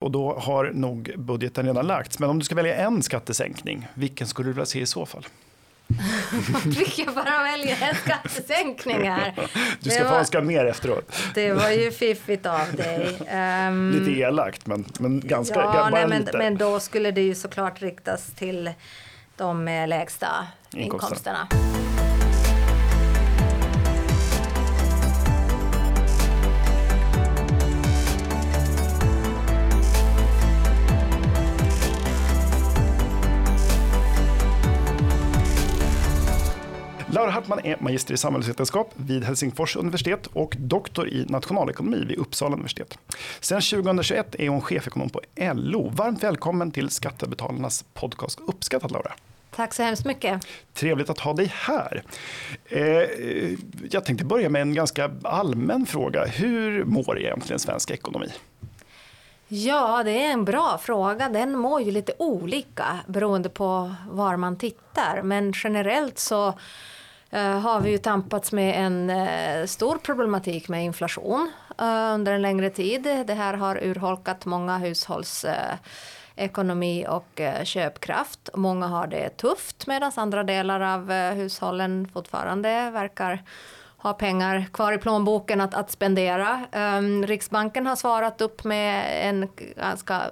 Och 0.00 0.10
då 0.10 0.34
har 0.38 0.70
nog 0.74 1.14
budgeten 1.18 1.66
redan 1.66 1.86
lagts. 1.86 2.18
Men 2.18 2.30
om 2.30 2.38
du 2.38 2.44
ska 2.44 2.54
välja 2.54 2.74
en 2.76 3.02
skattesänkning, 3.02 3.86
vilken 3.94 4.26
skulle 4.26 4.48
du 4.48 4.52
vilja 4.52 4.66
se 4.66 4.80
i 4.80 4.86
så 4.86 5.06
fall? 5.06 5.26
Fick 6.76 6.98
jag 6.98 7.14
bara 7.14 7.42
välja 7.42 7.76
en 7.76 7.94
skattesänkning 7.94 9.08
här? 9.08 9.34
Du 9.80 9.90
ska 9.90 10.02
det 10.02 10.08
få 10.08 10.14
önska 10.14 10.40
mer 10.40 10.64
efteråt. 10.64 11.12
Det 11.34 11.52
var 11.52 11.70
ju 11.70 11.90
fiffigt 12.04 12.46
av 12.46 12.72
dig. 12.76 13.18
Um, 13.68 13.90
lite 13.90 14.20
elakt 14.20 14.66
men, 14.66 14.84
men 14.98 15.20
ganska, 15.20 15.60
ja, 15.60 15.88
nej, 15.92 16.06
men. 16.08 16.28
Men 16.32 16.56
då 16.56 16.80
skulle 16.80 17.10
det 17.10 17.22
ju 17.22 17.34
såklart 17.34 17.82
riktas 17.82 18.26
till 18.26 18.70
de 19.36 19.64
lägsta 19.88 20.46
inkomsterna. 20.72 21.48
inkomsterna. 21.50 21.77
Laura 37.18 37.30
Hartman 37.30 37.60
är 37.64 37.76
magister 37.80 38.14
i 38.14 38.16
samhällsvetenskap 38.16 38.92
vid 38.96 39.24
Helsingfors 39.24 39.76
universitet 39.76 40.26
och 40.26 40.56
doktor 40.58 41.08
i 41.08 41.24
nationalekonomi 41.28 42.04
vid 42.04 42.18
Uppsala 42.18 42.52
universitet. 42.52 42.98
Sedan 43.40 43.60
2021 43.60 44.34
är 44.38 44.48
hon 44.48 44.60
chefekonom 44.60 45.10
på 45.10 45.20
LO. 45.54 45.88
Varmt 45.88 46.22
välkommen 46.22 46.70
till 46.70 46.90
Skattebetalarnas 46.90 47.84
podcast. 47.94 48.40
Uppskattat 48.46 48.90
Laura. 48.90 49.12
Tack 49.56 49.74
så 49.74 49.82
hemskt 49.82 50.04
mycket. 50.04 50.46
Trevligt 50.74 51.10
att 51.10 51.18
ha 51.18 51.32
dig 51.32 51.52
här. 51.54 52.02
Eh, 52.66 52.82
jag 53.90 54.04
tänkte 54.04 54.24
börja 54.24 54.48
med 54.48 54.62
en 54.62 54.74
ganska 54.74 55.10
allmän 55.22 55.86
fråga. 55.86 56.24
Hur 56.24 56.84
mår 56.84 57.18
egentligen 57.18 57.58
svensk 57.58 57.90
ekonomi? 57.90 58.28
Ja, 59.48 60.02
det 60.04 60.24
är 60.24 60.32
en 60.32 60.44
bra 60.44 60.78
fråga. 60.82 61.28
Den 61.28 61.58
mår 61.58 61.82
ju 61.82 61.90
lite 61.90 62.12
olika 62.18 62.84
beroende 63.06 63.48
på 63.48 63.94
var 64.10 64.36
man 64.36 64.56
tittar. 64.56 65.22
Men 65.22 65.52
generellt 65.56 66.18
så 66.18 66.54
Eh, 67.30 67.60
har 67.60 67.80
vi 67.80 67.90
ju 67.90 67.98
tampats 67.98 68.52
med 68.52 68.86
en 68.86 69.10
eh, 69.10 69.66
stor 69.66 69.98
problematik 69.98 70.68
med 70.68 70.84
inflation 70.84 71.52
eh, 71.78 72.14
under 72.14 72.32
en 72.32 72.42
längre 72.42 72.70
tid. 72.70 73.02
Det 73.02 73.34
här 73.34 73.54
har 73.54 73.84
urholkat 73.84 74.44
många 74.44 74.78
hushålls 74.78 75.46
ekonomi 76.36 77.06
och 77.08 77.40
köpkraft. 77.64 78.50
Många 78.54 78.86
har 78.86 79.06
det 79.06 79.28
tufft 79.28 79.86
medan 79.86 80.12
andra 80.16 80.44
delar 80.44 80.80
av 80.80 81.12
hushållen 81.12 82.08
fortfarande 82.12 82.90
verkar 82.90 83.42
ha 83.98 84.12
pengar 84.12 84.66
kvar 84.72 84.92
i 84.92 84.98
plånboken 84.98 85.60
att, 85.60 85.74
att 85.74 85.90
spendera. 85.90 86.60
Um, 86.72 87.26
Riksbanken 87.26 87.86
har 87.86 87.96
svarat 87.96 88.40
upp 88.40 88.64
med 88.64 89.04
en 89.28 89.48
ganska 89.76 90.22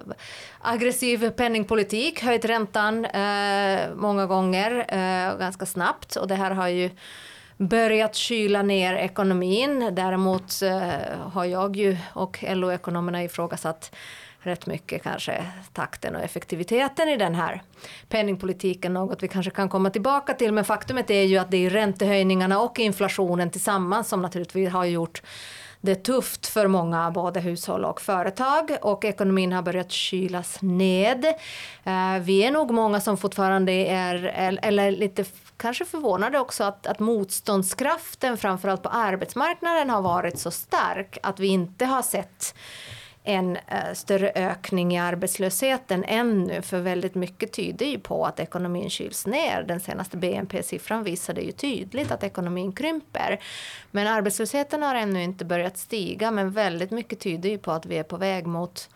aggressiv 0.61 1.29
penningpolitik, 1.29 2.23
höjt 2.23 2.45
räntan 2.45 3.05
uh, 3.05 3.95
många 3.95 4.25
gånger 4.25 4.71
uh, 4.71 5.39
ganska 5.39 5.65
snabbt 5.65 6.15
och 6.15 6.27
det 6.27 6.35
här 6.35 6.51
har 6.51 6.67
ju 6.67 6.89
börjat 7.57 8.15
kyla 8.15 8.61
ner 8.61 8.93
ekonomin. 8.93 9.89
Däremot 9.91 10.61
uh, 10.63 11.29
har 11.33 11.45
jag 11.45 11.75
ju 11.75 11.97
och 12.13 12.43
LO-ekonomerna 12.47 13.23
ifrågasatt 13.23 13.95
rätt 14.39 14.65
mycket 14.65 15.03
kanske 15.03 15.45
takten 15.73 16.15
och 16.15 16.21
effektiviteten 16.21 17.09
i 17.09 17.17
den 17.17 17.35
här 17.35 17.61
penningpolitiken, 18.09 18.93
något 18.93 19.23
vi 19.23 19.27
kanske 19.27 19.51
kan 19.51 19.69
komma 19.69 19.89
tillbaka 19.89 20.33
till. 20.33 20.53
Men 20.53 20.65
faktumet 20.65 21.09
är 21.09 21.23
ju 21.23 21.37
att 21.37 21.51
det 21.51 21.65
är 21.65 21.69
räntehöjningarna 21.69 22.59
och 22.59 22.79
inflationen 22.79 23.49
tillsammans 23.49 24.07
som 24.07 24.21
naturligtvis 24.21 24.69
har 24.69 24.85
gjort 24.85 25.21
det 25.81 25.91
är 25.91 25.95
tufft 25.95 26.47
för 26.47 26.67
många, 26.67 27.11
både 27.11 27.39
hushåll 27.39 27.85
och 27.85 28.01
företag 28.01 28.77
och 28.81 29.05
ekonomin 29.05 29.51
har 29.51 29.61
börjat 29.61 29.91
kylas 29.91 30.61
ned. 30.61 31.25
Eh, 31.83 32.19
vi 32.21 32.43
är 32.43 32.51
nog 32.51 32.71
många 32.71 33.01
som 33.01 33.17
fortfarande 33.17 33.71
är, 33.71 34.23
eller 34.61 34.91
lite 34.91 35.25
kanske 35.57 35.85
förvånade 35.85 36.39
också 36.39 36.63
att, 36.63 36.87
att 36.87 36.99
motståndskraften 36.99 38.37
framförallt 38.37 38.83
på 38.83 38.89
arbetsmarknaden 38.89 39.89
har 39.89 40.01
varit 40.01 40.39
så 40.39 40.51
stark 40.51 41.17
att 41.23 41.39
vi 41.39 41.47
inte 41.47 41.85
har 41.85 42.01
sett 42.01 42.55
en 43.27 43.57
eh, 43.67 43.93
större 43.93 44.31
ökning 44.35 44.95
i 44.95 44.99
arbetslösheten 44.99 46.03
ännu, 46.03 46.61
för 46.61 46.79
väldigt 46.79 47.15
mycket 47.15 47.51
tyder 47.51 47.85
ju 47.85 47.99
på 47.99 48.25
att 48.25 48.39
ekonomin 48.39 48.89
kyls 48.89 49.25
ner. 49.25 49.63
Den 49.67 49.79
senaste 49.79 50.17
BNP-siffran 50.17 51.03
visade 51.03 51.41
ju 51.41 51.51
tydligt 51.51 52.11
att 52.11 52.23
ekonomin 52.23 52.71
krymper. 52.71 53.39
Men 53.91 54.07
arbetslösheten 54.07 54.83
har 54.83 54.95
ännu 54.95 55.23
inte 55.23 55.45
börjat 55.45 55.77
stiga, 55.77 56.31
men 56.31 56.51
väldigt 56.51 56.91
mycket 56.91 57.19
tyder 57.19 57.49
ju 57.49 57.57
på 57.57 57.71
att 57.71 57.85
vi 57.85 57.97
är 57.97 58.03
på 58.03 58.17
väg 58.17 58.47
mot 58.47 58.89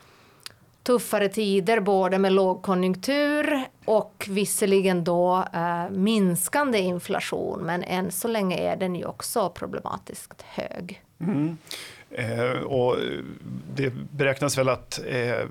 tuffare 0.84 1.30
tider, 1.30 1.80
både 1.80 2.18
med 2.18 2.32
lågkonjunktur 2.32 3.64
och 3.86 4.26
visserligen 4.30 5.04
då 5.04 5.46
eh, 5.54 5.90
minskande 5.90 6.80
inflation, 6.80 7.60
men 7.62 7.84
än 7.84 8.12
så 8.12 8.28
länge 8.28 8.58
är 8.58 8.76
den 8.76 8.96
ju 8.96 9.06
också 9.06 9.50
problematiskt 9.50 10.42
hög. 10.42 11.04
Mm. 11.20 11.58
Eh, 12.14 12.52
och 12.52 12.98
det 13.76 13.90
beräknas 14.12 14.58
väl 14.58 14.70
att 14.70 15.00
eh, 15.08 15.46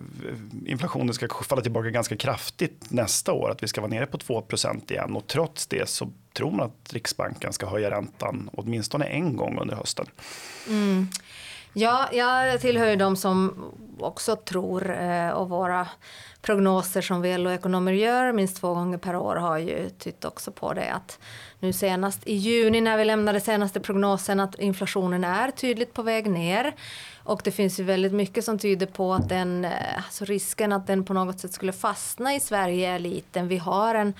inflationen 0.67 1.15
ska 1.15 1.29
falla 1.49 1.63
tillbaka 1.63 1.91
ganska 1.91 2.17
kraftigt 2.17 2.87
nästa 2.89 3.33
år, 3.33 3.51
att 3.51 3.63
vi 3.63 3.69
ska 3.69 3.81
vara 3.81 3.91
nere 3.91 4.07
på 4.07 4.19
2% 4.19 4.93
igen 4.93 5.17
och 5.17 5.27
trots 5.27 5.67
det 5.67 5.89
så 5.89 6.13
tror 6.33 6.51
man 6.51 6.67
att 6.67 6.93
Riksbanken 6.93 7.53
ska 7.53 7.67
höja 7.67 7.91
räntan 7.91 8.51
åtminstone 8.53 9.05
en 9.05 9.37
gång 9.37 9.59
under 9.61 9.77
hösten. 9.77 10.07
Mm. 10.69 11.09
Ja, 11.73 12.09
jag 12.13 12.61
tillhör 12.61 12.91
ju 12.91 12.97
de 12.97 13.17
som 13.17 13.65
också 13.99 14.37
tror 14.37 14.91
eh, 14.91 15.31
och 15.31 15.49
våra 15.49 15.89
prognoser 16.43 17.03
som 17.03 17.21
vi 17.21 17.39
LO-ekonomer 17.39 17.93
gör 17.93 18.33
minst 18.33 18.61
två 18.61 18.75
gånger 18.75 18.99
per 18.99 19.17
år 19.17 19.37
har 19.37 19.59
ju 19.59 19.91
tytt 19.91 20.25
också 20.25 20.53
på 20.53 20.73
det 20.73 20.93
att 20.93 21.19
nu 21.59 21.73
senast 21.73 22.27
i 22.27 22.35
juni 22.35 22.81
när 22.81 22.97
vi 22.97 23.05
lämnade 23.05 23.41
senaste 23.41 23.81
prognosen 23.81 24.41
att 24.41 24.59
inflationen 24.59 25.25
är 25.25 25.51
tydligt 25.51 25.93
på 25.93 26.03
väg 26.03 26.31
ner. 26.31 26.75
Och 27.25 27.41
det 27.45 27.51
finns 27.51 27.81
ju 27.81 27.85
väldigt 27.85 28.13
mycket 28.13 28.45
som 28.45 28.59
tyder 28.59 28.87
på 28.87 29.15
att 29.15 29.29
den, 29.29 29.65
eh, 29.65 29.97
alltså 29.97 30.25
risken 30.25 30.73
att 30.73 30.87
den 30.87 31.05
på 31.05 31.15
något 31.15 31.41
sätt 31.41 31.53
skulle 31.53 31.73
fastna 31.73 32.35
i 32.35 32.41
Sverige 32.41 32.91
är 32.91 32.99
liten. 32.99 33.49
Vi 33.49 33.59
har 33.59 33.95
en 33.95 34.15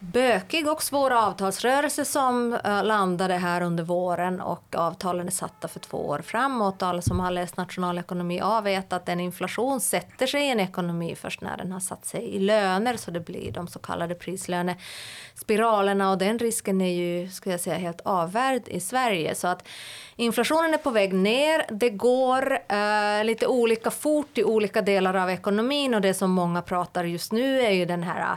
bökig 0.00 0.68
och 0.68 0.82
svår 0.82 1.10
avtalsrörelse 1.10 2.04
som 2.04 2.52
eh, 2.52 2.84
landade 2.84 3.34
här 3.34 3.60
under 3.60 3.84
våren. 3.84 4.40
Och 4.40 4.74
avtalen 4.74 5.26
är 5.26 5.30
satta 5.30 5.68
för 5.68 5.80
två 5.80 6.08
år 6.08 6.18
framåt. 6.18 6.82
Alla 6.82 7.02
som 7.02 7.20
har 7.20 7.30
läst 7.30 7.56
nationalekonomi 7.56 8.40
A 8.42 8.60
vet 8.60 8.92
att 8.92 9.08
en 9.08 9.20
inflation 9.20 9.80
sätter 9.80 10.26
sig 10.26 10.42
i 10.42 10.50
en 10.50 10.60
ekonomi 10.60 11.14
först 11.14 11.40
när 11.40 11.56
den 11.56 11.72
har 11.72 11.80
satt 11.80 12.06
sig 12.06 12.22
i 12.22 12.38
löner. 12.38 12.96
Så 12.96 13.10
det 13.10 13.20
blir 13.20 13.52
de 13.52 13.68
så 13.68 13.78
kallade 13.78 14.14
prislönespiralerna. 14.14 16.10
Och 16.10 16.18
den 16.18 16.38
risken 16.38 16.80
är 16.80 16.94
ju 16.94 17.28
ska 17.28 17.50
jag 17.50 17.60
säga 17.60 17.76
helt 17.76 18.00
avvärd 18.00 18.62
i 18.68 18.80
Sverige. 18.80 19.34
Så 19.34 19.48
att 19.48 19.68
inflationen 20.16 20.74
är 20.74 20.78
på 20.78 20.90
väg 20.90 21.12
ner. 21.12 21.66
Det 21.70 21.90
går 21.90 22.58
eh, 22.68 23.24
lite 23.24 23.46
olika 23.46 23.90
fort 23.90 24.38
i 24.38 24.44
olika 24.44 24.82
delar 24.82 25.14
av 25.14 25.30
ekonomin. 25.30 25.94
Och 25.94 26.00
det 26.00 26.14
som 26.14 26.30
många 26.30 26.62
pratar 26.62 27.04
just 27.04 27.32
nu 27.32 27.60
är 27.60 27.70
ju 27.70 27.84
den 27.84 28.02
här 28.02 28.36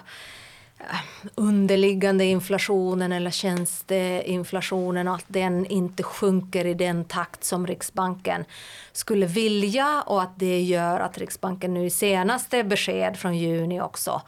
underliggande 1.35 2.25
inflationen 2.25 3.11
eller 3.11 3.31
tjänsteinflationen 3.31 5.07
och 5.07 5.15
att 5.15 5.25
den 5.27 5.65
inte 5.65 6.03
sjunker 6.03 6.65
i 6.65 6.73
den 6.73 7.05
takt 7.05 7.43
som 7.43 7.67
Riksbanken 7.67 8.45
skulle 8.91 9.25
vilja 9.25 10.03
och 10.05 10.21
att 10.21 10.39
det 10.39 10.61
gör 10.61 10.99
att 10.99 11.17
Riksbanken 11.17 11.73
nu 11.73 11.85
i 11.85 11.89
senaste 11.89 12.63
besked 12.63 13.17
från 13.17 13.37
juni 13.37 13.81
också 13.81 14.21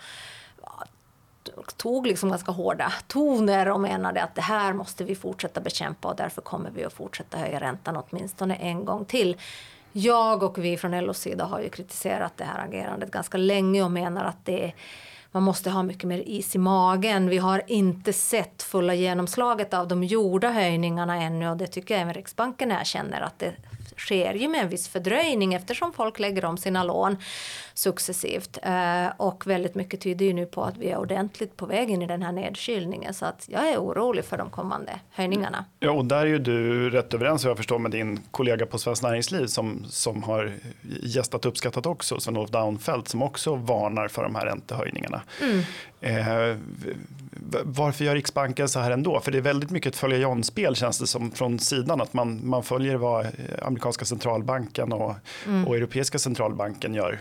tog 1.77 2.07
liksom 2.07 2.29
ganska 2.29 2.51
hårda 2.51 2.93
toner 3.07 3.69
och 3.71 3.79
menade 3.79 4.23
att 4.23 4.35
det 4.35 4.41
här 4.41 4.73
måste 4.73 5.03
vi 5.03 5.15
fortsätta 5.15 5.61
bekämpa 5.61 6.07
och 6.07 6.15
därför 6.15 6.41
kommer 6.41 6.71
vi 6.71 6.85
att 6.85 6.93
fortsätta 6.93 7.37
höja 7.37 7.59
räntan 7.59 8.03
åtminstone 8.09 8.55
en 8.55 8.85
gång 8.85 9.05
till. 9.05 9.37
Jag 9.91 10.43
och 10.43 10.57
vi 10.57 10.77
från 10.77 10.99
LOs 10.99 11.19
sida 11.19 11.45
har 11.45 11.59
ju 11.59 11.69
kritiserat 11.69 12.33
det 12.37 12.43
här 12.43 12.65
agerandet 12.67 13.11
ganska 13.11 13.37
länge 13.37 13.83
och 13.83 13.91
menar 13.91 14.25
att 14.25 14.45
det 14.45 14.73
man 15.35 15.43
måste 15.43 15.69
ha 15.69 15.83
mycket 15.83 16.03
mer 16.03 16.23
is 16.25 16.55
i 16.55 16.57
magen. 16.57 17.29
Vi 17.29 17.37
har 17.37 17.61
inte 17.67 18.13
sett 18.13 18.63
fulla 18.63 18.93
genomslaget 18.93 19.73
av 19.73 19.87
de 19.87 20.03
gjorda 20.03 20.49
höjningarna 20.49 21.21
ännu 21.21 21.49
och 21.49 21.57
det 21.57 21.67
tycker 21.67 21.93
jag 21.93 22.01
även 22.01 22.13
Riksbanken 22.13 22.71
erkänner 22.71 23.21
att 23.21 23.39
det 23.39 23.53
sker 23.97 24.33
ju 24.33 24.47
med 24.47 24.61
en 24.61 24.69
viss 24.69 24.87
fördröjning 24.87 25.53
eftersom 25.53 25.93
folk 25.93 26.19
lägger 26.19 26.45
om 26.45 26.57
sina 26.57 26.83
lån 26.83 27.17
successivt. 27.73 28.57
Eh, 28.63 29.07
och 29.17 29.47
väldigt 29.47 29.75
mycket 29.75 30.01
tyder 30.01 30.25
ju 30.25 30.33
nu 30.33 30.45
på 30.45 30.63
att 30.63 30.77
vi 30.77 30.89
är 30.89 30.97
ordentligt 30.97 31.57
på 31.57 31.65
väg 31.65 31.89
in 31.89 32.01
i 32.01 32.07
den 32.07 32.21
här 32.21 32.31
nedkylningen. 32.31 33.13
Så 33.13 33.25
att 33.25 33.45
jag 33.47 33.69
är 33.69 33.77
orolig 33.77 34.25
för 34.25 34.37
de 34.37 34.49
kommande 34.49 34.99
höjningarna. 35.09 35.65
Ja, 35.79 35.91
och 35.91 36.05
där 36.05 36.17
är 36.17 36.25
ju 36.25 36.39
du 36.39 36.89
rätt 36.89 37.13
överens 37.13 37.43
vad 37.43 37.49
jag 37.49 37.57
förstår 37.57 37.79
med 37.79 37.91
din 37.91 38.19
kollega 38.31 38.65
på 38.65 38.77
Svenskt 38.77 39.03
Näringsliv 39.03 39.47
som, 39.47 39.85
som 39.89 40.23
har 40.23 40.53
gästat 41.01 41.45
uppskattat 41.45 41.85
också, 41.85 42.19
Sven-Olof 42.19 42.49
Daunfeldt 42.49 43.07
som 43.07 43.21
också 43.21 43.55
varnar 43.55 44.07
för 44.07 44.23
de 44.23 44.35
här 44.35 44.45
räntehöjningarna. 44.45 45.21
Mm. 45.41 45.63
Eh, 46.01 46.57
varför 47.63 48.05
gör 48.05 48.15
Riksbanken 48.15 48.69
så 48.69 48.79
här 48.79 48.91
ändå? 48.91 49.19
För 49.19 49.31
det 49.31 49.37
är 49.37 49.41
väldigt 49.41 49.69
mycket 49.69 49.93
ett 49.93 49.99
följa 49.99 50.17
John-spel 50.17 50.75
känns 50.75 50.99
det 50.99 51.07
som 51.07 51.31
från 51.31 51.59
sidan. 51.59 52.01
Att 52.01 52.13
man, 52.13 52.47
man 52.47 52.63
följer 52.63 52.95
vad 52.95 53.27
amerikanska 53.61 54.05
centralbanken 54.05 54.93
och, 54.93 55.15
mm. 55.45 55.67
och 55.67 55.75
europeiska 55.75 56.19
centralbanken 56.19 56.93
gör. 56.93 57.19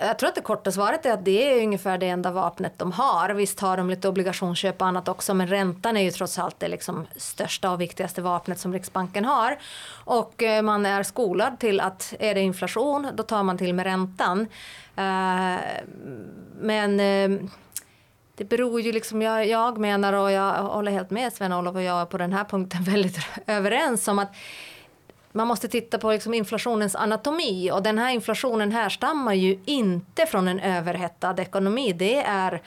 Jag 0.00 0.18
tror 0.18 0.28
att 0.28 0.34
det 0.34 0.40
korta 0.40 0.72
svaret 0.72 1.06
är 1.06 1.12
att 1.12 1.24
det 1.24 1.52
är 1.52 1.62
ungefär 1.62 1.98
det 1.98 2.08
enda 2.08 2.30
vapnet 2.30 2.72
de 2.76 2.92
har. 2.92 3.30
Visst 3.30 3.60
har 3.60 3.76
de 3.76 3.90
lite 3.90 4.08
obligationsköp 4.08 4.80
och 4.80 4.86
annat 4.86 5.08
också 5.08 5.34
men 5.34 5.46
räntan 5.46 5.96
är 5.96 6.00
ju 6.00 6.10
trots 6.10 6.38
allt 6.38 6.60
det 6.60 6.68
liksom 6.68 7.06
största 7.16 7.70
och 7.70 7.80
viktigaste 7.80 8.22
vapnet 8.22 8.58
som 8.58 8.72
Riksbanken 8.72 9.24
har. 9.24 9.58
Och 10.04 10.42
eh, 10.42 10.62
man 10.62 10.86
är 10.86 11.02
skolad 11.02 11.58
till 11.60 11.80
att 11.80 12.14
är 12.18 12.34
det 12.34 12.40
inflation 12.40 13.08
då 13.14 13.22
tar 13.22 13.42
man 13.42 13.58
till 13.58 13.74
med 13.74 13.86
räntan. 13.86 14.40
Eh, 14.96 15.56
men 16.60 17.00
eh, 17.00 17.48
det 18.40 18.44
beror 18.44 18.80
ju 18.80 18.92
liksom, 18.92 19.22
jag, 19.22 19.46
jag 19.46 19.78
menar 19.78 20.12
och 20.12 20.32
jag 20.32 20.52
håller 20.52 20.92
helt 20.92 21.10
med 21.10 21.32
Sven-Olof 21.32 21.74
och 21.74 21.82
jag 21.82 22.00
är 22.00 22.04
på 22.04 22.18
den 22.18 22.32
här 22.32 22.44
punkten 22.44 22.82
väldigt 22.84 23.18
överens 23.46 24.08
om 24.08 24.18
att 24.18 24.34
man 25.32 25.46
måste 25.46 25.68
titta 25.68 25.98
på 25.98 26.12
liksom 26.12 26.34
inflationens 26.34 26.94
anatomi 26.94 27.70
och 27.70 27.82
den 27.82 27.98
här 27.98 28.10
inflationen 28.10 28.72
härstammar 28.72 29.34
ju 29.34 29.58
inte 29.64 30.26
från 30.26 30.48
en 30.48 30.60
överhettad 30.60 31.34
ekonomi. 31.38 31.92
Det 31.92 32.16
är 32.16 32.62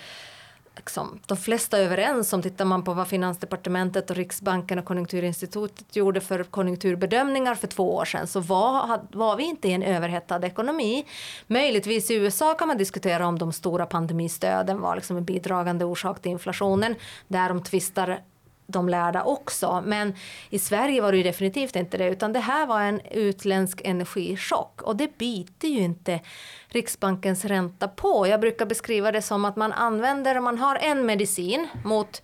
liksom, 0.75 1.19
de 1.25 1.37
flesta 1.37 1.77
överens 1.77 2.33
om. 2.33 2.41
Tittar 2.41 2.65
man 2.65 2.83
på 2.83 2.93
vad 2.93 3.07
Finansdepartementet 3.07 4.09
och 4.09 4.15
Riksbanken 4.15 4.79
och 4.79 4.85
Konjunkturinstitutet 4.85 5.95
gjorde 5.95 6.21
för 6.21 6.43
konjunkturbedömningar 6.43 7.55
för 7.55 7.67
två 7.67 7.95
år 7.95 8.05
sedan 8.05 8.27
så 8.27 8.39
var, 8.39 9.01
var 9.11 9.35
vi 9.35 9.43
inte 9.43 9.67
i 9.67 9.73
en 9.73 9.83
överhettad 9.83 10.45
ekonomi. 10.45 11.05
Möjligtvis 11.47 12.11
i 12.11 12.15
USA 12.15 12.53
kan 12.53 12.67
man 12.67 12.77
diskutera 12.77 13.27
om 13.27 13.39
de 13.39 13.53
stora 13.53 13.85
pandemistöden 13.85 14.81
var 14.81 14.95
liksom 14.95 15.17
en 15.17 15.25
bidragande 15.25 15.85
orsak 15.85 16.21
till 16.21 16.31
inflationen. 16.31 16.95
Där 17.27 17.49
de 17.49 17.63
tvistar 17.63 18.21
de 18.68 18.89
lärda 18.89 19.24
också. 19.24 19.83
Men 19.86 20.15
i 20.50 20.60
Sverige 20.60 21.01
var 21.01 21.12
det 21.12 21.18
ju 21.18 21.24
definitivt 21.24 21.75
inte 21.75 21.98
det, 21.98 22.07
utan 22.10 22.33
det 22.33 22.39
här 22.39 22.65
var 22.65 22.81
en 22.81 23.01
utländsk 23.12 23.81
energichock 23.83 24.81
och 24.81 24.95
det 24.95 25.18
biter 25.18 25.68
ju 25.68 25.80
inte 25.80 26.19
Riksbankens 26.68 27.45
ränta 27.45 27.88
på. 27.88 28.27
Jag 28.27 28.39
brukar 28.39 28.65
beskriva 28.65 29.12
det 29.12 29.21
som 29.21 29.45
att 29.45 29.56
man 29.56 29.74
använder, 29.74 30.39
man 30.39 30.57
har 30.57 30.75
en 30.75 31.06
medicin 31.06 31.68
mot 31.83 32.21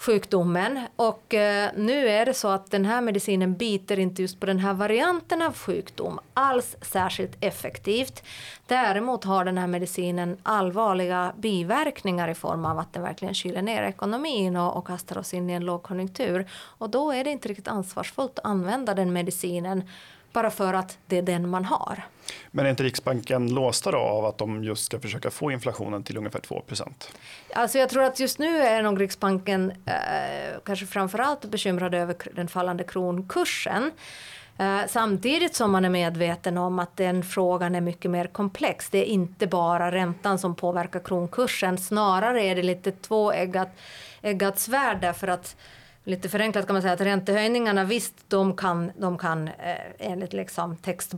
sjukdomen. 0.00 0.86
Och 0.96 1.34
eh, 1.34 1.70
nu 1.76 2.08
är 2.08 2.26
det 2.26 2.34
så 2.34 2.48
att 2.48 2.70
den 2.70 2.84
här 2.84 3.00
medicinen 3.00 3.54
biter 3.54 3.98
inte 3.98 4.22
just 4.22 4.40
på 4.40 4.46
den 4.46 4.58
här 4.58 4.74
varianten 4.74 5.42
av 5.42 5.56
sjukdom 5.56 6.20
alls 6.34 6.76
särskilt 6.82 7.36
effektivt. 7.40 8.22
Däremot 8.66 9.24
har 9.24 9.44
den 9.44 9.58
här 9.58 9.66
medicinen 9.66 10.36
allvarliga 10.42 11.32
biverkningar 11.36 12.28
i 12.28 12.34
form 12.34 12.64
av 12.64 12.78
att 12.78 12.92
den 12.92 13.02
verkligen 13.02 13.34
kyler 13.34 13.62
ner 13.62 13.82
ekonomin 13.82 14.56
och, 14.56 14.76
och 14.76 14.86
kastar 14.86 15.18
oss 15.18 15.34
in 15.34 15.50
i 15.50 15.52
en 15.52 15.64
lågkonjunktur. 15.64 16.48
Och 16.52 16.90
då 16.90 17.12
är 17.12 17.24
det 17.24 17.30
inte 17.30 17.48
riktigt 17.48 17.68
ansvarsfullt 17.68 18.38
att 18.38 18.44
använda 18.44 18.94
den 18.94 19.12
medicinen 19.12 19.82
bara 20.32 20.50
för 20.50 20.74
att 20.74 20.98
det 21.06 21.18
är 21.18 21.22
den 21.22 21.48
man 21.48 21.64
har. 21.64 22.02
Men 22.50 22.66
är 22.66 22.70
inte 22.70 22.82
Riksbanken 22.82 23.54
låsta 23.54 23.90
då 23.90 23.98
av 23.98 24.24
att 24.24 24.38
de 24.38 24.64
just 24.64 24.84
ska 24.84 25.00
försöka 25.00 25.30
få 25.30 25.50
inflationen 25.50 26.02
till 26.02 26.16
ungefär 26.16 26.40
2% 26.40 26.92
Alltså 27.54 27.78
jag 27.78 27.88
tror 27.88 28.02
att 28.02 28.20
just 28.20 28.38
nu 28.38 28.56
är 28.62 28.82
nog 28.82 29.00
Riksbanken 29.00 29.72
eh, 29.86 29.94
kanske 30.64 30.86
framförallt 30.86 31.44
bekymrad 31.44 31.94
över 31.94 32.16
den 32.34 32.48
fallande 32.48 32.84
kronkursen. 32.84 33.90
Eh, 34.58 34.80
samtidigt 34.88 35.54
som 35.54 35.72
man 35.72 35.84
är 35.84 35.88
medveten 35.88 36.58
om 36.58 36.78
att 36.78 36.96
den 36.96 37.22
frågan 37.22 37.74
är 37.74 37.80
mycket 37.80 38.10
mer 38.10 38.26
komplex. 38.26 38.90
Det 38.90 38.98
är 38.98 39.04
inte 39.04 39.46
bara 39.46 39.92
räntan 39.92 40.38
som 40.38 40.54
påverkar 40.54 41.00
kronkursen. 41.00 41.78
Snarare 41.78 42.42
är 42.42 42.54
det 42.54 42.62
lite 42.62 42.92
tvåeggat 42.92 43.68
svärd 44.56 45.00
därför 45.00 45.28
att 45.28 45.56
lite 46.04 46.28
förenklat 46.28 46.66
kan 46.66 46.74
man 46.74 46.82
säga 46.82 46.94
att 46.94 47.00
räntehöjningarna 47.00 47.84
visst, 47.84 48.14
de 48.28 48.56
kan, 48.56 48.92
de 48.96 49.18
kan 49.18 49.48
eh, 49.48 49.74
enligt 49.98 50.32
liksom 50.32 50.76
text, 50.76 51.14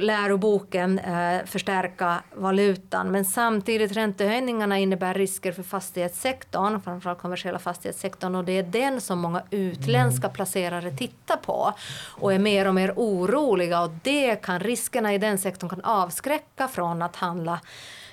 läroboken 0.00 0.98
eh, 0.98 1.44
förstärka 1.44 2.22
valutan. 2.34 3.10
Men 3.10 3.24
samtidigt 3.24 3.92
räntehöjningarna 3.92 4.78
innebär 4.78 5.14
risker 5.14 5.52
för 5.52 5.62
fastighetssektorn, 5.62 6.80
framförallt 6.80 7.18
kommersiella 7.18 7.58
fastighetssektorn 7.58 8.34
och 8.34 8.44
det 8.44 8.52
är 8.52 8.62
den 8.62 9.00
som 9.00 9.18
många 9.18 9.42
utländska 9.50 10.26
mm. 10.26 10.34
placerare 10.34 10.90
tittar 10.90 11.36
på 11.36 11.74
och 12.06 12.32
är 12.32 12.38
mer 12.38 12.68
och 12.68 12.74
mer 12.74 12.92
oroliga 12.96 13.82
och 13.82 13.90
det 14.02 14.36
kan 14.36 14.60
riskerna 14.60 15.14
i 15.14 15.18
den 15.18 15.38
sektorn 15.38 15.70
kan 15.70 15.84
avskräcka 15.84 16.68
från 16.68 17.02
att 17.02 17.16
handla 17.16 17.60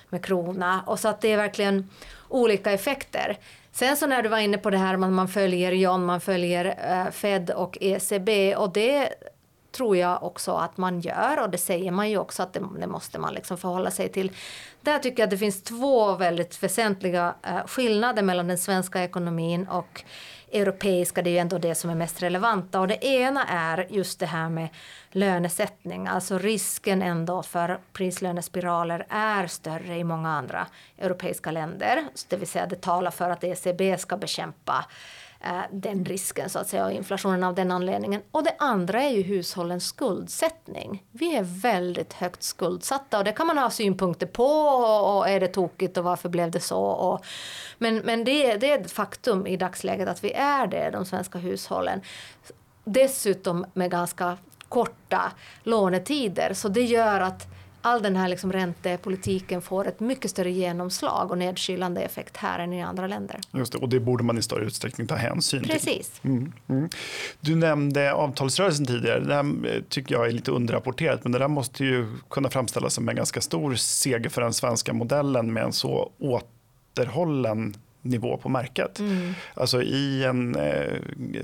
med 0.08 0.24
krona 0.24 0.82
och 0.86 1.00
så 1.00 1.08
att 1.08 1.20
det 1.20 1.32
är 1.32 1.36
verkligen 1.36 1.90
olika 2.28 2.72
effekter. 2.72 3.38
Sen 3.78 3.96
så 3.96 4.06
när 4.06 4.22
du 4.22 4.28
var 4.28 4.38
inne 4.38 4.58
på 4.58 4.70
det 4.70 4.78
här 4.78 4.96
man, 4.96 5.14
man 5.14 5.28
följer 5.28 5.72
John, 5.72 6.04
man 6.04 6.20
följer 6.20 6.64
eh, 6.64 7.10
Fed 7.10 7.50
och 7.50 7.78
ECB 7.80 8.56
och 8.56 8.72
det 8.72 9.08
tror 9.76 9.96
jag 9.96 10.22
också 10.22 10.52
att 10.52 10.76
man 10.76 11.00
gör 11.00 11.42
och 11.42 11.50
det 11.50 11.58
säger 11.58 11.90
man 11.90 12.10
ju 12.10 12.18
också 12.18 12.42
att 12.42 12.52
det, 12.52 12.62
det 12.80 12.86
måste 12.86 13.18
man 13.18 13.34
liksom 13.34 13.58
förhålla 13.58 13.90
sig 13.90 14.08
till. 14.08 14.32
Där 14.80 14.98
tycker 14.98 15.22
jag 15.22 15.26
att 15.26 15.30
det 15.30 15.38
finns 15.38 15.62
två 15.62 16.14
väldigt 16.14 16.62
väsentliga 16.62 17.34
eh, 17.42 17.66
skillnader 17.66 18.22
mellan 18.22 18.48
den 18.48 18.58
svenska 18.58 19.04
ekonomin 19.04 19.68
och 19.68 20.04
europeiska, 20.52 21.22
det 21.22 21.30
är 21.30 21.32
ju 21.32 21.38
ändå 21.38 21.58
det 21.58 21.74
som 21.74 21.90
är 21.90 21.94
mest 21.94 22.22
relevanta. 22.22 22.80
Och 22.80 22.88
det 22.88 23.04
ena 23.04 23.46
är 23.46 23.86
just 23.90 24.20
det 24.20 24.26
här 24.26 24.48
med 24.48 24.68
lönesättning, 25.10 26.06
alltså 26.06 26.38
risken 26.38 27.02
ändå 27.02 27.42
för 27.42 27.80
prislönespiraler 27.92 29.06
är 29.08 29.46
större 29.46 29.96
i 29.96 30.04
många 30.04 30.28
andra 30.28 30.66
europeiska 30.98 31.50
länder. 31.50 32.04
Det 32.28 32.36
vill 32.36 32.48
säga 32.48 32.66
det 32.66 32.80
talar 32.80 33.10
för 33.10 33.30
att 33.30 33.44
ECB 33.44 33.98
ska 33.98 34.16
bekämpa 34.16 34.84
Eh, 35.40 35.60
den 35.72 36.04
risken 36.04 36.50
så 36.50 36.58
att 36.58 36.68
säga 36.68 36.84
och 36.84 36.92
inflationen 36.92 37.44
av 37.44 37.54
den 37.54 37.70
anledningen. 37.70 38.22
Och 38.30 38.44
det 38.44 38.54
andra 38.58 39.02
är 39.02 39.10
ju 39.10 39.22
hushållens 39.22 39.86
skuldsättning. 39.86 41.04
Vi 41.12 41.36
är 41.36 41.42
väldigt 41.42 42.12
högt 42.12 42.42
skuldsatta 42.42 43.18
och 43.18 43.24
det 43.24 43.32
kan 43.32 43.46
man 43.46 43.58
ha 43.58 43.70
synpunkter 43.70 44.26
på 44.26 44.46
och 44.46 45.28
är 45.28 45.40
det 45.40 45.48
tokigt 45.48 45.96
och 45.96 46.04
varför 46.04 46.28
blev 46.28 46.50
det 46.50 46.60
så? 46.60 46.80
Och, 46.82 47.24
men 47.78 47.96
men 47.96 48.24
det, 48.24 48.56
det 48.56 48.70
är 48.70 48.80
ett 48.80 48.92
faktum 48.92 49.46
i 49.46 49.56
dagsläget 49.56 50.08
att 50.08 50.24
vi 50.24 50.32
är 50.32 50.66
det, 50.66 50.90
de 50.90 51.04
svenska 51.04 51.38
hushållen. 51.38 52.00
Dessutom 52.84 53.66
med 53.72 53.90
ganska 53.90 54.36
korta 54.68 55.32
lånetider 55.62 56.54
så 56.54 56.68
det 56.68 56.82
gör 56.82 57.20
att 57.20 57.55
all 57.86 58.02
den 58.02 58.16
här 58.16 58.28
liksom 58.28 58.52
räntepolitiken 58.52 59.62
får 59.62 59.88
ett 59.88 60.00
mycket 60.00 60.30
större 60.30 60.50
genomslag 60.50 61.30
och 61.30 61.38
nedkylande 61.38 62.00
effekt 62.00 62.36
här 62.36 62.58
än 62.58 62.72
i 62.72 62.82
andra 62.82 63.06
länder. 63.06 63.40
Just 63.52 63.72
det, 63.72 63.78
och 63.78 63.88
det 63.88 64.00
borde 64.00 64.24
man 64.24 64.38
i 64.38 64.42
större 64.42 64.64
utsträckning 64.64 65.06
ta 65.06 65.14
hänsyn 65.14 65.62
till. 65.62 65.72
Precis. 65.72 66.20
Mm, 66.24 66.52
mm. 66.68 66.88
Du 67.40 67.56
nämnde 67.56 68.12
avtalsrörelsen 68.12 68.86
tidigare. 68.86 69.20
Det 69.20 69.34
här 69.34 69.74
eh, 69.74 69.82
tycker 69.88 70.14
jag 70.14 70.26
är 70.26 70.30
lite 70.30 70.50
underrapporterat 70.50 71.24
men 71.24 71.32
det 71.32 71.38
där 71.38 71.48
måste 71.48 71.84
ju 71.84 72.06
kunna 72.30 72.50
framställas 72.50 72.94
som 72.94 73.08
en 73.08 73.16
ganska 73.16 73.40
stor 73.40 73.74
seger 73.74 74.28
för 74.30 74.42
den 74.42 74.52
svenska 74.52 74.92
modellen 74.92 75.52
med 75.52 75.62
en 75.62 75.72
så 75.72 76.12
återhållen 76.18 77.74
nivå 78.08 78.36
på 78.36 78.48
märket. 78.48 78.98
Mm. 78.98 79.34
Alltså 79.54 79.82
i 79.82 80.24
en 80.24 80.56
eh, 80.56 81.00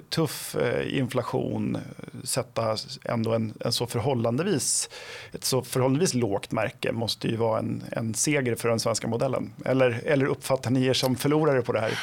tuff 0.08 0.56
eh, 0.56 0.98
inflation 0.98 1.78
sätta 2.24 2.76
ändå 3.04 3.34
en, 3.34 3.54
en, 3.60 3.72
så 3.72 3.86
förhållandevis, 3.86 4.90
ett 5.32 5.44
så 5.44 5.62
förhållandevis 5.62 6.14
lågt 6.14 6.52
märke 6.52 6.92
måste 6.92 7.28
ju 7.28 7.36
vara 7.36 7.58
en, 7.58 7.84
en 7.92 8.14
seger 8.14 8.54
för 8.54 8.68
den 8.68 8.80
svenska 8.80 9.06
modellen. 9.06 9.52
Eller, 9.64 10.00
eller 10.04 10.26
uppfattar 10.26 10.70
ni 10.70 10.86
er 10.86 10.94
som 10.94 11.16
förlorare 11.16 11.62
på 11.62 11.72
det 11.72 11.80
här? 11.80 11.98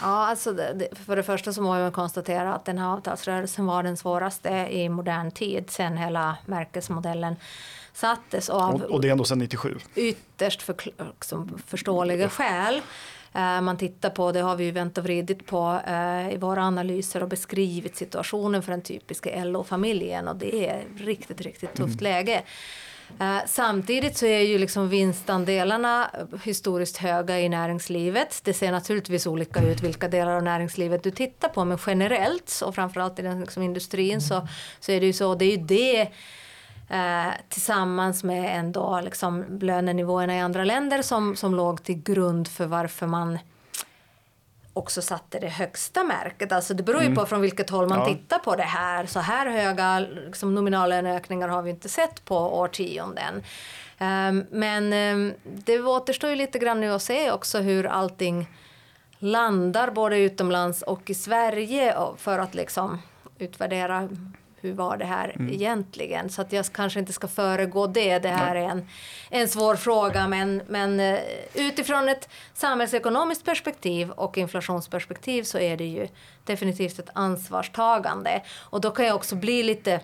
Ja, 0.00 0.26
alltså 0.26 0.52
det, 0.52 0.88
för 1.06 1.16
det 1.16 1.22
första 1.22 1.52
så 1.52 1.62
må 1.62 1.76
jag 1.76 1.92
konstatera 1.92 2.54
att 2.54 2.64
den 2.64 2.78
här 2.78 2.88
avtalsrörelsen 2.88 3.66
var 3.66 3.82
den 3.82 3.96
svåraste 3.96 4.48
i 4.70 4.88
modern 4.88 5.30
tid 5.30 5.70
sen 5.70 5.96
hela 5.96 6.36
märkesmodellen 6.46 7.36
sattes 7.92 8.50
av 8.50 8.74
och, 8.74 8.90
och 8.90 9.00
det 9.00 9.08
är 9.08 9.12
ändå 9.12 9.24
sedan 9.24 9.38
97? 9.38 9.78
Ytterst 9.94 10.62
för, 10.62 10.76
liksom, 10.98 11.58
förståeliga 11.66 12.28
skäl. 12.28 12.82
Eh, 13.34 13.60
man 13.60 13.76
tittar 13.76 14.10
på, 14.10 14.32
det 14.32 14.40
har 14.40 14.56
vi 14.56 14.64
ju 14.64 14.70
vänt 14.70 14.98
och 14.98 15.04
vridit 15.04 15.46
på 15.46 15.80
eh, 15.86 16.34
i 16.34 16.36
våra 16.36 16.62
analyser 16.62 17.22
och 17.22 17.28
beskrivit 17.28 17.96
situationen 17.96 18.62
för 18.62 18.70
den 18.70 18.82
typiska 18.82 19.44
LO-familjen 19.44 20.28
och 20.28 20.36
det 20.36 20.68
är 20.68 20.84
riktigt, 20.96 21.40
riktigt 21.40 21.74
tufft 21.74 22.00
mm. 22.00 22.12
läge. 22.12 22.42
Uh, 23.20 23.38
samtidigt 23.46 24.16
så 24.16 24.26
är 24.26 24.40
ju 24.40 24.58
liksom 24.58 24.88
vinstandelarna 24.88 26.10
historiskt 26.44 26.96
höga 26.96 27.40
i 27.40 27.48
näringslivet. 27.48 28.40
Det 28.44 28.54
ser 28.54 28.72
naturligtvis 28.72 29.26
olika 29.26 29.60
ut 29.60 29.82
vilka 29.82 30.08
delar 30.08 30.36
av 30.36 30.42
näringslivet 30.42 31.02
du 31.02 31.10
tittar 31.10 31.48
på 31.48 31.64
men 31.64 31.78
generellt 31.86 32.60
och 32.64 32.74
framförallt 32.74 33.18
i 33.18 33.22
den 33.22 33.40
liksom 33.40 33.62
industrin 33.62 34.20
så, 34.20 34.48
så 34.80 34.92
är 34.92 35.00
det 35.00 35.06
ju 35.06 35.12
så. 35.12 35.34
Det 35.34 35.44
är 35.44 35.56
ju 35.56 35.64
det 35.64 36.08
eh, 36.90 37.32
tillsammans 37.48 38.24
med 38.24 38.58
ändå 38.58 39.00
liksom 39.00 39.58
lönenivåerna 39.60 40.36
i 40.36 40.40
andra 40.40 40.64
länder 40.64 41.02
som, 41.02 41.36
som 41.36 41.54
låg 41.54 41.82
till 41.84 42.02
grund 42.02 42.48
för 42.48 42.66
varför 42.66 43.06
man 43.06 43.38
också 44.74 45.02
satte 45.02 45.38
det 45.38 45.48
högsta 45.48 46.04
märket. 46.04 46.52
Alltså 46.52 46.74
det 46.74 46.82
beror 46.82 47.00
ju 47.00 47.06
mm. 47.06 47.16
på 47.16 47.26
från 47.26 47.40
vilket 47.40 47.70
håll 47.70 47.88
man 47.88 47.98
ja. 47.98 48.06
tittar 48.06 48.38
på 48.38 48.56
det 48.56 48.62
här. 48.62 49.06
Så 49.06 49.20
här 49.20 49.46
höga 49.46 49.98
liksom, 49.98 50.54
nominallöneökningar 50.54 51.48
har 51.48 51.62
vi 51.62 51.70
inte 51.70 51.88
sett 51.88 52.24
på 52.24 52.36
årtionden. 52.36 53.34
Um, 53.98 54.46
men 54.50 54.92
um, 54.92 55.34
det 55.44 55.80
återstår 55.80 56.30
ju 56.30 56.36
lite 56.36 56.58
grann 56.58 56.80
nu 56.80 56.92
att 56.92 57.02
se 57.02 57.30
också 57.30 57.58
hur 57.58 57.86
allting 57.86 58.46
landar 59.18 59.90
både 59.90 60.18
utomlands 60.18 60.82
och 60.82 61.10
i 61.10 61.14
Sverige 61.14 61.94
för 62.16 62.38
att 62.38 62.54
liksom 62.54 63.02
utvärdera 63.38 64.08
hur 64.64 64.74
var 64.74 64.96
det 64.96 65.04
här 65.04 65.32
mm. 65.36 65.52
egentligen? 65.52 66.30
Så 66.30 66.42
att 66.42 66.52
jag 66.52 66.66
kanske 66.72 67.00
inte 67.00 67.12
ska 67.12 67.28
föregå 67.28 67.86
det. 67.86 68.18
Det 68.18 68.28
här 68.28 68.56
är 68.56 68.68
en, 68.68 68.88
en 69.30 69.48
svår 69.48 69.76
fråga 69.76 70.28
men, 70.28 70.62
men 70.68 71.00
eh, 71.00 71.20
utifrån 71.54 72.08
ett 72.08 72.28
samhällsekonomiskt 72.54 73.44
perspektiv 73.44 74.10
och 74.10 74.38
inflationsperspektiv 74.38 75.42
så 75.42 75.58
är 75.58 75.76
det 75.76 75.86
ju 75.86 76.08
definitivt 76.44 76.98
ett 76.98 77.10
ansvarstagande. 77.12 78.42
Och 78.56 78.80
då 78.80 78.90
kan 78.90 79.06
jag 79.06 79.16
också 79.16 79.36
bli 79.36 79.62
lite 79.62 80.00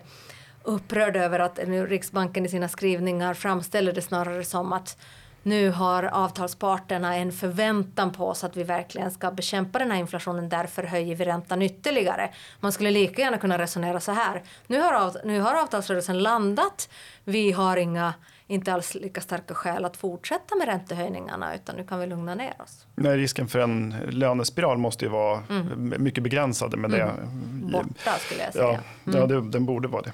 upprörd 0.62 1.16
över 1.16 1.38
att 1.38 1.58
Riksbanken 1.88 2.46
i 2.46 2.48
sina 2.48 2.68
skrivningar 2.68 3.34
framställer 3.34 3.92
det 3.92 4.02
snarare 4.02 4.44
som 4.44 4.72
att 4.72 4.98
nu 5.42 5.70
har 5.70 6.02
avtalsparterna 6.02 7.16
en 7.16 7.32
förväntan 7.32 8.12
på 8.12 8.28
oss 8.28 8.44
att 8.44 8.56
vi 8.56 8.62
verkligen 8.62 9.10
ska 9.10 9.30
bekämpa 9.30 9.78
den 9.78 9.90
här 9.90 9.98
inflationen, 9.98 10.48
därför 10.48 10.82
höjer 10.82 11.16
vi 11.16 11.24
räntan 11.24 11.62
ytterligare. 11.62 12.30
Man 12.60 12.72
skulle 12.72 12.90
lika 12.90 13.22
gärna 13.22 13.38
kunna 13.38 13.58
resonera 13.58 14.00
så 14.00 14.12
här. 14.12 14.42
Nu 14.66 14.80
har, 14.80 14.92
av, 14.92 15.16
nu 15.24 15.40
har 15.40 15.62
avtalsrörelsen 15.62 16.18
landat, 16.18 16.88
vi 17.24 17.52
har 17.52 17.76
inga 17.76 18.14
inte 18.46 18.72
alls 18.72 18.94
lika 18.94 19.20
starka 19.20 19.54
skäl 19.54 19.84
att 19.84 19.96
fortsätta 19.96 20.56
med 20.56 20.66
räntehöjningarna 20.66 21.54
utan 21.54 21.76
nu 21.76 21.84
kan 21.84 22.00
vi 22.00 22.06
lugna 22.06 22.34
ner 22.34 22.54
oss. 22.58 22.86
Nej, 22.94 23.16
risken 23.16 23.48
för 23.48 23.58
en 23.58 23.94
lönespiral 24.08 24.78
måste 24.78 25.04
ju 25.04 25.10
vara 25.10 25.42
mm. 25.50 25.94
mycket 26.02 26.24
begränsad 26.24 26.78
med 26.78 26.90
det. 26.90 27.02
Mm. 27.02 27.70
Borta 27.72 28.18
skulle 28.18 28.42
jag 28.42 28.52
säga. 28.52 28.64
Ja, 28.64 28.78
mm. 29.06 29.20
ja 29.20 29.26
det, 29.26 29.50
den 29.50 29.66
borde 29.66 29.88
vara 29.88 30.02
det. 30.02 30.12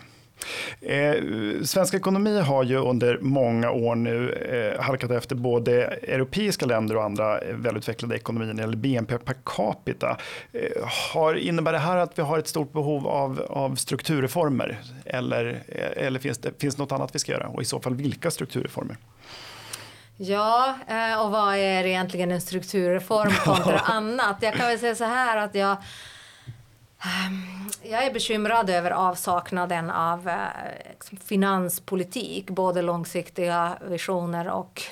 Eh, 0.80 1.14
svensk 1.64 1.94
ekonomi 1.94 2.40
har 2.40 2.64
ju 2.64 2.76
under 2.76 3.18
många 3.18 3.70
år 3.70 3.94
nu 3.94 4.32
eh, 4.32 4.82
halkat 4.82 5.10
efter 5.10 5.36
både 5.36 5.84
europeiska 5.86 6.66
länder 6.66 6.96
och 6.96 7.04
andra 7.04 7.40
välutvecklade 7.52 8.16
ekonomier 8.16 8.46
när 8.46 8.54
det 8.54 8.62
gäller 8.62 8.76
BNP 8.76 9.18
per 9.18 9.36
capita. 9.44 10.16
Eh, 10.52 10.60
har, 11.14 11.34
innebär 11.34 11.72
det 11.72 11.78
här 11.78 11.96
att 11.96 12.18
vi 12.18 12.22
har 12.22 12.38
ett 12.38 12.48
stort 12.48 12.72
behov 12.72 13.06
av, 13.06 13.46
av 13.48 13.74
strukturreformer 13.74 14.78
eller, 15.04 15.62
eh, 15.68 16.06
eller 16.06 16.20
finns, 16.20 16.38
det, 16.38 16.60
finns 16.60 16.74
det 16.74 16.82
något 16.82 16.92
annat 16.92 17.14
vi 17.14 17.18
ska 17.18 17.32
göra 17.32 17.48
och 17.48 17.62
i 17.62 17.64
så 17.64 17.80
fall 17.80 17.94
vilka 17.94 18.30
strukturreformer? 18.30 18.96
Ja, 20.18 20.74
eh, 20.88 21.22
och 21.24 21.30
vad 21.30 21.54
är 21.54 21.86
egentligen 21.86 22.30
en 22.30 22.40
strukturreform 22.40 23.32
kontra 23.44 23.78
annat? 23.84 24.36
Jag 24.40 24.54
kan 24.54 24.66
väl 24.66 24.78
säga 24.78 24.94
så 24.94 25.04
här 25.04 25.36
att 25.36 25.54
jag 25.54 25.76
Ehm, 27.04 27.70
jag 27.82 28.06
är 28.06 28.12
bekymrad 28.12 28.70
över 28.70 28.90
avsaknaden 28.90 29.90
av 29.90 30.28
eh, 30.28 30.36
liksom 30.90 31.18
finanspolitik, 31.18 32.50
både 32.50 32.82
långsiktiga 32.82 33.78
visioner 33.88 34.48
och, 34.48 34.82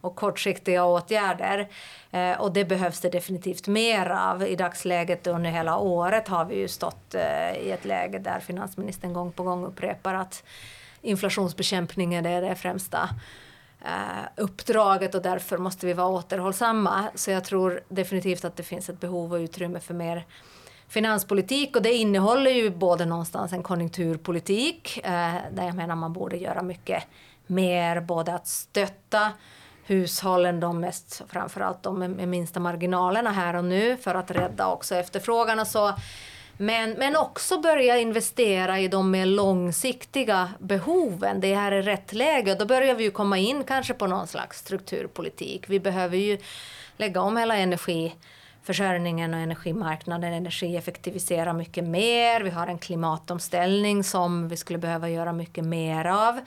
och 0.00 0.16
kortsiktiga 0.16 0.84
åtgärder. 0.84 1.68
Eh, 2.10 2.40
och 2.40 2.52
det 2.52 2.64
behövs 2.64 3.00
det 3.00 3.10
definitivt 3.10 3.68
mer 3.68 4.10
av. 4.10 4.46
I 4.46 4.56
dagsläget 4.56 5.26
under 5.26 5.50
hela 5.50 5.76
året 5.76 6.28
har 6.28 6.44
vi 6.44 6.54
ju 6.54 6.68
stått 6.68 7.14
eh, 7.14 7.52
i 7.52 7.70
ett 7.70 7.84
läge 7.84 8.18
där 8.18 8.40
finansministern 8.40 9.12
gång 9.12 9.32
på 9.32 9.42
gång 9.42 9.64
upprepar 9.64 10.14
att 10.14 10.44
inflationsbekämpningen 11.02 12.26
är 12.26 12.42
det 12.42 12.54
främsta 12.54 13.08
uppdraget 14.36 15.14
och 15.14 15.22
därför 15.22 15.58
måste 15.58 15.86
vi 15.86 15.92
vara 15.92 16.08
återhållsamma. 16.08 17.04
Så 17.14 17.30
jag 17.30 17.44
tror 17.44 17.80
definitivt 17.88 18.44
att 18.44 18.56
det 18.56 18.62
finns 18.62 18.88
ett 18.88 19.00
behov 19.00 19.32
och 19.32 19.36
utrymme 19.36 19.80
för 19.80 19.94
mer 19.94 20.24
finanspolitik 20.92 21.76
och 21.76 21.82
det 21.82 21.92
innehåller 21.92 22.50
ju 22.50 22.70
både 22.70 23.04
någonstans 23.04 23.52
en 23.52 23.62
konjunkturpolitik 23.62 24.98
eh, 25.04 25.34
där 25.52 25.66
jag 25.66 25.74
menar 25.74 25.96
man 25.96 26.12
borde 26.12 26.36
göra 26.36 26.62
mycket 26.62 27.04
mer, 27.46 28.00
både 28.00 28.34
att 28.34 28.46
stötta 28.46 29.30
hushållen, 29.84 30.60
de 30.60 30.80
mest, 30.80 31.22
framförallt 31.28 31.82
de 31.82 31.98
med, 31.98 32.10
med 32.10 32.28
minsta 32.28 32.60
marginalerna 32.60 33.30
här 33.30 33.56
och 33.56 33.64
nu 33.64 33.96
för 33.96 34.14
att 34.14 34.30
rädda 34.30 34.68
också 34.68 34.94
efterfrågan 34.94 35.60
och 35.60 35.66
så. 35.66 35.92
Men, 36.56 36.90
men 36.90 37.16
också 37.16 37.60
börja 37.60 37.98
investera 37.98 38.80
i 38.80 38.88
de 38.88 39.10
mer 39.10 39.26
långsiktiga 39.26 40.50
behoven. 40.58 41.40
Det 41.40 41.54
här 41.54 41.72
är 41.72 41.82
rätt 41.82 42.12
läge 42.12 42.52
och 42.52 42.58
då 42.58 42.66
börjar 42.66 42.94
vi 42.94 43.04
ju 43.04 43.10
komma 43.10 43.38
in 43.38 43.64
kanske 43.64 43.94
på 43.94 44.06
någon 44.06 44.26
slags 44.26 44.58
strukturpolitik. 44.58 45.64
Vi 45.68 45.80
behöver 45.80 46.16
ju 46.16 46.38
lägga 46.96 47.20
om 47.20 47.36
hela 47.36 47.56
energi 47.56 48.14
försörjningen 48.62 49.34
och 49.34 49.40
energimarknaden 49.40 50.32
energieffektivisera 50.32 51.52
mycket 51.52 51.84
mer. 51.84 52.40
Vi 52.40 52.50
har 52.50 52.66
en 52.66 52.78
klimatomställning 52.78 54.04
som 54.04 54.48
vi 54.48 54.56
skulle 54.56 54.78
behöva 54.78 55.08
göra 55.08 55.32
mycket 55.32 55.64
mer 55.64 56.04
av. 56.04 56.40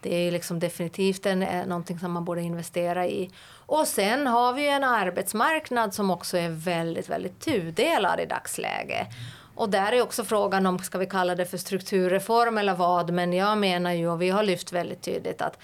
Det 0.00 0.14
är 0.14 0.32
liksom 0.32 0.58
definitivt 0.58 1.26
en, 1.26 1.42
eh, 1.42 1.66
någonting 1.66 1.98
som 1.98 2.12
man 2.12 2.24
borde 2.24 2.42
investera 2.42 3.06
i. 3.06 3.30
Och 3.66 3.86
sen 3.86 4.26
har 4.26 4.52
vi 4.52 4.68
en 4.68 4.84
arbetsmarknad 4.84 5.94
som 5.94 6.10
också 6.10 6.38
är 6.38 6.48
väldigt, 6.48 7.08
väldigt 7.08 7.40
tudelad 7.40 8.20
i 8.20 8.26
dagsläget. 8.26 9.06
Och 9.54 9.68
där 9.68 9.92
är 9.92 10.02
också 10.02 10.24
frågan 10.24 10.66
om, 10.66 10.78
ska 10.78 10.98
vi 10.98 11.06
kalla 11.06 11.34
det 11.34 11.46
för 11.46 11.58
strukturreform 11.58 12.58
eller 12.58 12.74
vad, 12.74 13.10
men 13.10 13.32
jag 13.32 13.58
menar 13.58 13.92
ju, 13.92 14.08
och 14.08 14.22
vi 14.22 14.30
har 14.30 14.42
lyft 14.42 14.72
väldigt 14.72 15.02
tydligt 15.02 15.42
att 15.42 15.58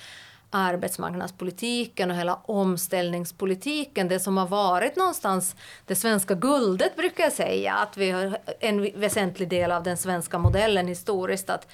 arbetsmarknadspolitiken 0.55 2.11
och 2.11 2.17
hela 2.17 2.35
omställningspolitiken, 2.35 4.09
det 4.09 4.21
som 4.21 4.37
har 4.37 4.47
varit 4.47 4.97
någonstans 4.97 5.57
det 5.87 5.95
svenska 5.95 6.35
guldet 6.35 6.97
brukar 6.97 7.25
jag 7.25 7.33
säga, 7.33 7.75
att 7.75 7.97
vi 7.97 8.11
har 8.11 8.39
en 8.61 9.01
väsentlig 9.01 9.49
del 9.49 9.73
av 9.73 9.83
den 9.83 9.97
svenska 9.97 10.39
modellen 10.39 10.89
historiskt, 10.89 11.51
att 11.51 11.69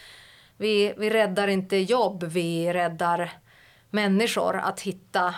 vi, 0.57 0.95
vi 0.97 1.11
räddar 1.11 1.49
inte 1.49 1.77
jobb, 1.77 2.25
vi 2.25 2.73
räddar 2.73 3.31
människor 3.91 4.57
att 4.57 4.81
hitta 4.81 5.35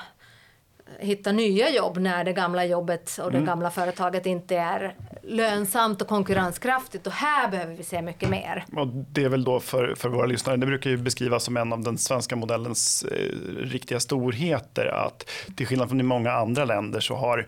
hitta 0.98 1.32
nya 1.32 1.70
jobb 1.70 1.98
när 1.98 2.24
det 2.24 2.32
gamla 2.32 2.64
jobbet 2.64 3.18
och 3.22 3.30
det 3.30 3.36
mm. 3.36 3.46
gamla 3.46 3.70
företaget 3.70 4.26
inte 4.26 4.56
är 4.56 4.96
lönsamt 5.22 6.02
och 6.02 6.08
konkurrenskraftigt. 6.08 7.06
Och 7.06 7.12
här 7.12 7.50
behöver 7.50 7.74
vi 7.74 7.82
se 7.82 8.02
mycket 8.02 8.28
mer. 8.28 8.64
Och 8.76 8.86
det 8.86 9.24
är 9.24 9.28
väl 9.28 9.44
då 9.44 9.60
för, 9.60 9.94
för 9.94 10.08
våra 10.08 10.26
lyssnare, 10.26 10.56
det 10.56 10.66
brukar 10.66 10.90
ju 10.90 10.96
beskrivas 10.96 11.44
som 11.44 11.56
en 11.56 11.72
av 11.72 11.82
den 11.82 11.98
svenska 11.98 12.36
modellens 12.36 13.04
eh, 13.04 13.16
riktiga 13.56 14.00
storheter. 14.00 14.86
Att 14.86 15.30
till 15.56 15.66
skillnad 15.66 15.88
från 15.88 16.00
i 16.00 16.04
många 16.04 16.32
andra 16.32 16.64
länder 16.64 17.00
så 17.00 17.14
har 17.14 17.46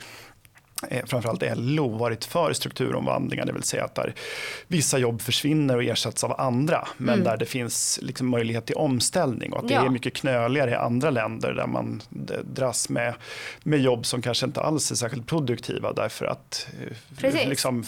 framförallt 1.06 1.42
LO 1.56 1.88
varit 1.88 2.24
för 2.24 2.52
strukturomvandlingar, 2.52 3.46
det 3.46 3.52
vill 3.52 3.62
säga 3.62 3.84
att 3.84 3.94
där 3.94 4.14
vissa 4.66 4.98
jobb 4.98 5.22
försvinner 5.22 5.76
och 5.76 5.84
ersätts 5.84 6.24
av 6.24 6.40
andra, 6.40 6.88
men 6.96 7.14
mm. 7.14 7.24
där 7.24 7.36
det 7.36 7.46
finns 7.46 7.98
liksom 8.02 8.30
möjlighet 8.30 8.66
till 8.66 8.76
omställning 8.76 9.52
och 9.52 9.58
att 9.58 9.68
det 9.68 9.74
ja. 9.74 9.84
är 9.84 9.88
mycket 9.88 10.14
knöligare 10.14 10.70
i 10.70 10.74
andra 10.74 11.10
länder 11.10 11.52
där 11.52 11.66
man 11.66 12.02
dras 12.44 12.88
med, 12.88 13.14
med 13.62 13.80
jobb 13.80 14.06
som 14.06 14.22
kanske 14.22 14.46
inte 14.46 14.60
alls 14.60 14.90
är 14.90 14.94
särskilt 14.94 15.26
produktiva 15.26 15.92
därför 15.92 16.26
att 16.26 16.68
eh, 17.22 17.48
liksom, 17.48 17.84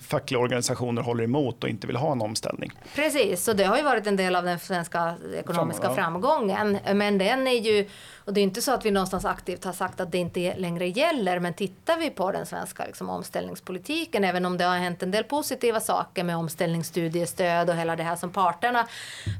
fackliga 0.00 0.40
organisationer 0.40 1.02
håller 1.02 1.24
emot 1.24 1.64
och 1.64 1.70
inte 1.70 1.86
vill 1.86 1.96
ha 1.96 2.12
en 2.12 2.22
omställning. 2.22 2.72
Precis, 2.94 3.48
och 3.48 3.56
det 3.56 3.64
har 3.64 3.76
ju 3.76 3.82
varit 3.82 4.06
en 4.06 4.16
del 4.16 4.36
av 4.36 4.44
den 4.44 4.58
svenska 4.58 5.14
ekonomiska 5.34 5.82
Fram, 5.82 5.90
ja. 5.90 6.02
framgången, 6.02 6.78
men 6.94 7.18
den 7.18 7.46
är 7.46 7.60
ju 7.60 7.88
och 8.26 8.32
det 8.32 8.40
är 8.40 8.42
inte 8.42 8.62
så 8.62 8.72
att 8.72 8.84
vi 8.84 8.90
någonstans 8.90 9.24
aktivt 9.24 9.64
har 9.64 9.72
sagt 9.72 10.00
att 10.00 10.12
det 10.12 10.18
inte 10.18 10.54
längre 10.56 10.86
gäller, 10.86 11.38
men 11.38 11.54
tittar 11.54 11.98
vi 11.98 12.10
på 12.10 12.32
den 12.36 12.46
svenska 12.46 12.84
liksom, 12.84 13.10
omställningspolitiken, 13.10 14.24
även 14.24 14.46
om 14.46 14.58
det 14.58 14.64
har 14.64 14.76
hänt 14.76 15.02
en 15.02 15.10
del 15.10 15.24
positiva 15.24 15.80
saker 15.80 16.24
med 16.24 16.36
omställningsstudiestöd 16.36 17.70
och 17.70 17.76
hela 17.76 17.96
det 17.96 18.02
här 18.02 18.16
som 18.16 18.30
parterna 18.30 18.86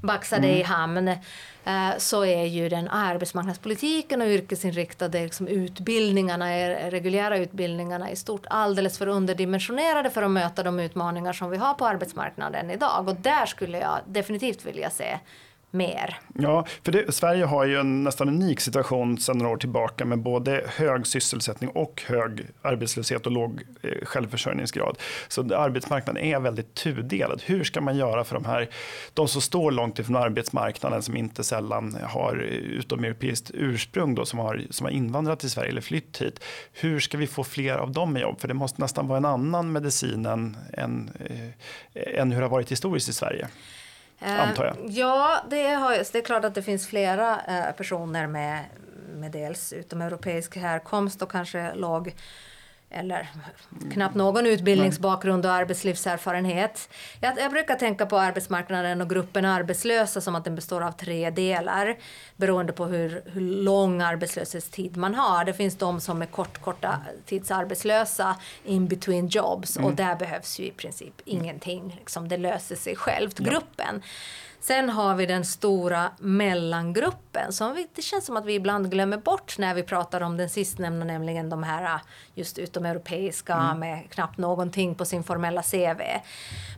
baxade 0.03 0.47
mm. 0.47 0.61
i 0.61 0.63
hamn, 0.63 1.09
eh, 1.09 1.91
så 1.99 2.25
är 2.25 2.45
ju 2.45 2.69
den 2.69 2.89
arbetsmarknadspolitiken 2.89 4.23
och 4.23 4.29
yrkesinriktade 4.29 5.23
liksom, 5.23 5.49
utbildningarna, 5.49 6.51
reguljära 6.91 7.39
utbildningarna 7.39 8.11
i 8.11 8.17
stort 8.17 8.47
alldeles 8.51 8.99
för 8.99 9.09
underdimensionerade 9.09 10.11
för 10.11 10.23
att 10.23 10.31
möta 10.31 10.63
de 10.63 10.81
utmaningar 10.81 11.33
som 11.33 11.51
vi 11.51 11.57
har 11.57 11.75
på 11.75 11.87
arbetsmarknaden 11.87 12.71
idag. 12.71 13.09
Och 13.09 13.17
där 13.17 13.47
skulle 13.47 13.79
jag 13.79 13.99
definitivt 14.07 14.65
vilja 14.65 14.91
se 14.91 15.19
mer. 15.77 16.19
Ja, 16.35 16.67
för 16.85 16.93
det, 16.93 17.15
Sverige 17.15 17.45
har 17.45 17.65
ju 17.65 17.81
en 17.81 18.05
nästan 18.05 18.29
unik 18.29 18.61
situation 18.61 19.19
sedan 19.19 19.39
några 19.39 19.53
år 19.53 19.57
tillbaka 19.57 20.05
med 20.05 20.19
både 20.19 20.65
hög 20.77 21.07
sysselsättning 21.07 21.71
och 21.71 22.03
hög 22.07 22.47
arbetslöshet 22.63 23.27
och 23.27 23.33
låg 23.33 23.63
eh, 23.83 23.91
självförsörjningsgrad. 24.05 24.99
Så 25.29 25.55
arbetsmarknaden 25.55 26.23
är 26.23 26.41
väldigt 26.41 26.75
tudelad. 26.75 27.43
Hur 27.45 27.65
ska 27.65 27.81
man 27.81 27.97
göra 27.97 28.25
för 28.25 28.35
de 28.35 28.45
här, 28.45 28.69
de 29.15 29.29
som 29.29 29.41
står 29.43 29.71
långt 29.71 29.99
ifrån 29.99 30.17
arbetsmarknaden 30.17 31.03
som 31.03 31.17
inte 31.17 31.45
sällan 31.45 31.97
har 32.03 32.37
utomeuropeiskt 32.37 33.51
ursprung 33.55 34.15
då, 34.15 34.25
som 34.25 34.39
har, 34.39 34.63
som 34.71 34.87
har 34.87 34.91
invandrat 34.91 35.41
till 35.41 35.51
Sverige 35.51 35.71
eller 35.71 35.81
flytt 35.81 36.23
hit. 36.23 36.45
Hur 36.73 37.01
ska 37.01 37.19
vi 37.19 37.27
få 37.27 37.45
fler 37.45 37.79
av 37.79 37.93
dem 37.93 38.17
i 38.17 38.21
jobb? 38.21 38.41
För 38.41 38.49
det 38.49 38.55
måste 38.55 38.83
nästan 38.83 39.09
vara 39.09 39.19
en 39.19 39.25
annan 39.25 39.73
medicin 39.73 40.27
än, 40.27 40.57
än, 40.73 41.11
eh, 41.95 42.21
än 42.21 42.33
hur 42.33 42.41
det 42.41 42.47
har 42.47 42.51
varit 42.51 42.73
historiskt 42.73 43.09
i 43.09 43.13
Sverige. 43.13 43.49
Eh, 44.21 44.49
antar 44.49 44.65
jag. 44.65 44.77
Ja, 44.89 45.41
det, 45.51 45.67
har, 45.67 46.13
det 46.13 46.19
är 46.19 46.23
klart 46.23 46.45
att 46.45 46.55
det 46.55 46.63
finns 46.63 46.87
flera 46.87 47.41
eh, 47.41 47.73
personer 47.73 48.27
med, 48.27 48.65
med 49.15 49.33
dels 49.33 49.73
utomeuropeisk 49.73 50.57
härkomst 50.57 51.23
och 51.23 51.31
kanske 51.31 51.75
låg 51.75 52.15
eller 52.91 53.29
knappt 53.93 54.15
någon 54.15 54.47
utbildningsbakgrund 54.47 55.47
och 55.47 55.53
arbetslivserfarenhet. 55.53 56.89
Jag, 57.21 57.39
jag, 57.39 57.51
brukar 57.51 57.75
tänka 57.75 58.07
på 58.07 58.19
arbetsmarknaden 58.19 59.01
och 59.01 59.11
gruppen 59.11 59.45
arbetslösa 59.45 60.21
som 60.21 60.35
att 60.35 60.45
den 60.45 60.55
består 60.55 60.81
av 60.81 60.93
tre 60.93 61.31
delar 61.31 61.97
beroende 62.37 62.73
på 62.73 62.85
hur, 62.85 63.23
hur 63.27 63.41
lång 63.41 64.03
arbetslöshetstid 64.03 64.97
man 64.97 65.15
har. 65.15 65.45
Det 65.45 65.55
finns 65.55 65.77
de 65.77 66.01
som 66.01 66.23
är 66.23 66.27
kort, 66.27 66.61
korta 66.61 67.01
tidsarbetslösa 67.25 68.37
in 68.65 68.89
between 68.89 69.27
jobs 69.27 69.77
mm. 69.77 69.91
och 69.91 69.97
där 69.97 70.17
behövs 70.17 70.59
ju 70.59 70.65
i 70.65 70.71
princip 70.71 71.15
ingenting. 71.25 71.97
Liksom, 71.99 72.29
det 72.29 72.37
löser 72.37 72.77
sig 72.77 72.97
självt, 72.97 73.39
gruppen. 73.39 74.03
Ja. 74.03 74.09
Sen 74.67 74.91
har 74.91 75.15
vi 75.15 75.27
den 75.27 75.45
stora 75.45 76.11
mellangruppen 76.19 77.53
som 77.53 77.75
vi, 77.75 77.87
det 77.95 78.03
känns 78.03 78.27
som 78.27 78.37
att 78.37 78.45
vi 78.45 78.55
ibland 78.55 78.91
glömmer 78.91 79.17
bort 79.17 79.59
när 79.59 79.75
vi 79.75 79.83
pratar 79.83 80.21
om 80.21 80.37
den 80.37 80.51
sistnämnda, 80.51 81.05
nämligen 81.05 81.51
de 81.51 81.63
här 81.63 82.01
just 82.35 82.59
utomeuropeiska 82.59 83.55
mm. 83.55 83.79
med 83.79 84.11
knappt 84.11 84.39
någonting 84.39 84.95
på 84.95 85.05
sin 85.05 85.25
formella 85.25 85.63
CV. 85.63 86.03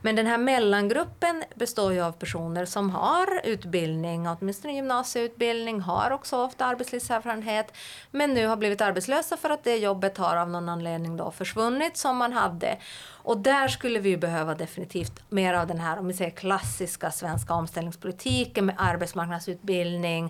Men 0.02 0.16
den 0.16 0.26
här 0.26 0.38
mellangruppen 0.38 1.44
består 1.54 1.92
ju 1.92 2.00
av 2.00 2.12
personer 2.12 2.64
som 2.64 2.90
har 2.90 3.40
utbildning, 3.44 4.28
åtminstone 4.28 4.74
gymnasieutbildning, 4.74 5.80
har 5.80 6.10
också 6.10 6.36
ofta 6.36 6.64
arbetslivserfarenhet, 6.64 7.72
men 8.10 8.34
nu 8.34 8.46
har 8.46 8.56
blivit 8.56 8.80
arbetslösa 8.80 9.36
för 9.36 9.50
att 9.50 9.64
det 9.64 9.76
jobbet 9.76 10.18
har 10.18 10.36
av 10.36 10.50
någon 10.50 10.68
anledning 10.68 11.16
då 11.16 11.30
försvunnit 11.30 11.96
som 11.96 12.16
man 12.16 12.32
hade. 12.32 12.78
Och 13.22 13.38
där 13.38 13.68
skulle 13.68 13.98
vi 13.98 14.16
behöva 14.16 14.54
definitivt 14.54 15.22
mer 15.28 15.54
av 15.54 15.66
den 15.66 15.80
här 15.80 15.98
om 15.98 16.08
vi 16.08 16.14
säger 16.14 16.30
klassiska 16.30 17.10
svenska 17.10 17.54
omställningspolitiken 17.54 18.66
med 18.66 18.74
arbetsmarknadsutbildning, 18.78 20.24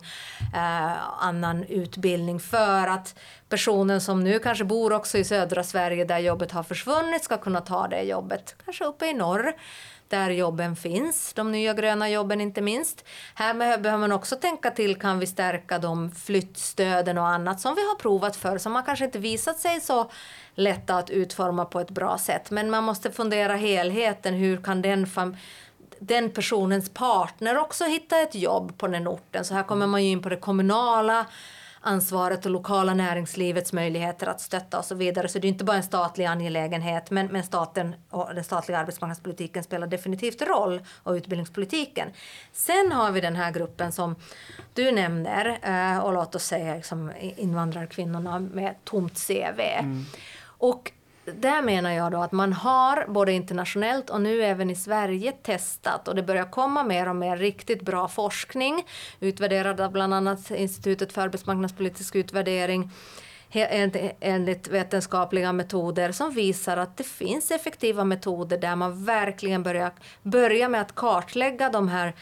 eh, 0.54 1.24
annan 1.24 1.64
utbildning 1.64 2.40
för 2.40 2.86
att 2.86 3.18
personen 3.48 4.00
som 4.00 4.24
nu 4.24 4.38
kanske 4.38 4.64
bor 4.64 4.92
också 4.92 5.18
i 5.18 5.24
södra 5.24 5.64
Sverige 5.64 6.04
där 6.04 6.18
jobbet 6.18 6.52
har 6.52 6.62
försvunnit 6.62 7.24
ska 7.24 7.36
kunna 7.36 7.60
ta 7.60 7.88
det 7.88 8.02
jobbet, 8.02 8.56
kanske 8.64 8.84
uppe 8.84 9.06
i 9.06 9.14
norr 9.14 9.52
där 10.10 10.30
jobben 10.30 10.76
finns, 10.76 11.32
de 11.32 11.52
nya 11.52 11.74
gröna 11.74 12.10
jobben 12.10 12.40
inte 12.40 12.60
minst. 12.60 13.04
Här 13.34 13.54
behöver 13.54 13.98
man 13.98 14.12
också 14.12 14.36
tänka 14.36 14.70
till, 14.70 15.00
kan 15.00 15.18
vi 15.18 15.26
stärka 15.26 15.78
de 15.78 16.10
flyttstöden 16.10 17.18
och 17.18 17.28
annat 17.28 17.60
som 17.60 17.74
vi 17.74 17.80
har 17.80 17.94
provat 17.94 18.36
för 18.36 18.58
som 18.58 18.74
har 18.74 18.82
kanske 18.82 19.04
inte 19.04 19.18
visat 19.18 19.58
sig 19.58 19.80
så 19.80 20.10
lätta 20.54 20.96
att 20.96 21.10
utforma 21.10 21.64
på 21.64 21.80
ett 21.80 21.90
bra 21.90 22.18
sätt. 22.18 22.50
Men 22.50 22.70
man 22.70 22.84
måste 22.84 23.10
fundera 23.10 23.56
helheten, 23.56 24.34
hur 24.34 24.56
kan 24.56 24.82
den 24.82 25.06
den 26.00 26.30
personens 26.30 26.90
partner 26.90 27.58
också 27.58 27.84
hitta 27.84 28.20
ett 28.20 28.34
jobb 28.34 28.78
på 28.78 28.86
den 28.86 29.08
orten. 29.08 29.44
Så 29.44 29.54
här 29.54 29.62
kommer 29.62 29.86
man 29.86 30.04
ju 30.04 30.10
in 30.10 30.22
på 30.22 30.28
det 30.28 30.36
kommunala 30.36 31.26
ansvaret 31.80 32.46
och 32.46 32.52
lokala 32.52 32.94
näringslivets 32.94 33.72
möjligheter 33.72 34.26
att 34.26 34.40
stötta 34.40 34.78
och 34.78 34.84
så 34.84 34.94
vidare. 34.94 35.28
Så 35.28 35.38
det 35.38 35.46
är 35.46 35.48
inte 35.48 35.64
bara 35.64 35.76
en 35.76 35.82
statlig 35.82 36.24
angelägenhet, 36.24 37.10
men, 37.10 37.26
men 37.26 37.42
staten 37.42 37.94
och 38.10 38.34
den 38.34 38.44
statliga 38.44 38.78
arbetsmarknadspolitiken 38.78 39.64
spelar 39.64 39.86
definitivt 39.86 40.42
roll 40.42 40.80
och 41.02 41.12
utbildningspolitiken. 41.12 42.08
Sen 42.52 42.92
har 42.92 43.12
vi 43.12 43.20
den 43.20 43.36
här 43.36 43.50
gruppen 43.50 43.92
som 43.92 44.16
du 44.74 44.92
nämner 44.92 45.58
eh, 45.62 45.98
och 45.98 46.12
låt 46.12 46.34
oss 46.34 46.44
säga 46.44 46.74
liksom 46.74 47.12
invandrarkvinnorna 47.36 48.38
med 48.38 48.74
tomt 48.84 49.26
CV. 49.26 49.60
Mm. 49.60 50.04
Och 50.40 50.92
där 51.34 51.62
menar 51.62 51.90
jag 51.90 52.12
då 52.12 52.18
att 52.18 52.32
man 52.32 52.52
har 52.52 53.06
både 53.08 53.32
internationellt 53.32 54.10
och 54.10 54.20
nu 54.20 54.42
även 54.42 54.70
i 54.70 54.76
Sverige 54.76 55.32
testat 55.32 56.08
och 56.08 56.14
det 56.14 56.22
börjar 56.22 56.50
komma 56.50 56.84
mer 56.84 57.08
och 57.08 57.16
mer 57.16 57.36
riktigt 57.36 57.82
bra 57.82 58.08
forskning 58.08 58.86
utvärderad 59.20 59.80
av 59.80 59.92
bland 59.92 60.14
annat 60.14 60.50
Institutet 60.50 61.12
för 61.12 61.22
arbetsmarknadspolitisk 61.22 62.14
utvärdering 62.16 62.90
enligt 64.20 64.68
vetenskapliga 64.68 65.52
metoder 65.52 66.12
som 66.12 66.34
visar 66.34 66.76
att 66.76 66.96
det 66.96 67.04
finns 67.04 67.50
effektiva 67.50 68.04
metoder 68.04 68.58
där 68.58 68.76
man 68.76 69.04
verkligen 69.04 69.62
börjar, 69.62 69.92
börjar 70.22 70.68
med 70.68 70.80
att 70.80 70.94
kartlägga 70.94 71.70
de 71.70 71.88
här 71.88 72.14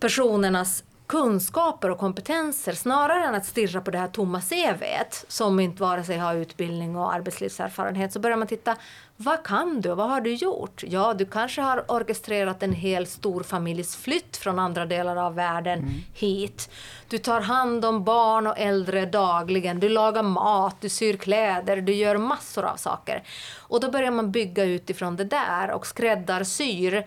personernas 0.00 0.84
kunskaper 1.06 1.90
och 1.90 1.98
kompetenser 1.98 2.72
snarare 2.72 3.24
än 3.24 3.34
att 3.34 3.46
stirra 3.46 3.80
på 3.80 3.90
det 3.90 3.98
här 3.98 4.08
tomma 4.08 4.40
CVet 4.40 5.24
som 5.28 5.60
inte 5.60 5.82
vare 5.82 6.04
sig 6.04 6.18
har 6.18 6.34
utbildning 6.34 6.96
och 6.96 7.14
arbetslivserfarenhet 7.14 8.12
så 8.12 8.20
börjar 8.20 8.36
man 8.36 8.48
titta 8.48 8.76
vad 9.16 9.42
kan 9.42 9.80
du? 9.80 9.94
Vad 9.94 10.10
har 10.10 10.20
du 10.20 10.34
gjort? 10.34 10.82
Ja, 10.86 11.14
du 11.14 11.26
kanske 11.26 11.60
har 11.60 11.84
orkestrerat 11.88 12.62
en 12.62 12.72
hel 12.72 13.06
stor 13.06 13.42
familjs 13.42 13.96
flytt 13.96 14.36
från 14.36 14.58
andra 14.58 14.86
delar 14.86 15.16
av 15.16 15.34
världen 15.34 15.78
mm. 15.78 15.94
hit. 16.14 16.70
Du 17.08 17.18
tar 17.18 17.40
hand 17.40 17.84
om 17.84 18.04
barn 18.04 18.46
och 18.46 18.58
äldre 18.58 19.06
dagligen. 19.06 19.80
Du 19.80 19.88
lagar 19.88 20.22
mat, 20.22 20.76
du 20.80 20.88
syr 20.88 21.16
kläder, 21.16 21.76
du 21.76 21.94
gör 21.94 22.16
massor 22.16 22.64
av 22.64 22.76
saker. 22.76 23.22
Och 23.58 23.80
då 23.80 23.90
börjar 23.90 24.10
man 24.10 24.30
bygga 24.30 24.64
utifrån 24.64 25.16
det 25.16 25.24
där 25.24 25.70
och 25.70 25.86
skräddarsyr 25.86 27.04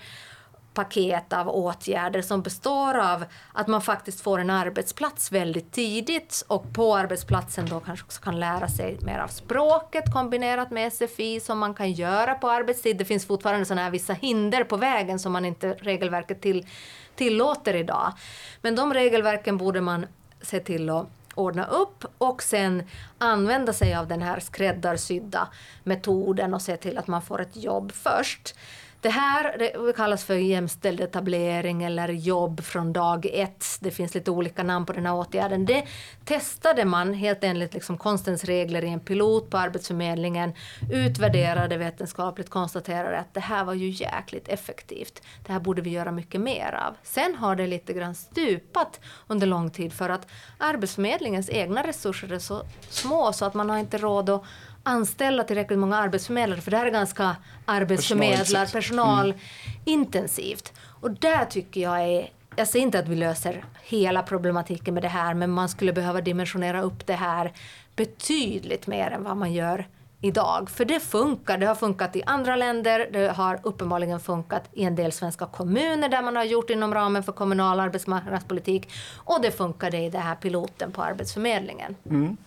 paket 0.77 1.33
av 1.33 1.49
åtgärder 1.49 2.21
som 2.21 2.41
består 2.41 2.97
av 2.97 3.25
att 3.53 3.67
man 3.67 3.81
faktiskt 3.81 4.21
får 4.21 4.39
en 4.39 4.49
arbetsplats 4.49 5.31
väldigt 5.31 5.71
tidigt 5.71 6.45
och 6.47 6.73
på 6.73 6.95
arbetsplatsen 6.95 7.65
då 7.65 7.79
kanske 7.79 8.05
också 8.05 8.21
kan 8.21 8.39
lära 8.39 8.67
sig 8.67 8.97
mer 9.01 9.19
av 9.19 9.27
språket 9.27 10.13
kombinerat 10.13 10.71
med 10.71 10.93
SFI 10.93 11.39
som 11.39 11.59
man 11.59 11.73
kan 11.73 11.91
göra 11.91 12.35
på 12.35 12.49
arbetstid. 12.49 12.97
Det 12.97 13.05
finns 13.05 13.25
fortfarande 13.25 13.65
sådana 13.65 13.81
här 13.83 13.91
vissa 13.91 14.13
hinder 14.13 14.63
på 14.63 14.77
vägen 14.77 15.19
som 15.19 15.31
man 15.31 15.45
inte 15.45 15.73
regelverket 15.73 16.41
till, 16.41 16.67
tillåter 17.15 17.73
idag. 17.75 18.13
Men 18.61 18.75
de 18.75 18.93
regelverken 18.93 19.57
borde 19.57 19.81
man 19.81 20.05
se 20.41 20.59
till 20.59 20.89
att 20.89 21.07
ordna 21.35 21.65
upp 21.65 22.05
och 22.17 22.43
sen 22.43 22.83
använda 23.17 23.73
sig 23.73 23.95
av 23.95 24.07
den 24.07 24.21
här 24.21 24.39
skräddarsydda 24.39 25.47
metoden 25.83 26.53
och 26.53 26.61
se 26.61 26.77
till 26.77 26.97
att 26.97 27.07
man 27.07 27.21
får 27.21 27.41
ett 27.41 27.55
jobb 27.55 27.91
först. 27.91 28.55
Det 29.01 29.09
här 29.09 29.57
det 29.57 29.93
kallas 29.95 30.23
för 30.23 30.33
jämställd 30.33 31.01
etablering 31.01 31.83
eller 31.83 32.09
jobb 32.09 32.63
från 32.63 32.93
dag 32.93 33.25
ett. 33.33 33.65
Det 33.79 33.91
finns 33.91 34.15
lite 34.15 34.31
olika 34.31 34.63
namn 34.63 34.85
på 34.85 34.93
den 34.93 35.05
här 35.05 35.15
åtgärden. 35.15 35.65
Det 35.65 35.85
testade 36.25 36.85
man 36.85 37.13
helt 37.13 37.43
enligt 37.43 37.73
liksom 37.73 37.97
konstens 37.97 38.43
regler 38.43 38.83
i 38.83 38.89
en 38.89 38.99
pilot 38.99 39.49
på 39.49 39.57
Arbetsförmedlingen, 39.57 40.53
utvärderade 40.91 41.77
vetenskapligt, 41.77 42.49
konstaterade 42.49 43.19
att 43.19 43.33
det 43.33 43.39
här 43.39 43.63
var 43.63 43.73
ju 43.73 43.89
jäkligt 43.89 44.47
effektivt. 44.47 45.21
Det 45.45 45.53
här 45.53 45.59
borde 45.59 45.81
vi 45.81 45.89
göra 45.89 46.11
mycket 46.11 46.41
mer 46.41 46.79
av. 46.87 46.95
Sen 47.03 47.35
har 47.35 47.55
det 47.55 47.67
lite 47.67 47.93
grann 47.93 48.15
stupat 48.15 48.99
under 49.27 49.47
lång 49.47 49.69
tid 49.69 49.93
för 49.93 50.09
att 50.09 50.27
Arbetsförmedlingens 50.57 51.49
egna 51.49 51.87
resurser 51.87 52.31
är 52.31 52.39
så 52.39 52.61
små 52.89 53.33
så 53.33 53.45
att 53.45 53.53
man 53.53 53.69
har 53.69 53.77
inte 53.77 53.97
råd 53.97 54.29
att 54.29 54.43
anställa 54.87 55.43
tillräckligt 55.43 55.79
många 55.79 55.97
arbetsförmedlare 55.97 56.61
för 56.61 56.71
det 56.71 56.77
här 56.77 56.85
är 56.85 56.91
ganska 56.91 57.35
arbetsförmedlar, 57.65 58.65
personalintensivt. 58.65 60.71
Mm. 60.71 60.81
Och 61.01 61.11
där 61.11 61.45
tycker 61.45 61.81
jag 61.81 62.01
är 62.01 62.29
jag 62.55 62.67
säger 62.67 62.85
inte 62.85 62.99
att 62.99 63.07
vi 63.07 63.15
löser 63.15 63.65
hela 63.83 64.23
problematiken 64.23 64.93
med 64.93 65.03
det 65.03 65.07
här 65.07 65.33
men 65.33 65.51
man 65.51 65.69
skulle 65.69 65.93
behöva 65.93 66.21
dimensionera 66.21 66.81
upp 66.81 67.07
det 67.07 67.13
här 67.13 67.53
betydligt 67.95 68.87
mer 68.87 69.11
än 69.11 69.23
vad 69.23 69.37
man 69.37 69.53
gör 69.53 69.87
idag. 70.21 70.69
För 70.69 70.85
det 70.85 70.99
funkar. 70.99 71.57
Det 71.57 71.65
har 71.65 71.75
funkat 71.75 72.15
i 72.15 72.23
andra 72.25 72.55
länder. 72.55 73.09
Det 73.13 73.31
har 73.31 73.59
uppenbarligen 73.63 74.19
funkat 74.19 74.69
i 74.73 74.83
en 74.83 74.95
del 74.95 75.11
svenska 75.11 75.45
kommuner 75.45 76.09
där 76.09 76.21
man 76.21 76.35
har 76.35 76.43
gjort 76.43 76.69
inom 76.69 76.93
ramen 76.93 77.23
för 77.23 77.31
kommunal 77.31 77.79
arbetsmarknadspolitik. 77.79 78.91
Och 79.15 79.41
det 79.41 79.51
funkade 79.51 79.97
i 79.97 80.09
den 80.09 80.21
här 80.21 80.35
piloten 80.35 80.91
på 80.91 81.03
Arbetsförmedlingen. 81.03 81.95
Mm. 82.09 82.37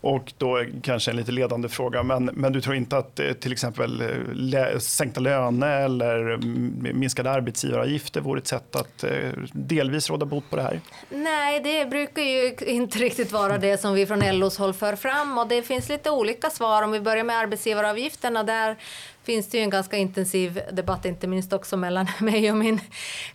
Och 0.00 0.32
då 0.38 0.64
kanske 0.82 1.10
en 1.10 1.16
lite 1.16 1.32
ledande 1.32 1.68
fråga, 1.68 2.02
men, 2.02 2.24
men 2.24 2.52
du 2.52 2.60
tror 2.60 2.76
inte 2.76 2.96
att 2.96 3.20
eh, 3.20 3.32
till 3.32 3.52
exempel 3.52 4.00
eh, 4.00 4.08
lä, 4.32 4.80
sänkta 4.80 5.20
löner 5.20 5.84
eller 5.84 6.34
mm, 6.34 6.88
minskade 6.94 7.30
arbetsgivaravgifter 7.30 8.20
vore 8.20 8.38
ett 8.40 8.46
sätt 8.46 8.76
att 8.76 9.04
eh, 9.04 9.10
delvis 9.52 10.10
råda 10.10 10.26
bot 10.26 10.50
på 10.50 10.56
det 10.56 10.62
här? 10.62 10.80
Nej, 11.10 11.60
det 11.60 11.86
brukar 11.86 12.22
ju 12.22 12.54
inte 12.66 12.98
riktigt 12.98 13.32
vara 13.32 13.58
det 13.58 13.80
som 13.80 13.94
vi 13.94 14.06
från 14.06 14.38
LOs 14.38 14.58
håll 14.58 14.74
för 14.74 14.96
fram 14.96 15.38
och 15.38 15.48
det 15.48 15.62
finns 15.62 15.88
lite 15.88 16.10
olika 16.10 16.50
svar. 16.50 16.82
Om 16.82 16.92
vi 16.92 17.00
börjar 17.00 17.24
med 17.24 17.38
arbetsgivaravgifterna, 17.38 18.42
där 18.42 18.76
finns 19.24 19.48
det 19.48 19.58
ju 19.58 19.64
en 19.64 19.70
ganska 19.70 19.96
intensiv 19.96 20.60
debatt, 20.72 21.04
inte 21.04 21.26
minst 21.26 21.52
också 21.52 21.76
mellan 21.76 22.06
mig 22.20 22.50
och 22.50 22.56
min 22.56 22.80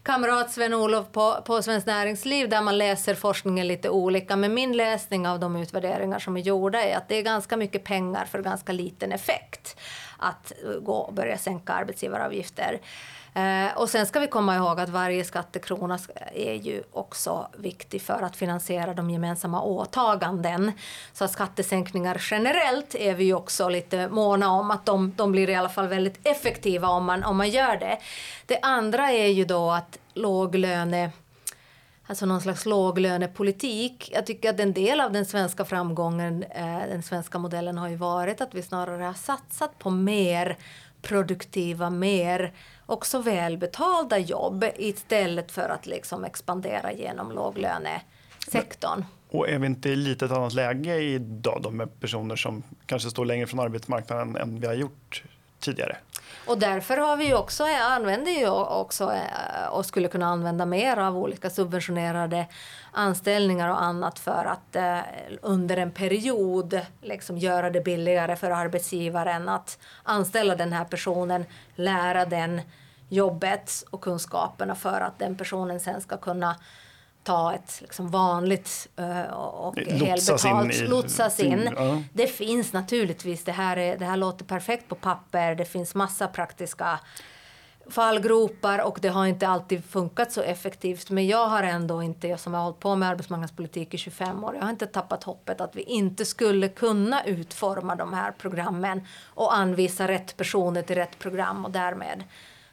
kamrat 0.04 0.52
Sven-Olof 0.52 1.12
på, 1.12 1.38
på 1.45 1.62
Svenskt 1.62 1.88
Näringsliv, 1.88 2.50
där 2.50 2.62
man 2.62 2.78
läser 2.78 3.15
forskningen 3.15 3.67
lite 3.67 3.89
olika. 3.89 4.36
Men 4.36 4.54
min 4.54 4.78
läsning 4.78 5.28
av 5.28 5.39
de 5.39 5.56
utvärderingar 5.56 6.19
som 6.19 6.38
är 6.38 6.41
gjorda 6.41 6.82
är 6.82 6.97
att 6.97 7.08
det 7.08 7.15
är 7.15 7.21
ganska 7.21 7.58
mycket 7.58 7.84
pengar 7.84 8.26
för 8.26 8.41
ganska 8.41 8.71
liten 8.71 9.12
effekt 9.12 9.78
att 10.17 10.52
gå 10.82 10.93
och 10.93 11.13
börja 11.13 11.38
sänka 11.38 11.73
arbetsgivaravgifter. 11.73 12.80
Eh, 13.38 13.78
och 13.78 13.89
sen 13.89 14.06
ska 14.06 14.19
vi 14.19 14.28
komma 14.28 14.56
ihåg 14.56 14.80
att 14.80 14.89
varje 14.89 15.23
skattekrona 15.23 16.00
är 16.34 16.54
ju 16.54 16.84
också 16.91 17.47
viktig 17.58 18.02
för 18.02 18.21
att 18.21 18.36
finansiera 18.36 18.93
de 18.93 19.10
gemensamma 19.10 19.62
åtaganden. 19.62 20.71
Så 21.13 21.23
att 21.26 21.32
skattesänkningar 21.32 22.21
generellt 22.32 22.95
är 22.95 23.13
vi 23.13 23.23
ju 23.23 23.34
också 23.34 23.69
lite 23.69 24.10
måna 24.10 24.52
om 24.52 24.71
att 24.71 24.86
de, 24.86 25.13
de 25.15 25.32
blir 25.32 25.50
i 25.50 25.56
alla 25.56 25.69
fall 25.69 25.88
väldigt 25.88 26.19
effektiva 26.23 26.88
om 26.88 27.06
man, 27.06 27.23
om 27.23 27.38
man 27.38 27.50
gör 27.50 27.78
det. 27.78 27.97
Det 28.45 28.60
andra 28.62 29.12
är 29.12 29.28
ju 29.28 29.45
då 29.45 29.71
att 29.71 29.97
låglöne 30.13 31.12
alltså 32.08 32.26
någon 32.26 32.41
slags 32.41 32.65
låglönepolitik. 32.65 34.12
Jag 34.13 34.26
tycker 34.26 34.50
att 34.50 34.60
en 34.60 34.73
del 34.73 35.02
av 35.02 35.12
den 35.12 35.26
svenska 35.26 35.65
framgången, 35.65 36.43
eh, 36.43 36.80
den 36.89 37.04
svenska 37.04 37.38
modellen 37.38 37.78
har 37.78 37.89
ju 37.89 37.95
varit 37.95 38.41
att 38.41 38.56
vi 38.56 38.62
snarare 38.62 39.04
har 39.04 39.13
satsat 39.13 39.80
på 39.80 39.89
mer 39.89 40.58
produktiva, 41.02 41.89
mer 41.89 42.54
också 42.88 43.21
välbetalda 43.21 44.17
jobb 44.17 44.65
istället 44.76 45.52
för 45.52 45.69
att 45.69 45.86
liksom 45.86 46.26
expandera 46.26 46.93
genom 46.93 47.32
låglönesektorn. 47.32 49.04
Och 49.30 49.50
är 49.50 49.60
vi 49.60 49.65
inte 49.67 49.89
i 49.89 49.95
lite 49.95 50.26
ett 50.26 50.32
annat 50.32 50.54
läge 50.54 50.95
idag 50.95 51.60
då 51.63 51.71
med 51.71 52.00
personer 52.00 52.36
som 52.36 52.63
kanske 52.86 53.10
står 53.10 53.26
längre 53.26 53.47
från 53.47 53.60
arbetsmarknaden 53.60 54.36
än 54.36 54.60
vi 54.60 54.67
har 54.67 54.73
gjort 54.73 55.23
tidigare? 55.60 55.98
Och 56.48 56.58
därför 56.58 56.98
har 56.98 57.17
vi 57.17 57.34
också, 57.34 57.63
eh, 57.63 57.91
använder 57.91 58.32
ju 58.32 58.50
också 58.50 59.13
eh, 59.13 59.67
och 59.72 59.86
skulle 59.86 60.08
kunna 60.08 60.26
använda 60.26 60.65
mer 60.65 60.98
av 60.98 61.17
olika 61.17 61.50
subventionerade 61.50 62.48
anställningar 62.91 63.70
och 63.70 63.84
annat 63.84 64.20
för 64.20 64.46
att 64.46 64.76
eh, 64.76 65.00
under 65.41 65.78
en 65.78 65.91
period 65.91 66.82
liksom 67.02 67.38
göra 67.38 67.70
det 67.70 67.82
billigare 67.82 68.36
för 68.36 68.52
arbetsgivaren 68.52 69.50
att 69.50 69.80
anställa 70.04 70.56
den 70.56 70.74
här 70.74 70.86
personen, 70.86 71.46
lära 71.76 72.26
den 72.26 72.62
jobbet 73.10 73.84
och 73.89 74.02
kunskaperna 74.02 74.76
för 74.76 75.02
att 75.02 75.20
den 75.20 75.38
personen 75.38 75.80
sen 75.80 76.02
ska 76.02 76.17
kunna 76.17 76.56
ta 77.27 77.53
ett 77.53 77.77
liksom 77.81 78.09
vanligt 78.09 78.87
uh, 78.99 79.33
och 79.33 79.77
lotsas 79.77 80.45
helbetalt, 80.45 80.73
in 80.73 80.85
i, 80.85 80.87
lotsas 80.87 81.39
in. 81.39 81.69
Ja. 81.75 82.03
Det 82.13 82.27
finns 82.27 82.73
naturligtvis, 82.73 83.43
det 83.43 83.51
här, 83.51 83.77
är, 83.77 83.97
det 83.97 84.05
här 84.05 84.17
låter 84.17 84.45
perfekt 84.45 84.87
på 84.87 84.95
papper, 84.95 85.55
det 85.55 85.65
finns 85.65 85.95
massa 85.95 86.27
praktiska 86.27 86.99
fallgropar 87.89 88.79
och 88.79 88.99
det 89.01 89.07
har 89.07 89.25
inte 89.25 89.47
alltid 89.47 89.85
funkat 89.85 90.31
så 90.31 90.41
effektivt. 90.41 91.09
Men 91.09 91.27
jag 91.27 91.47
har 91.47 91.63
ändå 91.63 92.03
inte, 92.03 92.27
jag 92.27 92.39
som 92.39 92.53
har 92.53 92.61
hållit 92.63 92.79
på 92.79 92.95
med 92.95 93.09
arbetsmarknadspolitik 93.09 93.93
i 93.93 93.97
25 93.97 94.43
år, 94.43 94.55
jag 94.55 94.61
har 94.61 94.69
inte 94.69 94.87
tappat 94.87 95.23
hoppet 95.23 95.61
att 95.61 95.75
vi 95.75 95.81
inte 95.81 96.25
skulle 96.25 96.69
kunna 96.69 97.23
utforma 97.23 97.95
de 97.95 98.13
här 98.13 98.31
programmen 98.31 99.01
och 99.25 99.55
anvisa 99.55 100.07
rätt 100.07 100.37
personer 100.37 100.81
till 100.81 100.95
rätt 100.95 101.19
program 101.19 101.65
och 101.65 101.71
därmed 101.71 102.23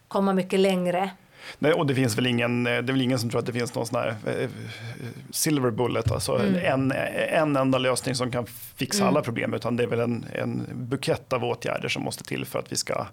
komma 0.09 0.33
mycket 0.33 0.61
längre 0.61 1.11
Nej, 1.59 1.73
och 1.73 1.87
det 1.87 1.95
finns 1.95 2.19
väl 2.19 2.27
ingen, 2.27 2.65
det 2.65 2.71
är 2.71 2.83
väl 2.83 3.03
ingen 3.03 3.19
som 3.19 3.31
tror 3.31 3.39
att 3.39 3.47
det 3.47 3.53
finns 3.53 3.75
någon 3.75 3.87
sån 3.87 3.99
här 3.99 4.15
eh, 4.27 4.49
silver 5.31 5.71
bullet, 5.71 6.11
alltså 6.11 6.39
mm. 6.39 6.55
en, 6.65 6.93
en 7.31 7.57
enda 7.57 7.79
lösning 7.79 8.15
som 8.15 8.31
kan 8.31 8.47
fixa 8.77 9.03
mm. 9.03 9.09
alla 9.09 9.23
problem, 9.23 9.55
utan 9.55 9.77
det 9.77 9.83
är 9.83 9.87
väl 9.87 10.01
en, 10.01 10.25
en 10.33 10.67
bukett 10.73 11.33
av 11.33 11.45
åtgärder 11.45 11.89
som 11.89 12.03
måste 12.03 12.25
till 12.25 12.45
för 12.45 12.59
att 12.59 12.73
vi 12.73 12.77
ska 12.77 13.07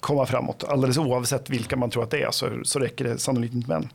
komma 0.00 0.26
framåt. 0.26 0.64
Alldeles 0.64 0.98
oavsett 0.98 1.50
vilka 1.50 1.76
man 1.76 1.90
tror 1.90 2.02
att 2.02 2.10
det 2.10 2.22
är 2.22 2.30
så, 2.30 2.48
så 2.62 2.78
räcker 2.78 3.04
det 3.04 3.18
sannolikt 3.18 3.54
inte 3.54 3.68
med 3.68 3.88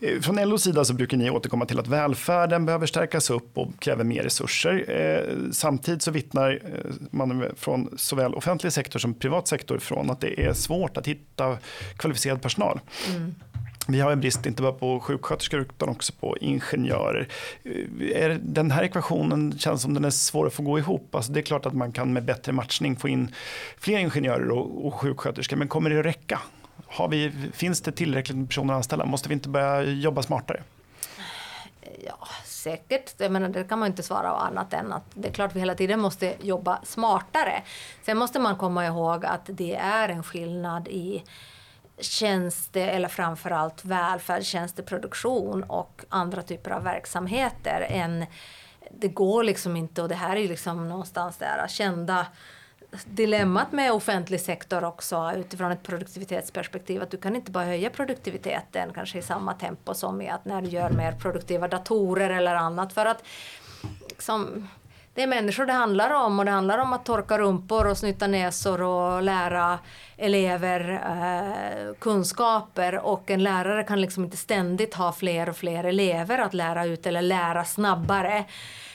eh, 0.00 0.20
Från 0.20 0.48
LOs 0.48 0.62
sida 0.62 0.84
så 0.84 0.94
brukar 0.94 1.16
ni 1.16 1.30
återkomma 1.30 1.66
till 1.66 1.78
att 1.78 1.88
välfärden 1.88 2.66
behöver 2.66 2.86
stärkas 2.86 3.30
upp 3.30 3.58
och 3.58 3.68
kräver 3.78 4.04
mer 4.04 4.22
resurser. 4.22 4.84
Eh, 4.88 5.52
samtidigt 5.52 6.02
så 6.02 6.10
vittnar 6.10 6.60
man 7.10 7.44
från 7.56 7.88
såväl 7.96 8.34
offentlig 8.34 8.72
sektor 8.72 8.98
som 8.98 9.14
privat 9.14 9.48
sektor 9.48 9.78
från 9.78 10.10
att 10.10 10.20
det 10.20 10.44
är 10.46 10.52
svårt 10.52 10.96
att 10.96 11.06
hitta 11.06 11.58
kvalificerad 11.96 12.42
personal. 12.42 12.80
Mm. 13.10 13.21
Vi 13.88 14.00
har 14.00 14.12
en 14.12 14.20
brist 14.20 14.46
inte 14.46 14.62
bara 14.62 14.72
på 14.72 15.00
sjuksköterskor 15.00 15.60
utan 15.60 15.88
också 15.88 16.12
på 16.12 16.38
ingenjörer. 16.38 17.28
Är 18.14 18.40
den 18.42 18.70
här 18.70 18.82
ekvationen 18.82 19.58
känns 19.58 19.82
som 19.82 19.94
den 19.94 20.04
är 20.04 20.10
svår 20.10 20.46
att 20.46 20.52
få 20.52 20.62
gå 20.62 20.78
ihop. 20.78 21.14
Alltså 21.14 21.32
det 21.32 21.40
är 21.40 21.42
klart 21.42 21.66
att 21.66 21.74
man 21.74 21.92
kan 21.92 22.12
med 22.12 22.24
bättre 22.24 22.52
matchning 22.52 22.96
få 22.96 23.08
in 23.08 23.34
fler 23.78 23.98
ingenjörer 23.98 24.50
och, 24.50 24.86
och 24.86 24.94
sjuksköterskor, 24.94 25.56
men 25.56 25.68
kommer 25.68 25.90
det 25.90 25.98
att 25.98 26.06
räcka? 26.06 26.40
Har 26.86 27.08
vi, 27.08 27.32
finns 27.52 27.80
det 27.80 27.92
tillräckligt 27.92 28.38
med 28.38 28.48
personer 28.48 28.74
att 28.74 28.76
anställa? 28.76 29.04
Måste 29.04 29.28
vi 29.28 29.34
inte 29.34 29.48
börja 29.48 29.82
jobba 29.82 30.22
smartare? 30.22 30.62
Ja, 32.06 32.28
säkert. 32.44 33.14
Jag 33.18 33.32
menar, 33.32 33.48
det 33.48 33.64
kan 33.64 33.78
man 33.78 33.88
inte 33.88 34.02
svara 34.02 34.28
annat 34.28 34.72
än 34.72 34.92
att 34.92 35.04
det 35.14 35.28
är 35.28 35.32
klart 35.32 35.54
vi 35.56 35.60
hela 35.60 35.74
tiden 35.74 36.00
måste 36.00 36.34
jobba 36.40 36.80
smartare. 36.84 37.62
Sen 38.02 38.18
måste 38.18 38.38
man 38.38 38.56
komma 38.56 38.86
ihåg 38.86 39.24
att 39.24 39.42
det 39.46 39.74
är 39.74 40.08
en 40.08 40.22
skillnad 40.22 40.88
i 40.88 41.22
tjänste 42.02 42.80
eller 42.80 43.08
framförallt 43.08 43.84
välfärdstjänsteproduktion 43.84 45.62
och 45.62 46.04
andra 46.08 46.42
typer 46.42 46.70
av 46.70 46.82
verksamheter. 46.82 47.86
Än, 47.88 48.26
det 48.90 49.08
går 49.08 49.44
liksom 49.44 49.76
inte, 49.76 50.02
och 50.02 50.08
det 50.08 50.14
här 50.14 50.36
är 50.36 50.40
ju 50.40 50.48
liksom 50.48 50.88
någonstans 50.88 51.36
där 51.36 51.68
kända 51.68 52.26
dilemmat 53.04 53.72
med 53.72 53.92
offentlig 53.92 54.40
sektor 54.40 54.84
också 54.84 55.32
utifrån 55.36 55.72
ett 55.72 55.82
produktivitetsperspektiv 55.82 57.02
att 57.02 57.10
du 57.10 57.16
kan 57.16 57.36
inte 57.36 57.50
bara 57.50 57.64
höja 57.64 57.90
produktiviteten 57.90 58.92
kanske 58.94 59.18
i 59.18 59.22
samma 59.22 59.54
tempo 59.54 59.94
som 59.94 60.22
i 60.22 60.28
att 60.28 60.44
när 60.44 60.62
du 60.62 60.68
gör 60.68 60.90
mer 60.90 61.12
produktiva 61.12 61.68
datorer 61.68 62.30
eller 62.30 62.54
annat 62.54 62.92
för 62.92 63.06
att 63.06 63.24
liksom, 64.08 64.68
det 65.14 65.22
är 65.22 65.26
människor 65.26 65.66
det 65.66 65.72
handlar 65.72 66.10
om 66.10 66.38
och 66.38 66.44
det 66.44 66.50
handlar 66.50 66.78
om 66.78 66.92
att 66.92 67.04
torka 67.04 67.38
rumpor 67.38 67.86
och 67.86 67.98
snyta 67.98 68.26
näsor 68.26 68.82
och 68.82 69.22
lära 69.22 69.78
elever 70.16 70.90
eh, 70.90 71.94
kunskaper. 71.94 72.98
Och 72.98 73.30
en 73.30 73.42
lärare 73.42 73.84
kan 73.84 74.00
liksom 74.00 74.24
inte 74.24 74.36
ständigt 74.36 74.94
ha 74.94 75.12
fler 75.12 75.48
och 75.48 75.56
fler 75.56 75.84
elever 75.84 76.38
att 76.38 76.54
lära 76.54 76.84
ut 76.84 77.06
eller 77.06 77.22
lära 77.22 77.64
snabbare. 77.64 78.44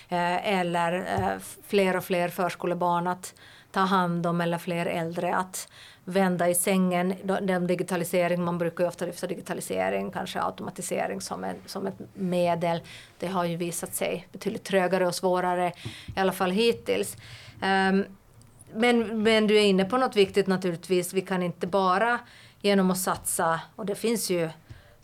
Eh, 0.09 0.59
eller 0.59 0.93
eh, 0.93 1.41
fler 1.67 1.97
och 1.97 2.03
fler 2.03 2.29
förskolebarn 2.29 3.07
att 3.07 3.33
ta 3.71 3.79
hand 3.79 4.27
om 4.27 4.41
eller 4.41 4.57
fler 4.57 4.85
äldre 4.85 5.35
att 5.35 5.67
vända 6.09 6.49
i 6.49 6.55
sängen. 6.55 7.13
Den 7.41 7.67
digitalisering, 7.67 8.43
man 8.43 8.57
brukar 8.57 8.83
ju 8.83 8.87
ofta 8.87 9.05
lyfta 9.05 9.27
digitalisering, 9.27 10.11
kanske 10.11 10.41
automatisering 10.41 11.21
som, 11.21 11.43
en, 11.43 11.55
som 11.65 11.87
ett 11.87 11.99
medel. 12.13 12.81
Det 13.19 13.27
har 13.27 13.45
ju 13.45 13.57
visat 13.57 13.95
sig 13.95 14.27
betydligt 14.31 14.63
trögare 14.63 15.07
och 15.07 15.15
svårare, 15.15 15.71
i 16.15 16.19
alla 16.19 16.31
fall 16.31 16.51
hittills. 16.51 17.17
Um, 17.61 18.05
men, 18.73 19.23
men 19.23 19.47
du 19.47 19.57
är 19.57 19.61
inne 19.61 19.85
på 19.85 19.97
något 19.97 20.15
viktigt 20.15 20.47
naturligtvis. 20.47 21.13
Vi 21.13 21.21
kan 21.21 21.43
inte 21.43 21.67
bara 21.67 22.19
genom 22.61 22.91
att 22.91 22.99
satsa, 22.99 23.59
och 23.75 23.85
det 23.85 23.95
finns 23.95 24.29
ju 24.29 24.49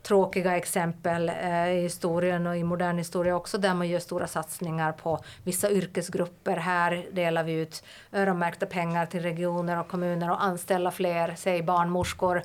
tråkiga 0.04 0.58
exempel 0.58 1.30
eh, 1.30 1.70
i 1.70 1.82
historien 1.82 2.48
och 2.48 2.58
i 2.58 2.64
modern 2.64 2.98
historia 2.98 3.36
också 3.36 3.58
där 3.58 3.74
man 3.74 3.90
gör 3.90 4.00
stora 4.00 4.28
satsningar 4.28 4.92
på 4.92 5.20
vissa 5.44 5.72
yrkesgrupper. 5.72 6.58
Här 6.58 7.06
delar 7.12 7.44
vi 7.44 7.54
ut 7.54 7.84
öronmärkta 8.12 8.66
pengar 8.66 9.06
till 9.06 9.22
regioner 9.22 9.80
och 9.80 9.88
kommuner 9.88 10.32
och 10.32 10.44
anställa 10.44 10.92
fler, 10.92 11.34
säg 11.38 11.62
barnmorskor. 11.62 12.44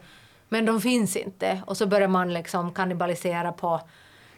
Men 0.48 0.64
de 0.64 0.80
finns 0.80 1.16
inte 1.16 1.62
och 1.66 1.76
så 1.76 1.86
börjar 1.86 2.08
man 2.08 2.34
liksom 2.34 2.72
kannibalisera 2.72 3.52
på 3.52 3.80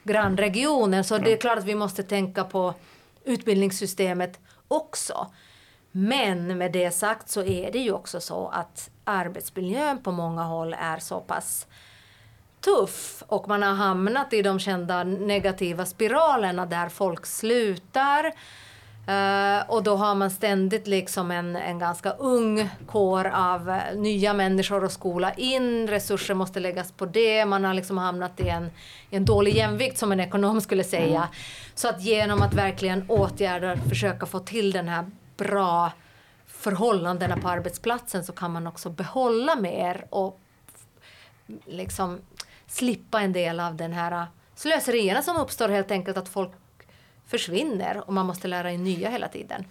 grannregionen. 0.02 1.04
Så 1.04 1.18
det 1.18 1.32
är 1.32 1.36
klart 1.36 1.58
att 1.58 1.64
vi 1.64 1.74
måste 1.74 2.02
tänka 2.02 2.44
på 2.44 2.74
utbildningssystemet 3.24 4.40
också. 4.68 5.26
Men 5.92 6.58
med 6.58 6.72
det 6.72 6.90
sagt 6.90 7.28
så 7.28 7.42
är 7.42 7.72
det 7.72 7.78
ju 7.78 7.92
också 7.92 8.20
så 8.20 8.48
att 8.48 8.90
arbetsmiljön 9.04 10.02
på 10.02 10.12
många 10.12 10.42
håll 10.42 10.76
är 10.78 10.98
så 10.98 11.20
pass 11.20 11.66
tuff 12.60 13.22
och 13.26 13.48
man 13.48 13.62
har 13.62 13.74
hamnat 13.74 14.32
i 14.32 14.42
de 14.42 14.58
kända 14.58 15.04
negativa 15.04 15.86
spiralerna 15.86 16.66
där 16.66 16.88
folk 16.88 17.26
slutar. 17.26 18.32
Uh, 19.08 19.70
och 19.70 19.82
då 19.82 19.96
har 19.96 20.14
man 20.14 20.30
ständigt 20.30 20.86
liksom 20.86 21.30
en, 21.30 21.56
en 21.56 21.78
ganska 21.78 22.10
ung 22.10 22.68
kår 22.86 23.26
av 23.34 23.68
uh, 23.68 24.00
nya 24.00 24.34
människor 24.34 24.84
att 24.84 24.92
skola 24.92 25.34
in. 25.34 25.88
Resurser 25.88 26.34
måste 26.34 26.60
läggas 26.60 26.92
på 26.92 27.06
det. 27.06 27.44
Man 27.44 27.64
har 27.64 27.74
liksom 27.74 27.98
hamnat 27.98 28.40
i 28.40 28.48
en, 28.48 28.70
en 29.10 29.24
dålig 29.24 29.56
jämvikt 29.56 29.98
som 29.98 30.12
en 30.12 30.20
ekonom 30.20 30.60
skulle 30.60 30.84
säga. 30.84 31.18
Mm. 31.18 31.28
Så 31.74 31.88
att 31.88 32.02
genom 32.02 32.42
att 32.42 32.54
verkligen 32.54 33.04
åtgärda, 33.08 33.76
försöka 33.76 34.26
få 34.26 34.38
till 34.38 34.72
den 34.72 34.88
här 34.88 35.10
bra 35.36 35.92
förhållandena 36.46 37.36
på 37.36 37.48
arbetsplatsen 37.48 38.24
så 38.24 38.32
kan 38.32 38.52
man 38.52 38.66
också 38.66 38.90
behålla 38.90 39.56
mer 39.56 40.04
och 40.10 40.40
liksom 41.66 42.18
slippa 42.70 43.20
en 43.20 43.32
del 43.32 43.60
av 43.60 43.76
den 43.76 43.92
här 43.92 44.12
äh, 44.12 44.24
slöserierna 44.54 45.22
som 45.22 45.36
uppstår 45.36 45.68
helt 45.68 45.90
enkelt 45.90 46.16
att 46.16 46.28
folk 46.28 46.52
försvinner 47.26 48.02
och 48.06 48.12
man 48.12 48.26
måste 48.26 48.48
lära 48.48 48.70
in 48.70 48.84
nya 48.84 49.10
hela 49.10 49.28
tiden. 49.28 49.64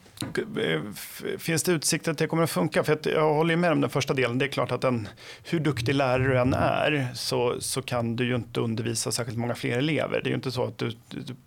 Finns 1.37 1.63
det 1.63 1.71
utsikter 1.71 2.11
att 2.11 2.17
det 2.17 2.27
kommer 2.27 2.43
att 2.43 2.49
funka? 2.49 2.83
För 2.83 2.99
jag 3.03 3.33
håller 3.33 3.55
med 3.55 3.71
om 3.71 3.81
den 3.81 3.89
första 3.89 4.13
delen. 4.13 4.37
Det 4.37 4.45
är 4.45 4.49
klart 4.49 4.71
att 4.71 4.83
en, 4.83 5.07
hur 5.43 5.59
duktig 5.59 5.95
lärare 5.95 6.27
du 6.27 6.39
än 6.39 6.53
är 6.53 7.07
så, 7.13 7.55
så 7.59 7.81
kan 7.81 8.15
du 8.15 8.25
ju 8.25 8.35
inte 8.35 8.59
undervisa 8.59 9.11
särskilt 9.11 9.37
många 9.37 9.55
fler 9.55 9.77
elever. 9.77 10.21
Det 10.23 10.27
är 10.27 10.29
ju 10.29 10.35
inte 10.35 10.51
så 10.51 10.63
att 10.63 10.77
du, 10.77 10.91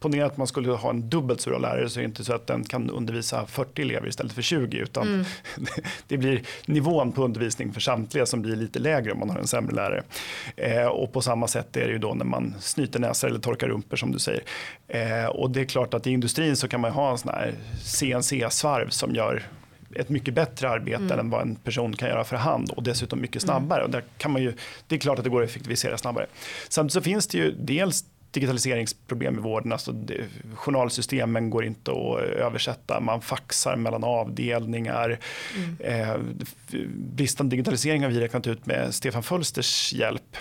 ponera 0.00 0.26
att 0.26 0.36
man 0.36 0.46
skulle 0.46 0.72
ha 0.72 0.90
en 0.90 1.08
dubbelt 1.08 1.40
så 1.40 1.50
bra 1.50 1.58
lärare 1.58 1.88
så 1.88 1.98
är 1.98 2.02
det 2.02 2.08
inte 2.08 2.24
så 2.24 2.32
att 2.32 2.46
den 2.46 2.64
kan 2.64 2.90
undervisa 2.90 3.46
40 3.46 3.82
elever 3.82 4.08
istället 4.08 4.32
för 4.32 4.42
20 4.42 4.76
utan 4.76 5.08
mm. 5.08 5.24
det 6.08 6.16
blir 6.16 6.42
nivån 6.66 7.12
på 7.12 7.24
undervisning 7.24 7.72
för 7.72 7.80
samtliga 7.80 8.26
som 8.26 8.42
blir 8.42 8.56
lite 8.56 8.78
lägre 8.78 9.12
om 9.12 9.18
man 9.18 9.30
har 9.30 9.38
en 9.38 9.46
sämre 9.46 9.74
lärare. 9.74 10.02
Eh, 10.56 10.86
och 10.86 11.12
på 11.12 11.20
samma 11.20 11.48
sätt 11.48 11.76
är 11.76 11.86
det 11.86 11.92
ju 11.92 11.98
då 11.98 12.14
när 12.14 12.24
man 12.24 12.54
snyter 12.60 13.00
näsor 13.00 13.28
eller 13.28 13.40
torkar 13.40 13.68
rumpor 13.68 13.96
som 13.96 14.12
du 14.12 14.18
säger. 14.18 14.42
Eh, 14.88 15.26
och 15.26 15.50
det 15.50 15.60
är 15.60 15.64
klart 15.64 15.94
att 15.94 16.06
i 16.06 16.10
industrin 16.10 16.56
så 16.56 16.68
kan 16.68 16.80
man 16.80 16.92
ha 16.92 17.10
en 17.10 17.18
sån 17.18 17.28
här 17.28 17.54
CNC-svarv 18.62 18.88
som 18.88 19.14
gör 19.14 19.42
ett 19.96 20.08
mycket 20.08 20.34
bättre 20.34 20.68
arbete 20.68 21.02
mm. 21.02 21.18
än 21.18 21.30
vad 21.30 21.42
en 21.42 21.56
person 21.56 21.96
kan 21.96 22.08
göra 22.08 22.24
för 22.24 22.36
hand 22.36 22.70
och 22.70 22.82
dessutom 22.82 23.20
mycket 23.20 23.44
mm. 23.44 23.46
snabbare. 23.46 23.80
Mm. 23.80 23.86
Och 23.86 23.90
där 23.90 24.04
kan 24.18 24.30
man 24.30 24.42
ju, 24.42 24.52
det 24.86 24.94
är 24.94 24.98
klart 24.98 25.18
att 25.18 25.24
det 25.24 25.30
går 25.30 25.42
att 25.42 25.48
effektivisera 25.48 25.98
snabbare. 25.98 26.26
Samtidigt 26.68 26.92
så 26.92 27.00
finns 27.00 27.26
det 27.26 27.38
ju 27.38 27.54
dels 27.58 28.04
digitaliseringsproblem 28.30 29.38
i 29.38 29.40
vården. 29.40 29.72
Alltså 29.72 29.92
det, 29.92 30.24
journalsystemen 30.54 31.50
går 31.50 31.64
inte 31.64 31.90
att 31.90 32.20
översätta, 32.20 33.00
man 33.00 33.20
faxar 33.20 33.76
mellan 33.76 34.04
avdelningar. 34.04 35.18
Mm. 35.56 35.76
Eh, 35.80 36.16
bristande 36.94 37.56
digitalisering 37.56 38.02
har 38.02 38.10
vi 38.10 38.20
räknat 38.20 38.46
ut 38.46 38.66
med 38.66 38.94
Stefan 38.94 39.22
Fölsters 39.22 39.92
hjälp 39.92 40.36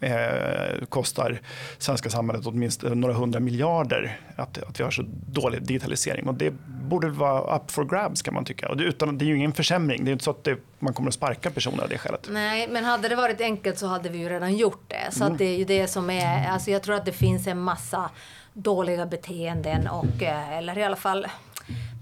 eh, 0.00 0.84
kostar 0.88 1.40
svenska 1.78 2.10
samhället 2.10 2.46
åtminstone 2.46 2.94
några 2.94 3.14
hundra 3.14 3.40
miljarder 3.40 4.20
att, 4.36 4.58
att 4.62 4.80
vi 4.80 4.84
har 4.84 4.90
så 4.90 5.04
dålig 5.26 5.62
digitalisering. 5.62 6.28
Och 6.28 6.34
det 6.34 6.54
borde 6.66 7.08
vara 7.08 7.56
up 7.56 7.70
for 7.70 7.84
grabs 7.84 8.22
kan 8.22 8.34
man 8.34 8.44
tycka. 8.44 8.68
Och 8.68 8.76
det, 8.76 8.84
utan, 8.84 9.18
det 9.18 9.24
är 9.24 9.26
ju 9.26 9.36
ingen 9.36 9.52
försämring, 9.52 10.04
det 10.04 10.10
är 10.10 10.12
inte 10.12 10.24
så 10.24 10.30
att 10.30 10.44
det, 10.44 10.58
man 10.78 10.94
kommer 10.94 11.08
att 11.08 11.14
sparka 11.14 11.50
personer 11.50 11.82
av 11.82 11.88
det 11.88 11.98
skälet. 11.98 12.28
Nej, 12.30 12.68
men 12.70 12.84
hade 12.84 13.08
det 13.08 13.16
varit 13.16 13.40
enkelt 13.40 13.78
så 13.78 13.86
hade 13.86 14.08
vi 14.08 14.18
ju 14.18 14.28
redan 14.28 14.56
gjort 14.56 14.84
det. 14.88 15.14
Så 15.14 15.24
mm. 15.24 15.36
det 15.36 15.44
är 15.44 15.58
ju 15.58 15.64
det 15.64 15.88
som 15.88 16.10
är, 16.10 16.48
alltså 16.48 16.70
jag 16.70 16.82
tror 16.82 16.94
att 16.94 17.04
det 17.04 17.12
finns 17.12 17.46
en 17.46 17.60
massa 17.60 18.10
dåliga 18.52 19.06
beteenden 19.06 19.88
och, 19.88 20.22
eh, 20.22 20.58
eller 20.58 20.78
i 20.78 20.84
alla 20.84 20.96
fall 20.96 21.26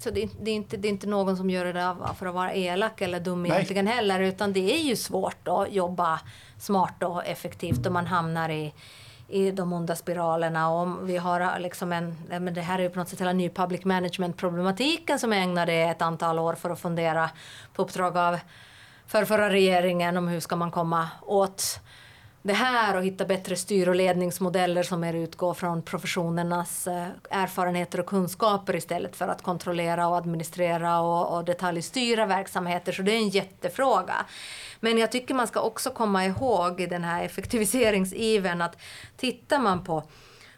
så 0.01 0.11
det, 0.11 0.29
det, 0.41 0.51
är 0.51 0.55
inte, 0.55 0.77
det 0.77 0.89
är 0.89 0.91
inte 0.91 1.07
någon 1.07 1.37
som 1.37 1.51
gör 1.51 1.65
det 1.65 1.97
för 2.19 2.27
att 2.27 2.35
vara 2.35 2.55
elak 2.55 3.01
eller 3.01 3.21
dum 3.21 3.43
Nej. 3.43 3.53
egentligen 3.53 3.87
heller, 3.87 4.21
utan 4.21 4.53
det 4.53 4.75
är 4.75 4.83
ju 4.83 4.97
svårt 4.97 5.49
att 5.49 5.73
jobba 5.73 6.21
smart 6.59 7.03
och 7.03 7.27
effektivt 7.27 7.87
och 7.87 7.93
man 7.93 8.07
hamnar 8.07 8.49
i, 8.49 8.75
i 9.29 9.51
de 9.51 9.73
onda 9.73 9.97
spiralerna. 9.97 10.71
Och 10.71 11.09
vi 11.09 11.17
har 11.17 11.41
eh, 11.41 11.59
liksom 11.61 11.93
en, 11.93 12.17
men 12.29 12.55
det 12.55 12.61
här 12.61 12.79
är 12.79 12.83
ju 12.83 12.91
på 12.91 12.99
något 12.99 13.09
sätt 13.09 13.21
hela 13.21 13.33
ny 13.33 13.51
public 13.51 13.85
management-problematiken 13.85 15.19
som 15.19 15.33
jag 15.33 15.43
ägnade 15.43 15.73
ett 15.73 16.03
antal 16.03 16.39
år 16.39 16.55
för 16.55 16.71
att 16.71 16.81
fundera 16.81 17.31
på 17.75 17.83
uppdrag 17.83 18.17
av 18.17 18.39
för 19.07 19.25
förra 19.25 19.51
regeringen 19.51 20.17
om 20.17 20.29
hur 20.29 20.41
ska 20.41 20.57
man 20.57 20.71
komma 20.71 21.09
åt 21.23 21.81
det 22.49 22.55
här 22.55 22.97
och 22.97 23.05
hitta 23.05 23.25
bättre 23.25 23.57
styr 23.57 23.89
och 23.89 23.95
ledningsmodeller 23.95 24.83
som 24.83 25.01
mer 25.01 25.15
utgår 25.15 25.55
från 25.55 25.83
professionernas 25.83 26.87
eh, 26.87 27.07
erfarenheter 27.31 28.01
och 28.01 28.07
kunskaper 28.07 28.77
istället 28.77 29.17
för 29.17 29.29
att 29.29 29.43
kontrollera 29.43 30.09
och 30.09 30.17
administrera 30.17 31.01
och, 31.01 31.37
och 31.37 31.45
detaljstyra 31.45 32.27
verksamheter. 32.27 32.93
Så 32.93 33.03
det 33.03 33.13
är 33.13 33.17
en 33.17 33.29
jättefråga. 33.29 34.15
Men 34.81 34.99
jag 34.99 35.13
tycker 35.13 35.35
man 35.35 35.47
ska 35.47 35.61
också 35.61 35.91
komma 35.91 36.25
ihåg 36.25 36.81
i 36.81 36.87
den 36.87 37.05
här 37.05 37.25
effektiviseringsiven 37.25 38.63
att 38.63 38.77
tittar 39.17 39.59
man 39.59 39.85
på 39.85 40.03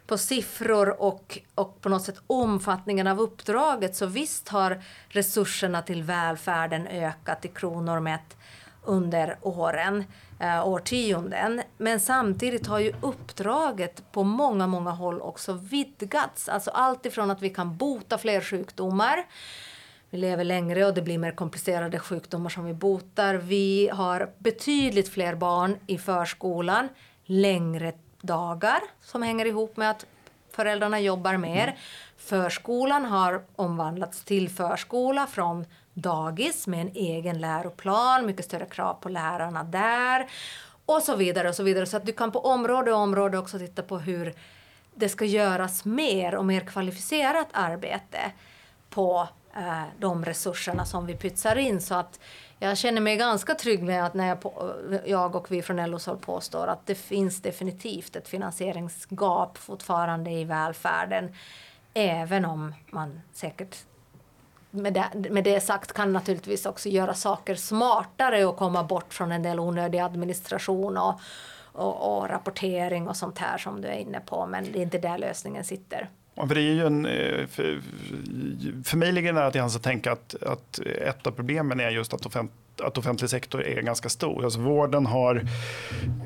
på 0.07 0.17
siffror 0.17 1.01
och, 1.01 1.39
och 1.55 1.81
på 1.81 1.89
något 1.89 2.03
sätt 2.03 2.21
omfattningen 2.27 3.07
av 3.07 3.19
uppdraget 3.19 3.95
så 3.95 4.05
visst 4.05 4.49
har 4.49 4.81
resurserna 5.09 5.81
till 5.81 6.03
välfärden 6.03 6.87
ökat 6.87 7.45
i 7.45 7.47
kronor 7.47 7.99
mätt 7.99 8.37
under 8.83 9.37
åren, 9.41 10.03
eh, 10.41 10.67
årtionden. 10.67 11.61
Men 11.77 11.99
samtidigt 11.99 12.67
har 12.67 12.79
ju 12.79 12.93
uppdraget 13.01 14.11
på 14.11 14.23
många, 14.23 14.67
många 14.67 14.91
håll 14.91 15.21
också 15.21 15.53
vidgats. 15.53 16.49
Alltså 16.49 16.71
allt 16.71 17.05
ifrån 17.05 17.31
att 17.31 17.41
vi 17.41 17.49
kan 17.49 17.77
bota 17.77 18.17
fler 18.17 18.41
sjukdomar 18.41 19.25
vi 20.11 20.17
lever 20.17 20.43
längre 20.43 20.85
och 20.85 20.93
det 20.93 21.01
blir 21.01 21.17
mer 21.17 21.31
komplicerade 21.31 21.99
sjukdomar 21.99 22.49
som 22.49 22.65
vi 22.65 22.73
botar. 22.73 23.35
Vi 23.35 23.89
har 23.93 24.29
betydligt 24.37 25.09
fler 25.09 25.35
barn 25.35 25.77
i 25.87 25.97
förskolan, 25.97 26.89
längre 27.25 27.93
dagar 28.21 28.79
som 29.01 29.21
hänger 29.21 29.45
ihop 29.45 29.77
med 29.77 29.89
att 29.89 30.05
föräldrarna 30.49 30.99
jobbar 30.99 31.37
mer. 31.37 31.63
Mm. 31.63 31.75
Förskolan 32.17 33.05
har 33.05 33.41
omvandlats 33.55 34.23
till 34.23 34.49
förskola 34.49 35.27
från 35.27 35.65
dagis 35.93 36.67
med 36.67 36.81
en 36.81 36.91
egen 36.95 37.41
läroplan, 37.41 38.25
mycket 38.25 38.45
större 38.45 38.65
krav 38.65 38.93
på 38.93 39.09
lärarna 39.09 39.63
där 39.63 40.27
och 40.85 41.01
så 41.01 41.15
vidare 41.15 41.49
och 41.49 41.55
så 41.55 41.63
vidare. 41.63 41.85
Så 41.85 41.97
att 41.97 42.05
du 42.05 42.13
kan 42.13 42.31
på 42.31 42.39
område 42.39 42.91
och 42.91 42.99
område 42.99 43.37
också 43.37 43.59
titta 43.59 43.83
på 43.83 43.99
hur 43.99 44.33
det 44.95 45.09
ska 45.09 45.25
göras 45.25 45.85
mer 45.85 46.35
och 46.35 46.45
mer 46.45 46.61
kvalificerat 46.61 47.47
arbete 47.51 48.31
på 48.89 49.27
eh, 49.55 49.83
de 49.99 50.25
resurserna 50.25 50.85
som 50.85 51.05
vi 51.05 51.15
pytsar 51.15 51.55
in. 51.55 51.81
Så 51.81 51.95
att 51.95 52.19
jag 52.59 52.77
känner 52.77 53.01
mig 53.01 53.17
ganska 53.17 53.55
trygg 53.55 53.83
med 53.83 54.05
att 54.05 54.13
när 54.13 54.27
jag, 54.27 54.41
på, 54.41 54.73
jag 55.05 55.35
och 55.35 55.51
vi 55.51 55.61
från 55.61 55.91
LOs 55.91 56.05
håll 56.05 56.17
påstår 56.17 56.67
att 56.67 56.85
det 56.85 56.95
finns 56.95 57.41
definitivt 57.41 58.15
ett 58.15 58.27
finansieringsgap 58.27 59.57
fortfarande 59.57 60.31
i 60.31 60.43
välfärden. 60.43 61.35
Även 61.93 62.45
om 62.45 62.73
man 62.89 63.21
säkert 63.33 63.77
med 64.71 64.93
det, 64.93 65.29
med 65.31 65.43
det 65.43 65.61
sagt 65.61 65.93
kan 65.93 66.13
naturligtvis 66.13 66.65
också 66.65 66.89
göra 66.89 67.13
saker 67.13 67.55
smartare 67.55 68.45
och 68.45 68.57
komma 68.57 68.83
bort 68.83 69.13
från 69.13 69.31
en 69.31 69.43
del 69.43 69.59
onödig 69.59 69.99
administration 69.99 70.97
och, 70.97 71.19
och, 71.71 72.17
och 72.17 72.29
rapportering 72.29 73.07
och 73.07 73.17
sånt 73.17 73.37
här 73.37 73.57
som 73.57 73.81
du 73.81 73.87
är 73.87 73.97
inne 73.97 74.19
på. 74.19 74.45
Men 74.45 74.71
det 74.71 74.79
är 74.79 74.83
inte 74.83 74.97
där 74.97 75.17
lösningen 75.17 75.63
sitter. 75.63 76.09
För, 76.35 76.55
det 76.55 76.61
är 76.61 76.73
ju 76.73 76.85
en, 76.85 77.05
eh, 77.05 77.47
för, 77.47 77.81
för 78.83 78.97
mig 78.97 79.11
ligger 79.11 79.33
det 79.33 79.39
nära 79.39 79.51
till 79.51 79.61
hands 79.61 79.75
att 79.75 79.83
tänka 79.83 80.11
att, 80.11 80.43
att 80.43 80.79
ett 80.79 81.27
av 81.27 81.31
problemen 81.31 81.79
är 81.79 81.89
just 81.89 82.13
att 82.13 82.25
offent, 82.25 82.51
att 82.83 82.97
offentlig 82.97 83.29
sektor 83.29 83.63
är 83.63 83.81
ganska 83.81 84.09
stor. 84.09 84.43
Alltså 84.43 84.59
vården 84.59 85.05
har 85.05 85.43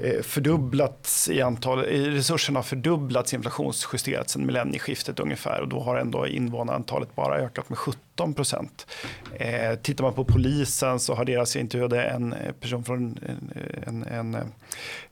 eh, 0.04 0.22
fördubblats 0.22 1.30
i 1.30 1.42
antal, 1.42 1.80
resurserna 1.80 2.60
har 2.60 2.64
fördubblats 2.64 3.34
inflationsjusterat 3.34 4.30
sedan 4.30 4.46
millennieskiftet 4.46 5.20
ungefär 5.20 5.62
och 5.62 5.68
då 5.68 5.80
har 5.80 5.96
ändå 5.96 6.28
invånarantalet 6.28 7.16
bara 7.16 7.38
ökat 7.38 7.70
med 7.70 7.78
17 7.78 8.34
procent. 8.34 8.88
Eh, 9.34 9.76
tittar 9.76 10.04
man 10.04 10.14
på 10.14 10.26
polisen 10.26 11.00
så 11.00 11.14
har 11.16 11.26
deras, 11.26 11.56
jag 11.56 11.62
intervjuade 11.62 12.04
en 12.04 12.34
eh, 12.34 12.52
person 12.52 12.84
från 12.84 13.20
en, 13.28 13.54
en, 13.88 14.04
en 14.04 14.36
eh, 14.36 14.42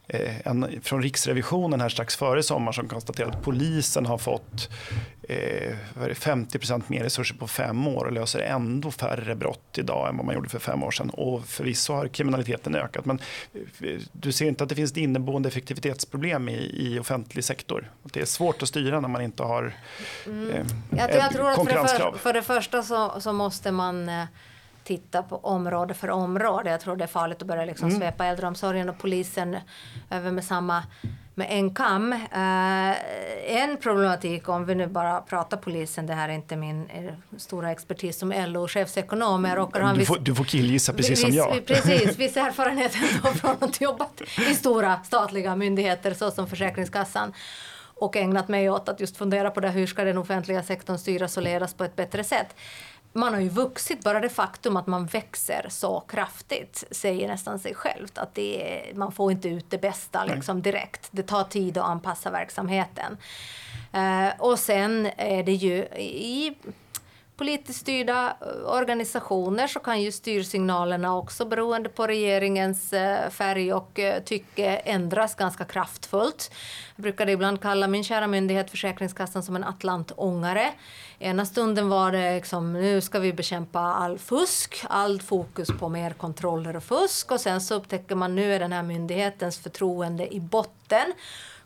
en, 0.08 0.82
från 0.82 1.02
Riksrevisionen 1.02 1.82
här 1.82 1.90
strax 1.90 2.16
före 2.16 2.44
sommar 2.44 2.72
som 2.72 2.88
konstaterade 2.88 3.38
att 3.38 3.44
polisen 3.44 4.06
har 4.06 4.18
fått 4.18 4.70
eh, 5.30 5.76
50% 5.96 6.84
mer 6.88 7.04
resurser 7.04 7.36
på 7.36 7.48
fem 7.48 7.88
år 7.88 8.06
och 8.06 8.12
löser 8.12 8.40
ändå 8.40 8.92
färre 8.92 9.36
brott 9.36 9.78
idag 9.78 10.10
än 10.10 10.18
vad 10.18 10.26
man 10.26 10.36
gjorde 10.36 10.50
för 10.50 10.60
fem 10.60 10.84
år 10.84 10.92
sedan. 10.92 11.10
Och 11.10 11.46
förvisso 11.46 11.94
har 11.94 12.08
kriminaliteten 12.08 12.76
ökat 12.76 13.06
men 13.06 13.20
eh, 13.54 14.00
du 14.12 14.32
ser 14.32 14.46
inte 14.48 14.64
att 14.64 14.70
det 14.70 14.76
finns 14.76 14.92
ett 14.92 14.98
inneboende 14.98 15.50
effektivitetsproblem 15.50 16.50
i, 16.50 16.72
i 16.74 17.00
offentlig 17.00 17.44
sektor? 17.44 17.92
Att 18.04 18.14
det 18.14 18.22
är 18.22 18.26
svårt 18.26 18.62
att 18.62 18.68
styra 18.68 19.00
när 19.00 19.10
man 19.10 19.22
inte 19.22 19.44
har 19.44 19.74
eh, 20.26 20.32
mm. 20.32 20.68
jag, 20.90 21.16
jag 21.16 21.32
tror 21.32 21.50
att 21.50 21.56
för 21.56 21.66
det, 21.66 21.88
för, 21.88 22.18
för 22.18 22.34
det 22.34 22.42
första 22.42 22.84
så, 22.84 23.22
så 23.22 23.34
måste 23.34 23.72
man 23.72 24.10
eh, 24.10 24.26
titta 24.84 25.24
på 25.24 25.38
område 25.38 25.94
för 25.94 26.10
område. 26.10 26.70
Jag 26.70 26.82
tror 26.82 26.96
det 26.96 27.04
är 27.04 27.08
farligt 27.08 27.42
att 27.42 27.48
börja 27.48 27.66
liksom 27.66 27.88
mm. 27.88 28.00
svepa 28.00 28.26
äldreomsorgen 28.26 28.90
och 28.90 28.98
polisen 28.98 29.58
över 30.10 30.32
med 30.32 30.46
samma 30.46 30.84
med 31.36 31.48
en 31.50 31.74
kam. 31.74 32.14
Uh, 32.14 32.96
en 33.48 33.78
problematik, 33.78 34.50
om 34.50 34.66
vi 34.66 34.76
nu 34.76 34.88
bara 34.88 35.22
pratar 35.22 35.58
polisen, 35.58 36.06
det 36.06 36.14
här 36.14 36.30
är 36.30 36.34
inte 36.34 36.56
min 36.56 36.90
är 36.90 37.18
stora 37.38 37.72
expertis 37.72 38.20
som 38.20 38.34
LO-chefsekonom. 38.34 39.96
du, 39.98 40.06
får, 40.06 40.20
du 40.20 40.36
får 40.36 40.44
killgissa 40.44 40.94
precis 40.94 41.12
viss, 41.12 41.22
som 41.22 41.32
jag. 41.32 41.66
Precis, 41.66 42.18
viss 42.18 42.38
erfarenhet 42.38 42.92
från 42.94 43.56
att 43.60 43.82
jobbat 43.82 44.22
i 44.52 44.56
stora 44.56 45.00
statliga 45.04 45.56
myndigheter 45.56 46.14
såsom 46.14 46.48
Försäkringskassan 46.48 47.34
och 47.96 48.16
ägnat 48.16 48.48
mig 48.48 48.70
åt 48.70 48.90
att 48.90 49.00
just 49.00 49.18
fundera 49.18 49.52
på 49.52 49.60
det, 49.60 49.70
hur 49.70 49.88
ska 49.88 50.04
den 50.04 50.18
offentliga 50.18 50.64
sektorn 50.64 50.98
styras 50.98 51.38
och 51.38 51.44
ledas 51.44 51.74
på 51.74 51.84
ett 51.84 51.96
bättre 51.96 52.24
sätt 52.24 52.56
man 53.14 53.34
har 53.34 53.42
ju 53.42 53.50
vuxit, 53.50 54.04
bara 54.04 54.20
det 54.20 54.30
faktum 54.30 54.78
att 54.78 54.88
man 54.88 55.06
växer 55.06 55.66
så 55.70 56.00
kraftigt 56.00 56.84
säger 56.92 57.28
nästan 57.28 57.60
sig 57.60 57.76
självt 57.76 58.18
att 58.18 58.36
det 58.36 58.90
är, 58.90 58.94
man 58.94 59.12
får 59.12 59.32
inte 59.32 59.50
ut 59.50 59.66
det 59.70 59.78
bästa 59.78 60.26
liksom, 60.26 60.62
direkt. 60.62 61.08
Det 61.12 61.24
tar 61.24 61.44
tid 61.44 61.78
att 61.78 61.86
anpassa 61.86 62.32
verksamheten. 62.32 63.18
Uh, 63.96 64.42
och 64.42 64.60
sen 64.60 65.10
är 65.18 65.44
det 65.44 65.52
ju 65.52 65.76
i 65.98 66.56
politiskt 67.38 67.80
styrda 67.80 68.38
eh, 68.42 68.74
organisationer 68.74 69.68
så 69.68 69.80
kan 69.80 70.02
ju 70.02 70.12
styrsignalerna 70.12 71.18
också 71.18 71.46
beroende 71.46 71.90
på 71.90 72.08
regeringens 72.08 72.94
eh, 72.94 73.30
färg 73.30 73.74
och 73.74 74.00
eh, 74.00 74.24
tycke 74.24 74.76
ändras 74.76 75.36
ganska 75.36 75.66
kraftfullt. 75.66 76.52
Jag 76.96 77.04
brukar 77.04 77.30
ibland 77.30 77.62
kalla 77.62 77.88
min 77.88 78.04
kära 78.04 78.28
myndighet 78.28 78.72
Försäkringskassan 78.72 79.44
som 79.44 79.56
en 79.56 79.64
atlantångare. 79.64 80.74
Ena 81.20 81.46
stunden 81.46 81.90
var 81.90 82.12
det 82.12 82.36
liksom, 82.36 82.74
nu 82.74 83.02
ska 83.02 83.20
vi 83.20 83.34
bekämpa 83.34 83.80
all 83.80 84.20
fusk, 84.20 84.86
all 84.90 85.22
fokus 85.22 85.70
på 85.80 85.90
mer 85.90 86.12
kontroller 86.12 86.76
och 86.76 86.84
fusk 86.84 87.32
och 87.32 87.42
sen 87.42 87.62
så 87.62 87.76
upptäcker 87.76 88.16
man 88.16 88.36
nu 88.36 88.54
är 88.54 88.60
den 88.60 88.72
här 88.72 88.84
myndighetens 88.84 89.60
förtroende 89.60 90.34
i 90.34 90.40
botten 90.40 91.14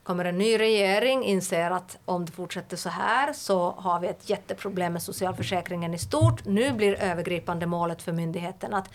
kommer 0.08 0.26
en 0.26 0.38
ny 0.38 0.60
regering, 0.60 1.24
inser 1.24 1.72
att 1.72 1.98
om 2.06 2.26
det 2.26 2.32
fortsätter 2.32 2.78
så 2.78 2.90
här 2.90 3.34
så 3.34 3.72
har 3.72 4.00
vi 4.00 4.08
ett 4.08 4.30
jätteproblem 4.30 4.94
med 4.94 5.02
socialförsäkringen 5.02 5.94
i 5.94 5.98
stort. 5.98 6.46
Nu 6.46 6.74
blir 6.74 6.94
övergripande 6.94 7.66
målet 7.66 8.02
för 8.02 8.12
myndigheten 8.12 8.74
att 8.74 8.90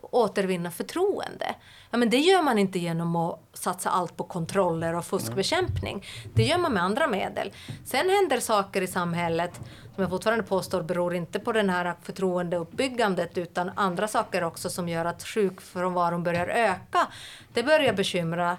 återvinna 0.00 0.70
förtroende. 0.70 1.54
Ja, 1.90 1.98
men 1.98 2.10
det 2.10 2.16
gör 2.18 2.42
man 2.42 2.58
inte 2.58 2.78
genom 2.78 3.16
att 3.16 3.40
satsa 3.52 3.90
allt 3.90 4.16
på 4.16 4.24
kontroller 4.24 4.94
och 4.94 5.04
fuskbekämpning. 5.04 6.04
Det 6.34 6.42
gör 6.42 6.58
man 6.58 6.72
med 6.72 6.82
andra 6.82 7.06
medel. 7.06 7.52
Sen 7.84 8.10
händer 8.10 8.40
saker 8.40 8.82
i 8.82 8.86
samhället 8.86 9.60
som 9.94 10.02
jag 10.02 10.10
fortfarande 10.10 10.44
påstår 10.44 10.82
beror 10.82 11.14
inte 11.14 11.38
på 11.38 11.52
den 11.52 11.70
här 11.70 11.94
förtroendeuppbyggandet 12.02 13.38
utan 13.38 13.70
andra 13.74 14.08
saker 14.08 14.44
också 14.44 14.70
som 14.70 14.88
gör 14.88 15.04
att 15.04 15.24
sjukfrånvaron 15.24 16.22
börjar 16.22 16.46
öka. 16.46 17.08
Det 17.52 17.62
börjar 17.62 17.92
bekymra 17.92 18.56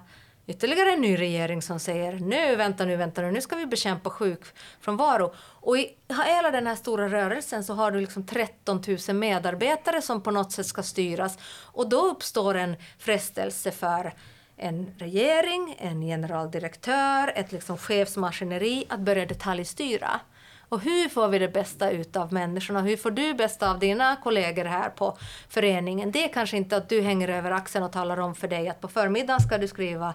ytterligare 0.47 0.91
en 0.91 1.01
ny 1.01 1.17
regering 1.17 1.61
som 1.61 1.79
säger 1.79 2.19
nu, 2.19 2.55
vänta 2.55 2.85
nu, 2.85 2.95
vänta 2.95 3.21
nu, 3.21 3.31
nu 3.31 3.41
ska 3.41 3.55
vi 3.55 3.65
bekämpa 3.65 4.09
sjukfrånvaro. 4.09 5.33
Och 5.37 5.77
i 5.77 5.97
hela 6.25 6.51
den 6.51 6.67
här 6.67 6.75
stora 6.75 7.09
rörelsen 7.09 7.63
så 7.63 7.73
har 7.73 7.91
du 7.91 8.01
liksom 8.01 8.25
13 8.25 8.81
000 9.07 9.17
medarbetare 9.17 10.01
som 10.01 10.21
på 10.21 10.31
något 10.31 10.51
sätt 10.51 10.65
ska 10.65 10.83
styras. 10.83 11.37
Och 11.61 11.89
då 11.89 12.07
uppstår 12.07 12.55
en 12.55 12.75
frestelse 12.97 13.71
för 13.71 14.13
en 14.57 14.95
regering, 14.97 15.75
en 15.79 16.01
generaldirektör, 16.01 17.31
ett 17.35 17.51
liksom 17.51 17.77
chefsmaskineri 17.77 18.85
att 18.89 18.99
börja 18.99 19.25
detaljstyra. 19.25 20.19
Och 20.73 20.81
hur 20.81 21.09
får 21.09 21.27
vi 21.27 21.39
det 21.39 21.47
bästa 21.47 21.89
ut 21.89 22.15
av 22.15 22.33
människorna? 22.33 22.81
Hur 22.81 22.97
får 22.97 23.11
du 23.11 23.33
bästa 23.33 23.71
av 23.71 23.79
dina 23.79 24.15
kollegor 24.15 24.65
här 24.65 24.89
på 24.89 25.17
föreningen? 25.49 26.11
Det 26.11 26.23
är 26.23 26.33
kanske 26.33 26.57
inte 26.57 26.77
att 26.77 26.89
du 26.89 27.01
hänger 27.01 27.27
över 27.27 27.51
axeln 27.51 27.85
och 27.85 27.91
talar 27.91 28.19
om 28.19 28.35
för 28.35 28.47
dig 28.47 28.69
att 28.69 28.81
på 28.81 28.87
förmiddagen 28.87 29.39
ska 29.39 29.57
du 29.57 29.67
skriva 29.67 30.13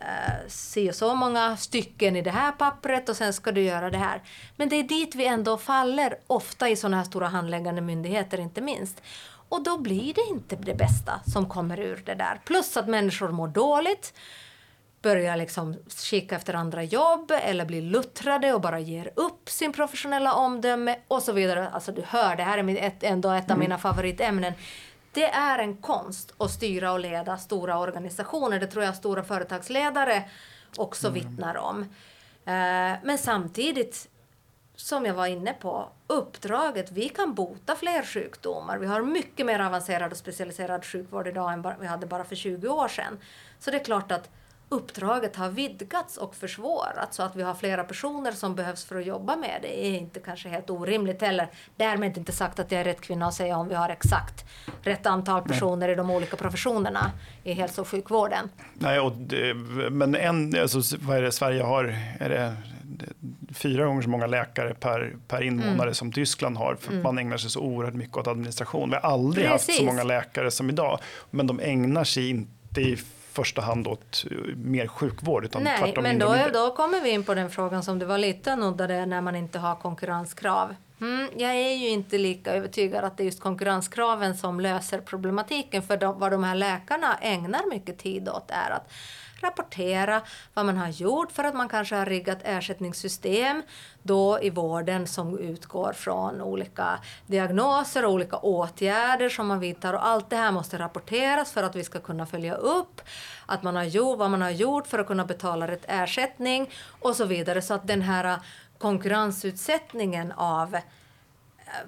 eh, 0.00 0.48
si 0.48 0.90
och 0.90 0.94
så 0.94 1.14
många 1.14 1.56
stycken 1.56 2.16
i 2.16 2.22
det 2.22 2.30
här 2.30 2.52
pappret 2.52 3.08
och 3.08 3.16
sen 3.16 3.32
ska 3.32 3.52
du 3.52 3.62
göra 3.62 3.90
det 3.90 3.98
här. 3.98 4.22
Men 4.56 4.68
det 4.68 4.76
är 4.76 4.82
dit 4.82 5.14
vi 5.14 5.26
ändå 5.26 5.58
faller, 5.58 6.18
ofta 6.26 6.68
i 6.68 6.76
sådana 6.76 6.96
här 6.96 7.04
stora 7.04 7.28
handläggande 7.28 7.80
myndigheter 7.80 8.40
inte 8.40 8.60
minst. 8.60 9.02
Och 9.48 9.62
då 9.62 9.78
blir 9.78 10.14
det 10.14 10.24
inte 10.30 10.56
det 10.56 10.74
bästa 10.74 11.20
som 11.26 11.48
kommer 11.48 11.80
ur 11.80 12.02
det 12.06 12.14
där. 12.14 12.40
Plus 12.44 12.76
att 12.76 12.88
människor 12.88 13.28
mår 13.28 13.48
dåligt 13.48 14.14
börjar 15.02 15.36
liksom 15.36 15.76
kika 15.96 16.36
efter 16.36 16.54
andra 16.54 16.82
jobb 16.82 17.30
eller 17.42 17.64
blir 17.64 17.82
luttrade 17.82 18.54
och 18.54 18.60
bara 18.60 18.78
ger 18.80 19.10
upp 19.16 19.48
sin 19.48 19.72
professionella 19.72 20.34
omdöme 20.34 20.98
och 21.08 21.22
så 21.22 21.32
vidare. 21.32 21.68
Alltså 21.68 21.92
du 21.92 22.02
hör, 22.02 22.36
det 22.36 22.42
här 22.42 22.58
är 22.58 22.76
ett, 22.76 23.02
ändå 23.02 23.30
ett 23.30 23.44
av 23.44 23.50
mm. 23.50 23.60
mina 23.60 23.78
favoritämnen. 23.78 24.52
Det 25.12 25.24
är 25.24 25.58
en 25.58 25.76
konst 25.76 26.34
att 26.38 26.50
styra 26.50 26.92
och 26.92 27.00
leda 27.00 27.38
stora 27.38 27.78
organisationer. 27.78 28.60
Det 28.60 28.66
tror 28.66 28.84
jag 28.84 28.96
stora 28.96 29.22
företagsledare 29.22 30.24
också 30.76 31.08
mm. 31.08 31.14
vittnar 31.14 31.56
om. 31.56 31.82
Eh, 32.44 32.98
men 33.02 33.18
samtidigt, 33.18 34.08
som 34.76 35.06
jag 35.06 35.14
var 35.14 35.26
inne 35.26 35.52
på, 35.52 35.88
uppdraget, 36.06 36.92
vi 36.92 37.08
kan 37.08 37.34
bota 37.34 37.76
fler 37.76 38.02
sjukdomar. 38.02 38.78
Vi 38.78 38.86
har 38.86 39.02
mycket 39.02 39.46
mer 39.46 39.60
avancerad 39.60 40.12
och 40.12 40.18
specialiserad 40.18 40.84
sjukvård 40.84 41.28
idag 41.28 41.52
än 41.52 41.66
vi 41.80 41.86
hade 41.86 42.06
bara 42.06 42.24
för 42.24 42.36
20 42.36 42.68
år 42.68 42.88
sedan. 42.88 43.18
Så 43.58 43.70
det 43.70 43.76
är 43.76 43.84
klart 43.84 44.12
att 44.12 44.30
uppdraget 44.68 45.36
har 45.36 45.48
vidgats 45.48 46.16
och 46.16 46.34
försvårats 46.34 47.16
så 47.16 47.22
att 47.22 47.36
vi 47.36 47.42
har 47.42 47.54
flera 47.54 47.84
personer 47.84 48.32
som 48.32 48.54
behövs 48.54 48.84
för 48.84 48.96
att 48.96 49.06
jobba 49.06 49.36
med 49.36 49.58
det 49.62 49.86
är 49.86 49.98
inte 49.98 50.20
kanske 50.20 50.48
helt 50.48 50.70
orimligt 50.70 51.22
heller. 51.22 51.48
Därmed 51.76 52.18
inte 52.18 52.32
sagt 52.32 52.58
att 52.58 52.72
jag 52.72 52.80
är 52.80 52.84
rätt 52.84 53.00
kvinna 53.00 53.26
att 53.26 53.34
säga 53.34 53.56
om 53.56 53.68
vi 53.68 53.74
har 53.74 53.88
exakt 53.88 54.44
rätt 54.82 55.06
antal 55.06 55.42
personer 55.42 55.86
Nej. 55.86 55.92
i 55.92 55.94
de 55.94 56.10
olika 56.10 56.36
professionerna 56.36 57.10
i 57.44 57.52
hälso 57.52 57.80
och 57.80 57.88
sjukvården. 57.88 58.48
Nej, 58.74 59.00
och 59.00 59.12
det, 59.12 59.54
men 59.90 60.14
en, 60.14 60.60
alltså, 60.60 60.96
vad 61.00 61.16
är 61.16 61.22
det 61.22 61.32
Sverige 61.32 61.62
har? 61.62 61.96
Är 62.20 62.28
det 62.28 62.56
fyra 63.54 63.84
gånger 63.84 64.02
så 64.02 64.08
många 64.08 64.26
läkare 64.26 64.74
per, 64.74 65.16
per 65.28 65.42
invånare 65.42 65.82
mm. 65.82 65.94
som 65.94 66.12
Tyskland 66.12 66.56
har. 66.56 66.76
För 66.80 66.90
mm. 66.90 67.02
Man 67.02 67.18
ägnar 67.18 67.36
sig 67.36 67.50
så 67.50 67.60
oerhört 67.60 67.94
mycket 67.94 68.16
åt 68.16 68.26
administration. 68.26 68.90
Vi 68.90 68.96
har 68.96 69.02
aldrig 69.02 69.46
Precis. 69.46 69.68
haft 69.68 69.78
så 69.78 69.84
många 69.84 70.02
läkare 70.02 70.50
som 70.50 70.68
idag. 70.70 70.98
Men 71.30 71.46
de 71.46 71.60
ägnar 71.60 72.04
sig 72.04 72.30
inte 72.30 72.80
i 72.80 72.98
första 73.38 73.62
hand 73.62 73.86
åt 73.86 74.24
eh, 74.30 74.56
mer 74.56 74.86
sjukvård. 74.86 75.44
Utan 75.44 75.62
Nej, 75.62 75.94
men 76.02 76.18
då, 76.18 76.36
då 76.52 76.70
kommer 76.70 77.00
vi 77.00 77.10
in 77.10 77.24
på 77.24 77.34
den 77.34 77.50
frågan 77.50 77.82
som 77.82 77.98
du 77.98 78.06
var 78.06 78.18
lite 78.18 78.56
nuddade 78.56 79.06
när 79.06 79.20
man 79.20 79.36
inte 79.36 79.58
har 79.58 79.74
konkurrenskrav. 79.74 80.74
Mm, 81.00 81.28
jag 81.36 81.54
är 81.54 81.74
ju 81.74 81.88
inte 81.88 82.18
lika 82.18 82.52
övertygad 82.52 83.04
att 83.04 83.16
det 83.16 83.22
är 83.22 83.24
just 83.24 83.40
konkurrenskraven 83.40 84.36
som 84.36 84.60
löser 84.60 85.00
problematiken. 85.00 85.82
För 85.82 85.96
de, 85.96 86.18
vad 86.18 86.32
de 86.32 86.44
här 86.44 86.54
läkarna 86.54 87.18
ägnar 87.20 87.70
mycket 87.70 87.98
tid 87.98 88.28
åt 88.28 88.50
är 88.50 88.70
att 88.70 88.92
rapportera 89.40 90.22
vad 90.54 90.66
man 90.66 90.76
har 90.76 90.88
gjort 90.88 91.32
för 91.32 91.44
att 91.44 91.54
man 91.54 91.68
kanske 91.68 91.96
har 91.96 92.06
riggat 92.06 92.38
ersättningssystem 92.44 93.62
då 94.02 94.38
i 94.42 94.50
vården 94.50 95.06
som 95.06 95.38
utgår 95.38 95.92
från 95.92 96.40
olika 96.40 96.98
diagnoser 97.26 98.04
och 98.04 98.12
olika 98.12 98.36
åtgärder 98.36 99.28
som 99.28 99.46
man 99.46 99.60
vidtar. 99.60 99.94
Och 99.94 100.06
allt 100.06 100.30
det 100.30 100.36
här 100.36 100.52
måste 100.52 100.78
rapporteras 100.78 101.52
för 101.52 101.62
att 101.62 101.76
vi 101.76 101.84
ska 101.84 101.98
kunna 101.98 102.26
följa 102.26 102.54
upp 102.54 103.00
att 103.46 103.62
man 103.62 103.76
har 103.76 103.84
gjort 103.84 104.18
vad 104.18 104.30
man 104.30 104.42
har 104.42 104.50
gjort 104.50 104.86
för 104.86 104.98
att 104.98 105.06
kunna 105.06 105.24
betala 105.24 105.68
rätt 105.68 105.84
ersättning 105.88 106.70
och 107.00 107.16
så 107.16 107.24
vidare. 107.24 107.62
Så 107.62 107.74
att 107.74 107.86
den 107.86 108.02
här 108.02 108.38
konkurrensutsättningen 108.78 110.32
av 110.32 110.76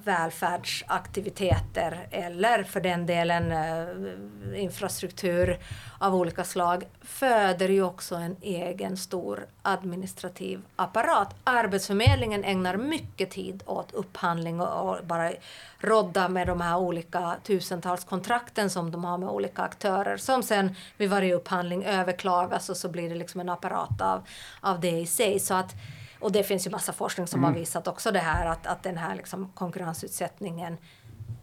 välfärdsaktiviteter 0.04 2.08
eller 2.10 2.62
för 2.62 2.80
den 2.80 3.06
delen 3.06 3.52
eh, 3.52 3.86
infrastruktur 4.62 5.58
av 5.98 6.14
olika 6.14 6.44
slag 6.44 6.84
föder 7.02 7.68
ju 7.68 7.82
också 7.82 8.14
en 8.14 8.36
egen 8.40 8.96
stor 8.96 9.46
administrativ 9.62 10.62
apparat. 10.76 11.34
Arbetsförmedlingen 11.44 12.44
ägnar 12.44 12.76
mycket 12.76 13.30
tid 13.30 13.62
åt 13.66 13.92
upphandling 13.92 14.60
och, 14.60 14.98
bara 15.04 15.32
rodda 15.78 16.28
med 16.28 16.46
de 16.46 16.60
här 16.60 16.78
olika 16.78 17.36
tusentals 17.44 18.04
kontrakten 18.04 18.70
som 18.70 18.90
de 18.90 19.04
har 19.04 19.18
med 19.18 19.28
olika 19.28 19.62
aktörer 19.62 20.16
som 20.16 20.42
sen 20.42 20.74
vid 20.96 21.10
varje 21.10 21.34
upphandling 21.34 21.84
överklagas 21.84 22.68
och 22.68 22.76
så 22.76 22.88
blir 22.88 23.08
det 23.08 23.14
liksom 23.14 23.40
en 23.40 23.48
apparat 23.48 24.00
av, 24.00 24.22
av 24.60 24.80
det 24.80 25.00
i 25.00 25.06
sig. 25.06 25.40
Så 25.40 25.54
att 25.54 25.74
och 26.20 26.32
det 26.32 26.42
finns 26.42 26.66
ju 26.66 26.70
massa 26.70 26.92
forskning 26.92 27.26
som 27.26 27.40
mm. 27.40 27.52
har 27.52 27.60
visat 27.60 27.88
också 27.88 28.12
det 28.12 28.18
här 28.18 28.46
att, 28.46 28.66
att 28.66 28.82
den 28.82 28.96
här 28.96 29.14
liksom 29.14 29.52
konkurrensutsättningen 29.54 30.76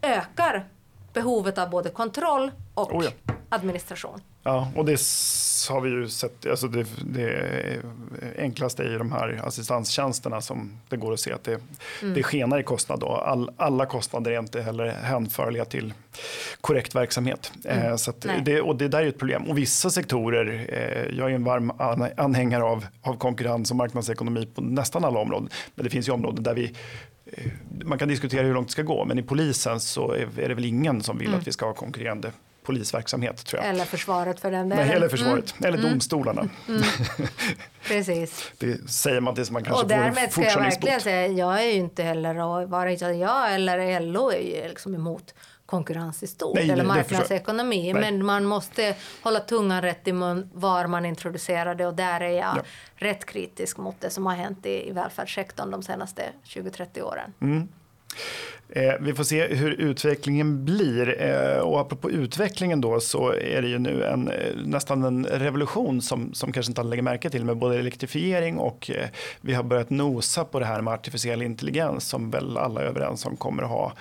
ökar 0.02 0.68
behovet 1.12 1.58
av 1.58 1.70
både 1.70 1.90
kontroll 1.90 2.52
och 2.74 2.94
oh 2.94 3.04
ja. 3.04 3.34
Administration. 3.48 4.20
Ja, 4.42 4.72
och 4.76 4.84
det 4.84 5.00
har 5.68 5.80
vi 5.80 5.90
ju 5.90 6.08
sett, 6.08 6.46
alltså 6.46 6.68
det, 6.68 6.86
det 7.04 7.82
enklaste 8.38 8.82
är 8.82 8.90
ju 8.90 8.98
de 8.98 9.12
här 9.12 9.40
assistanstjänsterna 9.44 10.40
som 10.40 10.80
det 10.88 10.96
går 10.96 11.12
att 11.12 11.20
se 11.20 11.32
att 11.32 11.44
det, 11.44 11.60
mm. 12.02 12.14
det 12.14 12.22
skenar 12.22 12.58
i 12.58 12.62
kostnad. 12.62 13.00
Då. 13.00 13.06
All, 13.06 13.50
alla 13.56 13.86
kostnader 13.86 14.30
är 14.30 14.38
inte 14.38 14.62
heller 14.62 14.86
hänförliga 14.86 15.64
till 15.64 15.94
korrekt 16.60 16.94
verksamhet. 16.94 17.52
Mm. 17.64 17.86
Eh, 17.86 17.96
så 17.96 18.12
det, 18.44 18.60
och 18.60 18.76
det 18.76 18.88
där 18.88 18.98
är 18.98 19.02
ju 19.02 19.08
ett 19.08 19.18
problem. 19.18 19.42
Och 19.42 19.58
vissa 19.58 19.90
sektorer, 19.90 20.66
eh, 20.68 21.18
jag 21.18 21.30
är 21.30 21.34
en 21.34 21.44
varm 21.44 21.72
anhängare 22.16 22.62
av, 22.62 22.86
av 23.02 23.14
konkurrens 23.14 23.70
och 23.70 23.76
marknadsekonomi 23.76 24.48
på 24.54 24.60
nästan 24.60 25.04
alla 25.04 25.18
områden. 25.18 25.48
Men 25.74 25.84
det 25.84 25.90
finns 25.90 26.08
ju 26.08 26.12
områden 26.12 26.42
där 26.42 26.54
vi 26.54 26.74
eh, 27.26 27.52
man 27.84 27.98
kan 27.98 28.08
diskutera 28.08 28.46
hur 28.46 28.54
långt 28.54 28.68
det 28.68 28.72
ska 28.72 28.82
gå, 28.82 29.04
men 29.04 29.18
i 29.18 29.22
polisen 29.22 29.80
så 29.80 30.12
är 30.12 30.48
det 30.48 30.54
väl 30.54 30.64
ingen 30.64 31.02
som 31.02 31.18
vill 31.18 31.28
mm. 31.28 31.40
att 31.40 31.46
vi 31.46 31.52
ska 31.52 31.66
ha 31.66 31.74
konkurrerande 31.74 32.32
polisverksamhet. 32.68 33.46
Tror 33.46 33.62
jag. 33.62 33.70
Eller 33.70 33.84
försvaret 33.84 34.40
för 34.40 34.50
den 34.50 34.68
delen. 34.68 34.90
Eller 34.90 35.08
försvaret, 35.08 35.54
mm. 35.58 35.68
eller 35.68 35.78
mm. 35.78 35.90
domstolarna. 35.90 36.48
Mm. 36.68 36.82
Precis. 37.88 38.52
det 38.58 38.90
säger 38.90 39.20
man 39.20 39.34
tills 39.34 39.50
man 39.50 39.64
kanske 39.64 39.82
och 39.82 39.88
därmed 39.88 40.32
får 40.32 40.42
en 40.42 40.50
ska 40.50 40.60
jag 40.60 40.70
verkligen 40.70 41.00
säga, 41.00 41.26
jag 41.26 41.62
är 41.62 41.66
ju 41.66 41.72
inte 41.72 42.02
heller, 42.02 42.96
sig 42.98 43.18
jag 43.18 43.54
eller 43.54 44.00
LO 44.00 44.30
är 44.30 44.62
ju 44.62 44.68
liksom 44.68 44.94
emot 44.94 45.34
konkurrens 45.66 46.22
i 46.22 46.26
stort 46.26 46.54
Nej, 46.54 46.70
eller 46.70 46.84
marknadsekonomi. 46.84 47.94
Men 47.94 48.26
man 48.26 48.44
måste 48.44 48.96
hålla 49.22 49.40
tungan 49.40 49.82
rätt 49.82 50.08
i 50.08 50.12
mun 50.12 50.50
var 50.54 50.86
man 50.86 51.06
introducerar 51.06 51.74
det 51.74 51.86
och 51.86 51.94
där 51.94 52.20
är 52.20 52.30
jag 52.30 52.56
ja. 52.56 52.62
rätt 52.94 53.24
kritisk 53.24 53.76
mot 53.76 54.00
det 54.00 54.10
som 54.10 54.26
har 54.26 54.34
hänt 54.34 54.66
i, 54.66 54.88
i 54.88 54.92
välfärdssektorn 54.92 55.70
de 55.70 55.82
senaste 55.82 56.22
20-30 56.44 57.02
åren. 57.02 57.32
Mm. 57.40 57.68
Eh, 58.70 58.94
vi 59.00 59.14
får 59.14 59.24
se 59.24 59.46
hur 59.46 59.70
utvecklingen 59.70 60.64
blir. 60.64 61.22
Eh, 61.22 61.58
och 61.58 61.80
apropå 61.80 62.10
utvecklingen 62.10 62.80
då 62.80 63.00
så 63.00 63.32
är 63.32 63.62
det 63.62 63.68
ju 63.68 63.78
nu 63.78 64.04
en, 64.04 64.28
eh, 64.28 64.56
nästan 64.64 65.04
en 65.04 65.26
revolution 65.26 66.02
som, 66.02 66.34
som 66.34 66.52
kanske 66.52 66.70
inte 66.70 66.80
alla 66.80 66.90
lägger 66.90 67.02
märke 67.02 67.30
till 67.30 67.44
med 67.44 67.56
både 67.56 67.78
elektrifiering 67.78 68.58
och 68.58 68.90
eh, 68.90 69.08
vi 69.40 69.54
har 69.54 69.62
börjat 69.62 69.90
nosa 69.90 70.44
på 70.44 70.60
det 70.60 70.66
här 70.66 70.80
med 70.80 70.94
artificiell 70.94 71.42
intelligens 71.42 72.08
som 72.08 72.30
väl 72.30 72.56
alla 72.56 72.80
är 72.80 72.84
överens 72.84 73.26
om 73.26 73.36
kommer 73.36 73.62
att 73.62 73.68
ha 73.68 73.92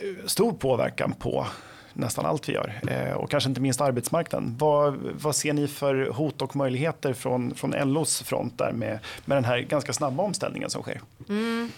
eh, 0.00 0.26
stor 0.26 0.52
påverkan 0.52 1.12
på 1.18 1.46
nästan 1.92 2.26
allt 2.26 2.48
vi 2.48 2.52
gör 2.52 2.80
eh, 2.88 3.12
och 3.12 3.30
kanske 3.30 3.48
inte 3.48 3.60
minst 3.60 3.80
arbetsmarknaden. 3.80 4.56
Vad, 4.58 4.96
vad 5.20 5.36
ser 5.36 5.52
ni 5.52 5.68
för 5.68 6.06
hot 6.06 6.42
och 6.42 6.56
möjligheter 6.56 7.12
från, 7.12 7.54
från 7.54 7.70
LOs 7.70 8.22
front 8.22 8.58
där 8.58 8.72
med, 8.72 8.98
med 9.24 9.36
den 9.36 9.44
här 9.44 9.58
ganska 9.58 9.92
snabba 9.92 10.22
omställningen 10.22 10.70
som 10.70 10.82
sker? 10.82 11.00
Mm. 11.28 11.70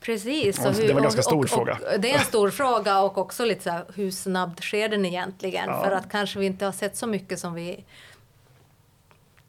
Precis. 0.00 0.58
Ja, 0.64 0.70
hur, 0.70 0.86
det 0.86 0.92
var 0.92 1.00
en 1.00 1.02
ganska 1.02 1.22
stor 1.22 1.44
och, 1.44 1.50
fråga. 1.50 1.78
Och, 1.94 2.00
det 2.00 2.10
är 2.10 2.18
en 2.18 2.24
stor 2.24 2.50
fråga 2.50 3.00
och 3.00 3.18
också 3.18 3.44
lite 3.44 3.62
så 3.62 3.70
här, 3.70 3.84
hur 3.94 4.10
snabbt 4.10 4.62
sker 4.62 4.88
den 4.88 5.04
egentligen? 5.04 5.68
Ja. 5.68 5.84
För 5.84 5.90
att 5.90 6.10
kanske 6.10 6.38
vi 6.38 6.46
inte 6.46 6.64
har 6.64 6.72
sett 6.72 6.96
så 6.96 7.06
mycket 7.06 7.38
som 7.38 7.54
vi 7.54 7.84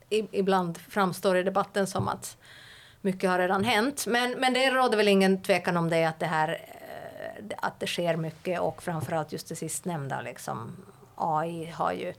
ibland 0.09 0.77
framstår 0.77 1.37
i 1.37 1.43
debatten 1.43 1.87
som 1.87 2.07
att 2.07 2.37
mycket 3.01 3.29
har 3.29 3.39
redan 3.39 3.63
hänt. 3.63 4.07
Men, 4.07 4.31
men 4.31 4.53
det 4.53 4.69
råder 4.69 4.97
väl 4.97 5.07
ingen 5.07 5.41
tvekan 5.43 5.77
om 5.77 5.89
det 5.89 6.05
att 6.05 6.19
det 6.19 6.25
här 6.25 6.49
eh, 6.49 7.45
att 7.57 7.79
det 7.79 7.87
sker 7.87 8.15
mycket 8.15 8.59
och 8.59 8.83
framförallt 8.83 9.31
just 9.31 9.49
det 9.49 9.55
sistnämnda 9.55 10.21
liksom 10.21 10.75
AI 11.15 11.65
har 11.65 11.91
ju 11.91 12.13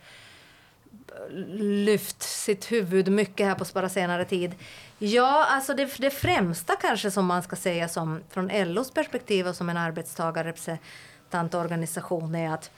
lyft 1.59 2.23
sitt 2.23 2.73
huvud 2.73 3.09
mycket 3.09 3.47
här 3.47 3.55
på 3.55 3.65
bara 3.75 3.89
senare 3.89 4.25
tid. 4.25 4.55
Ja, 4.99 5.47
alltså 5.51 5.75
det, 5.75 5.97
det 5.99 6.11
främsta 6.11 6.77
kanske 6.77 7.11
som 7.11 7.27
man 7.27 7.43
ska 7.43 7.57
säga 7.57 7.89
som 7.89 8.21
från 8.31 8.49
LOs 8.49 8.91
perspektiv 8.91 9.49
och 9.49 9.57
som 9.57 9.69
en 9.69 9.77
arbetstagarrepresentantorganisation 9.77 12.35
är 12.35 12.55
att 12.55 12.71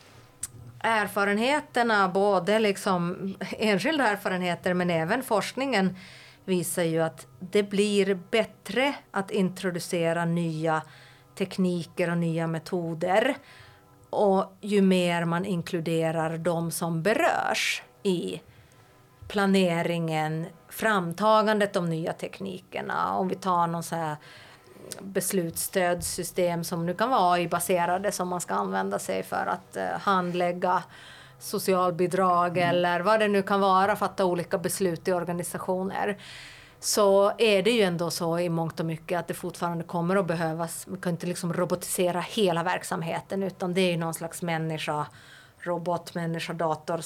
erfarenheterna, 0.81 2.09
både 2.09 2.59
liksom 2.59 3.35
enskilda 3.59 4.09
erfarenheter 4.09 4.75
men 4.75 4.91
även 4.91 5.23
forskningen 5.23 5.97
visar 6.45 6.83
ju 6.83 7.01
att 7.01 7.27
det 7.41 7.63
blir 7.63 8.19
bättre 8.31 8.95
att 9.11 9.31
introducera 9.31 10.25
nya 10.25 10.83
tekniker 11.35 12.11
och 12.11 12.19
nya 12.19 12.47
metoder 12.47 13.37
och 14.11 14.57
ju 14.61 14.83
mer 14.83 15.25
man 15.25 15.45
inkluderar 15.45 16.39
de 16.39 16.71
som 16.71 17.03
berörs 17.03 17.83
i 18.03 18.41
planeringen, 19.29 20.47
framtagandet 20.69 21.77
av 21.77 21.89
nya 21.89 22.13
teknikerna. 22.13 23.17
Om 23.17 23.29
vi 23.29 23.35
tar 23.35 23.67
någon 23.67 23.83
så 23.83 23.97
här 23.97 24.17
beslutsstödssystem 25.01 26.65
som 26.65 26.87
nu 26.87 26.95
kan 26.95 27.11
vara 27.11 27.33
AI-baserade 27.33 28.13
som 28.13 28.29
man 28.29 28.41
ska 28.41 28.55
använda 28.55 28.99
sig 28.99 29.23
för 29.23 29.47
att 29.47 29.77
uh, 29.77 29.99
handlägga 30.01 30.83
socialbidrag 31.39 32.59
mm. 32.59 32.69
eller 32.69 33.01
vad 33.01 33.21
det 33.21 33.29
nu 33.29 33.43
kan 33.43 33.61
vara, 33.61 33.97
fatta 33.97 34.25
olika 34.25 34.59
beslut 34.59 35.09
i 35.09 35.13
organisationer 35.13 36.19
så 36.81 37.33
är 37.39 37.63
det 37.63 37.71
ju 37.71 37.83
ändå 37.83 38.11
så 38.11 38.39
i 38.39 38.49
mångt 38.49 38.81
och 38.81 38.87
mycket 38.87 39.19
att 39.19 39.29
det 39.29 39.35
fortfarande 39.35 39.85
kommer 39.85 40.17
att 40.17 40.27
behövas. 40.27 40.87
Man 40.87 41.01
kan 41.01 41.13
inte 41.13 41.27
liksom 41.27 41.53
robotisera 41.53 42.21
hela 42.21 42.63
verksamheten 42.63 43.43
utan 43.43 43.75
det 43.75 43.81
är 43.81 43.91
ju 43.91 43.97
någon 43.97 44.15
slags 44.15 44.43
människa, 44.43 45.07
robot, 45.59 46.15
människa, 46.15 46.53
dator 46.53 46.99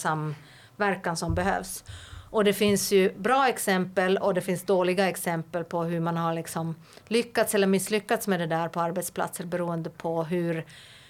verkan 0.76 1.16
som 1.16 1.34
behövs. 1.34 1.84
Och 2.30 2.44
det 2.44 2.52
finns 2.52 2.92
ju 2.92 3.14
bra 3.18 3.48
exempel 3.48 4.18
och 4.18 4.34
det 4.34 4.40
finns 4.40 4.62
dåliga 4.62 5.08
exempel 5.08 5.64
på 5.64 5.82
hur 5.84 6.00
man 6.00 6.16
har 6.16 6.34
liksom 6.34 6.74
lyckats 7.08 7.54
eller 7.54 7.66
misslyckats 7.66 8.28
med 8.28 8.40
det 8.40 8.46
där 8.46 8.68
på 8.68 8.80
arbetsplatser 8.80 9.44
beroende 9.44 9.90
på 9.90 10.24
hur 10.24 10.64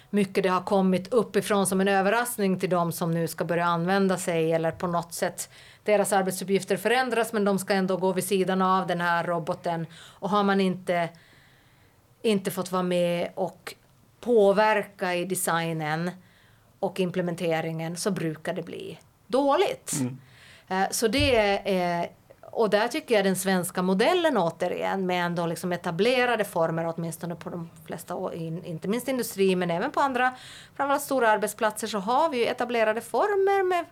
mycket 0.09 0.43
det 0.43 0.49
har 0.49 0.61
kommit 0.61 1.13
uppifrån 1.13 1.67
som 1.67 1.81
en 1.81 1.87
överraskning 1.87 2.59
till 2.59 2.69
de 2.69 2.91
som 2.91 3.11
nu 3.11 3.27
ska 3.27 3.45
börja 3.45 3.65
använda 3.65 4.17
sig 4.17 4.51
eller 4.51 4.71
på 4.71 4.87
något 4.87 5.13
sätt 5.13 5.49
deras 5.83 6.13
arbetsuppgifter 6.13 6.77
förändras 6.77 7.33
men 7.33 7.45
de 7.45 7.59
ska 7.59 7.73
ändå 7.73 7.97
gå 7.97 8.13
vid 8.13 8.23
sidan 8.23 8.61
av 8.61 8.87
den 8.87 9.01
här 9.01 9.23
roboten 9.23 9.87
och 10.03 10.29
har 10.29 10.43
man 10.43 10.61
inte, 10.61 11.09
inte 12.21 12.51
fått 12.51 12.71
vara 12.71 12.83
med 12.83 13.31
och 13.35 13.75
påverka 14.19 15.15
i 15.15 15.25
designen 15.25 16.11
och 16.79 16.99
implementeringen 16.99 17.97
så 17.97 18.11
brukar 18.11 18.53
det 18.53 18.63
bli 18.63 18.99
dåligt. 19.27 19.93
Mm. 19.99 20.17
Eh, 20.67 20.89
så 20.91 21.07
det 21.07 21.35
är 21.65 22.09
och 22.55 22.69
där 22.69 22.87
tycker 22.87 23.15
jag 23.15 23.25
den 23.25 23.35
svenska 23.35 23.81
modellen 23.81 24.37
återigen 24.37 25.05
med 25.05 25.25
ändå 25.25 25.45
liksom 25.45 25.71
etablerade 25.71 26.45
former 26.45 26.93
åtminstone 26.95 27.35
på 27.35 27.49
de 27.49 27.69
flesta, 27.85 28.33
inte 28.63 28.87
minst 28.87 29.07
industri 29.07 29.55
men 29.55 29.71
även 29.71 29.91
på 29.91 29.99
andra 29.99 30.33
framförallt 30.75 31.01
stora 31.03 31.29
arbetsplatser 31.29 31.87
så 31.87 31.97
har 31.97 32.29
vi 32.29 32.37
ju 32.37 32.45
etablerade 32.45 33.01
former 33.01 33.63
med 33.63 33.85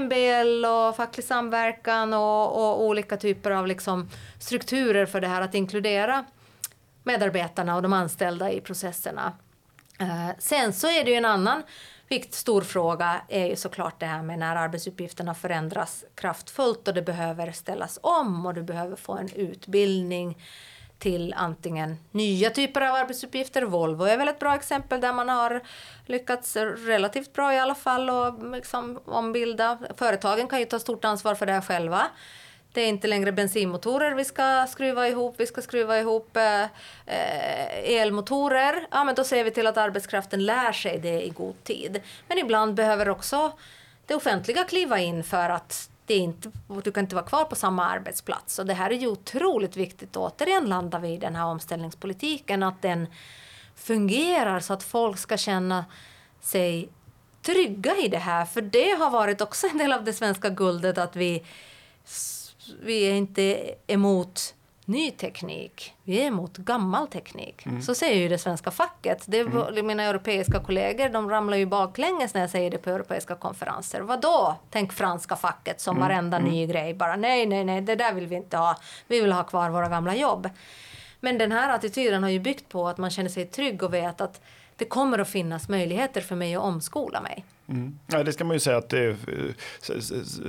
MBL 0.00 0.64
och 0.64 0.96
facklig 0.96 1.24
samverkan 1.24 2.14
och, 2.14 2.56
och 2.56 2.84
olika 2.84 3.16
typer 3.16 3.50
av 3.50 3.66
liksom 3.66 4.08
strukturer 4.38 5.06
för 5.06 5.20
det 5.20 5.28
här 5.28 5.42
att 5.42 5.54
inkludera 5.54 6.24
medarbetarna 7.02 7.76
och 7.76 7.82
de 7.82 7.92
anställda 7.92 8.52
i 8.52 8.60
processerna. 8.60 9.32
Uh, 10.00 10.30
sen 10.38 10.72
så 10.72 10.86
är 10.86 11.04
det 11.04 11.10
ju 11.10 11.16
en 11.16 11.24
annan 11.24 11.62
vilket 12.08 12.34
stor 12.34 12.62
fråga 12.62 13.20
är 13.28 13.46
ju 13.46 13.56
såklart 13.56 14.00
det 14.00 14.06
här 14.06 14.22
med 14.22 14.38
när 14.38 14.56
arbetsuppgifterna 14.56 15.34
förändras 15.34 16.04
kraftfullt 16.14 16.88
och 16.88 16.94
det 16.94 17.02
behöver 17.02 17.52
ställas 17.52 17.98
om 18.02 18.46
och 18.46 18.54
du 18.54 18.62
behöver 18.62 18.96
få 18.96 19.12
en 19.12 19.34
utbildning 19.34 20.38
till 20.98 21.34
antingen 21.36 21.96
nya 22.10 22.50
typer 22.50 22.80
av 22.80 22.94
arbetsuppgifter. 22.94 23.62
Volvo 23.62 24.04
är 24.04 24.16
väl 24.16 24.28
ett 24.28 24.38
bra 24.38 24.54
exempel 24.54 25.00
där 25.00 25.12
man 25.12 25.28
har 25.28 25.60
lyckats 26.06 26.56
relativt 26.56 27.32
bra 27.32 27.54
i 27.54 27.58
alla 27.58 27.74
fall 27.74 28.10
och 28.10 28.52
liksom 28.52 29.00
ombilda. 29.04 29.78
Företagen 29.96 30.48
kan 30.48 30.58
ju 30.58 30.64
ta 30.64 30.78
stort 30.78 31.04
ansvar 31.04 31.34
för 31.34 31.46
det 31.46 31.52
här 31.52 31.60
själva. 31.60 32.06
Det 32.78 32.82
är 32.82 32.88
inte 32.88 33.08
längre 33.08 33.32
bensinmotorer 33.32 34.14
vi 34.14 34.24
ska 34.24 34.66
skruva 34.70 35.08
ihop, 35.08 35.34
vi 35.38 35.46
ska 35.46 35.62
skruva 35.62 35.98
ihop 35.98 36.36
eh, 36.36 36.64
elmotorer. 37.84 38.86
Ja, 38.90 39.04
men 39.04 39.14
då 39.14 39.24
ser 39.24 39.44
vi 39.44 39.50
till 39.50 39.66
att 39.66 39.76
arbetskraften 39.76 40.46
lär 40.46 40.72
sig 40.72 40.98
det 40.98 41.26
i 41.26 41.28
god 41.28 41.64
tid. 41.64 42.00
Men 42.28 42.38
ibland 42.38 42.74
behöver 42.74 43.08
också 43.08 43.52
det 44.06 44.14
offentliga 44.14 44.64
kliva 44.64 44.98
in 44.98 45.24
för 45.24 45.50
att 45.50 45.90
det 46.06 46.16
inte, 46.16 46.50
du 46.84 46.92
kan 46.92 47.04
inte 47.04 47.14
vara 47.14 47.26
kvar 47.26 47.44
på 47.44 47.54
samma 47.54 47.84
arbetsplats. 47.84 48.58
Och 48.58 48.66
det 48.66 48.74
här 48.74 48.90
är 48.90 48.96
ju 48.96 49.06
otroligt 49.06 49.76
viktigt. 49.76 50.16
Återigen 50.16 50.64
landar 50.64 50.98
vi 50.98 51.08
i 51.08 51.16
den 51.16 51.36
här 51.36 51.44
omställningspolitiken, 51.44 52.62
att 52.62 52.82
den 52.82 53.06
fungerar 53.76 54.60
så 54.60 54.72
att 54.72 54.82
folk 54.82 55.18
ska 55.18 55.36
känna 55.36 55.84
sig 56.40 56.88
trygga 57.42 57.96
i 57.96 58.08
det 58.08 58.18
här. 58.18 58.44
För 58.44 58.60
det 58.60 58.90
har 58.98 59.10
varit 59.10 59.40
också 59.40 59.66
en 59.66 59.78
del 59.78 59.92
av 59.92 60.04
det 60.04 60.12
svenska 60.12 60.48
guldet 60.48 60.98
att 60.98 61.16
vi 61.16 61.44
vi 62.82 63.10
är 63.10 63.14
inte 63.14 63.74
emot 63.86 64.54
ny 64.84 65.10
teknik, 65.10 65.94
vi 66.04 66.20
är 66.20 66.26
emot 66.26 66.56
gammal 66.56 67.08
teknik. 67.08 67.66
Mm. 67.66 67.82
Så 67.82 67.94
säger 67.94 68.16
ju 68.16 68.28
det 68.28 68.38
svenska 68.38 68.70
facket. 68.70 69.24
Det, 69.26 69.40
mm. 69.40 69.86
Mina 69.86 70.02
europeiska 70.02 70.60
kollegor 70.60 71.08
de 71.08 71.30
ramlar 71.30 71.56
ju 71.56 71.66
baklänges 71.66 72.34
när 72.34 72.40
jag 72.40 72.50
säger 72.50 72.70
det 72.70 72.78
på 72.78 72.90
europeiska 72.90 73.34
konferenser. 73.34 74.00
Vad 74.00 74.20
då? 74.20 74.56
Tänk 74.70 74.92
franska 74.92 75.36
facket 75.36 75.80
som 75.80 75.96
mm. 75.96 76.08
varenda 76.08 76.36
mm. 76.36 76.50
ny 76.50 76.66
grej 76.66 76.94
bara 76.94 77.16
nej, 77.16 77.46
nej, 77.46 77.64
nej, 77.64 77.80
det 77.80 77.94
där 77.94 78.12
vill 78.12 78.26
vi 78.26 78.36
inte 78.36 78.56
ha. 78.56 78.76
Vi 79.06 79.20
vill 79.20 79.32
ha 79.32 79.44
kvar 79.44 79.70
våra 79.70 79.88
gamla 79.88 80.16
jobb. 80.16 80.48
Men 81.20 81.38
den 81.38 81.52
här 81.52 81.74
attityden 81.74 82.22
har 82.22 82.30
ju 82.30 82.40
byggt 82.40 82.68
på 82.68 82.88
att 82.88 82.98
man 82.98 83.10
känner 83.10 83.30
sig 83.30 83.46
trygg 83.46 83.82
och 83.82 83.94
vet 83.94 84.20
att 84.20 84.40
det 84.76 84.84
kommer 84.84 85.18
att 85.18 85.28
finnas 85.28 85.68
möjligheter 85.68 86.20
för 86.20 86.36
mig 86.36 86.54
att 86.54 86.62
omskola 86.62 87.20
mig. 87.20 87.44
Mm. 87.68 87.98
Ja, 88.06 88.22
det 88.22 88.32
ska 88.32 88.44
man 88.44 88.56
ju 88.56 88.60
säga 88.60 88.76
att 88.76 88.88
det, 88.88 89.16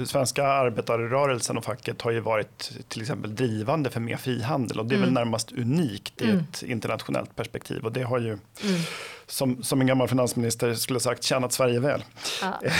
svenska 0.05 0.47
arbetarrörelsen 0.47 1.57
och 1.57 1.63
facket 1.63 2.01
har 2.01 2.11
ju 2.11 2.19
varit 2.19 2.71
till 2.87 3.01
exempel 3.01 3.35
drivande 3.35 3.89
för 3.89 3.99
mer 3.99 4.17
frihandel 4.17 4.79
och 4.79 4.85
det 4.85 4.95
är 4.95 4.97
mm. 4.97 5.07
väl 5.07 5.13
närmast 5.13 5.51
unikt 5.51 6.21
i 6.21 6.25
mm. 6.25 6.37
ett 6.37 6.63
internationellt 6.63 7.35
perspektiv 7.35 7.85
och 7.85 7.91
det 7.91 8.03
har 8.03 8.19
ju 8.19 8.29
mm. 8.29 8.81
Som, 9.29 9.63
som 9.63 9.81
en 9.81 9.87
gammal 9.87 10.07
finansminister 10.07 10.73
skulle 10.73 10.99
sagt 10.99 11.23
tjänat 11.23 11.53
Sverige 11.53 11.79
väl. 11.79 12.03
Ja. 12.41 12.61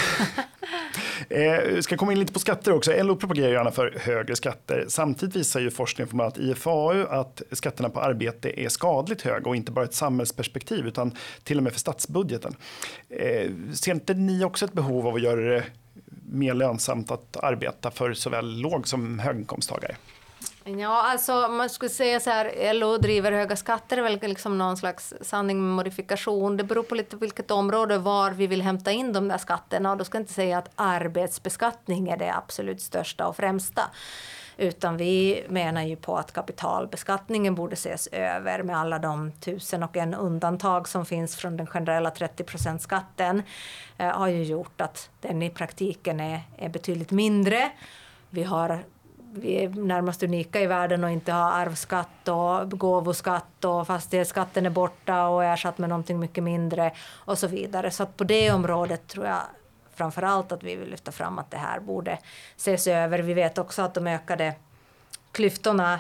Eh, 1.29 1.79
ska 1.79 1.97
komma 1.97 2.11
in 2.11 2.19
lite 2.19 2.33
på 2.33 2.39
skatter 2.39 2.73
också. 2.73 3.03
LO 3.03 3.15
propagerar 3.15 3.51
gärna 3.51 3.71
för 3.71 3.97
högre 3.99 4.35
skatter. 4.35 4.85
Samtidigt 4.87 5.35
visar 5.35 5.59
ju 5.59 5.71
forskning 5.71 6.07
från 6.07 6.17
bland 6.17 6.33
annat 6.33 6.49
IFAU 6.49 7.05
att 7.09 7.41
skatterna 7.51 7.89
på 7.89 8.01
arbete 8.01 8.61
är 8.61 8.69
skadligt 8.69 9.21
höga 9.21 9.49
och 9.49 9.55
inte 9.55 9.71
bara 9.71 9.85
ett 9.85 9.93
samhällsperspektiv 9.93 10.87
utan 10.87 11.15
till 11.43 11.57
och 11.57 11.63
med 11.63 11.73
för 11.73 11.79
statsbudgeten. 11.79 12.55
Eh, 13.09 13.51
ser 13.73 13.91
inte 13.91 14.13
ni 14.13 14.43
också 14.43 14.65
ett 14.65 14.73
behov 14.73 15.07
av 15.07 15.15
att 15.15 15.21
göra 15.21 15.41
det 15.41 15.63
mer 16.31 16.53
lönsamt 16.53 17.11
att 17.11 17.37
arbeta 17.37 17.91
för 17.91 18.13
såväl 18.13 18.59
låg 18.61 18.87
som 18.87 19.19
höginkomsttagare? 19.19 19.95
Ja, 20.77 21.01
alltså 21.11 21.47
man 21.47 21.69
skulle 21.69 21.89
säga 21.89 22.19
så 22.19 22.29
här, 22.29 22.73
LO 22.73 22.97
driver 22.97 23.31
höga 23.31 23.55
skatter 23.55 23.97
är 23.97 24.01
väl 24.01 24.19
liksom 24.21 24.57
någon 24.57 24.77
slags 24.77 25.13
sanning 25.21 25.61
med 25.61 25.75
modifikation. 25.75 26.57
Det 26.57 26.63
beror 26.63 26.83
på 26.83 26.95
lite 26.95 27.15
vilket 27.15 27.51
område 27.51 27.97
var 27.97 28.31
vi 28.31 28.47
vill 28.47 28.61
hämta 28.61 28.91
in 28.91 29.13
de 29.13 29.27
där 29.27 29.37
skatterna 29.37 29.91
och 29.91 29.97
då 29.97 30.03
ska 30.05 30.17
jag 30.17 30.21
inte 30.21 30.33
säga 30.33 30.57
att 30.57 30.71
arbetsbeskattning 30.75 32.09
är 32.09 32.17
det 32.17 32.35
absolut 32.35 32.81
största 32.81 33.27
och 33.27 33.35
främsta. 33.35 33.81
Utan 34.57 34.97
vi 34.97 35.45
menar 35.49 35.83
ju 35.83 35.95
på 35.95 36.17
att 36.17 36.33
kapitalbeskattningen 36.33 37.55
borde 37.55 37.73
ses 37.73 38.07
över 38.07 38.63
med 38.63 38.77
alla 38.77 38.99
de 38.99 39.31
tusen 39.31 39.83
och 39.83 39.97
en 39.97 40.13
undantag 40.13 40.87
som 40.87 41.05
finns 41.05 41.35
från 41.35 41.57
den 41.57 41.67
generella 41.67 42.11
30 42.11 42.79
skatten. 42.79 43.43
Eh, 43.97 44.09
har 44.09 44.27
ju 44.27 44.43
gjort 44.43 44.81
att 44.81 45.09
den 45.21 45.43
i 45.43 45.49
praktiken 45.49 46.19
är, 46.19 46.41
är 46.57 46.69
betydligt 46.69 47.11
mindre. 47.11 47.71
Vi 48.29 48.43
har 48.43 48.83
vi 49.33 49.63
är 49.63 49.69
närmast 49.69 50.23
unika 50.23 50.61
i 50.61 50.67
världen 50.67 51.03
och 51.03 51.09
inte 51.09 51.31
har 51.31 51.51
arvsskatt 51.51 52.27
och 52.27 52.79
gåvoskatt 52.79 53.65
och 53.65 53.87
fastighetsskatten 53.87 54.65
är 54.65 54.69
borta 54.69 55.27
och 55.27 55.43
ersatt 55.43 55.77
med 55.77 55.89
någonting 55.89 56.19
mycket 56.19 56.43
mindre 56.43 56.91
och 57.09 57.37
så 57.37 57.47
vidare. 57.47 57.91
Så 57.91 58.03
att 58.03 58.17
på 58.17 58.23
det 58.23 58.51
området 58.51 59.07
tror 59.07 59.25
jag 59.25 59.41
framför 59.95 60.21
allt 60.21 60.51
att 60.51 60.63
vi 60.63 60.75
vill 60.75 60.89
lyfta 60.89 61.11
fram 61.11 61.39
att 61.39 61.51
det 61.51 61.57
här 61.57 61.79
borde 61.79 62.19
ses 62.57 62.87
över. 62.87 63.19
Vi 63.19 63.33
vet 63.33 63.57
också 63.57 63.81
att 63.81 63.93
de 63.93 64.07
ökade 64.07 64.53
klyftorna 65.31 65.99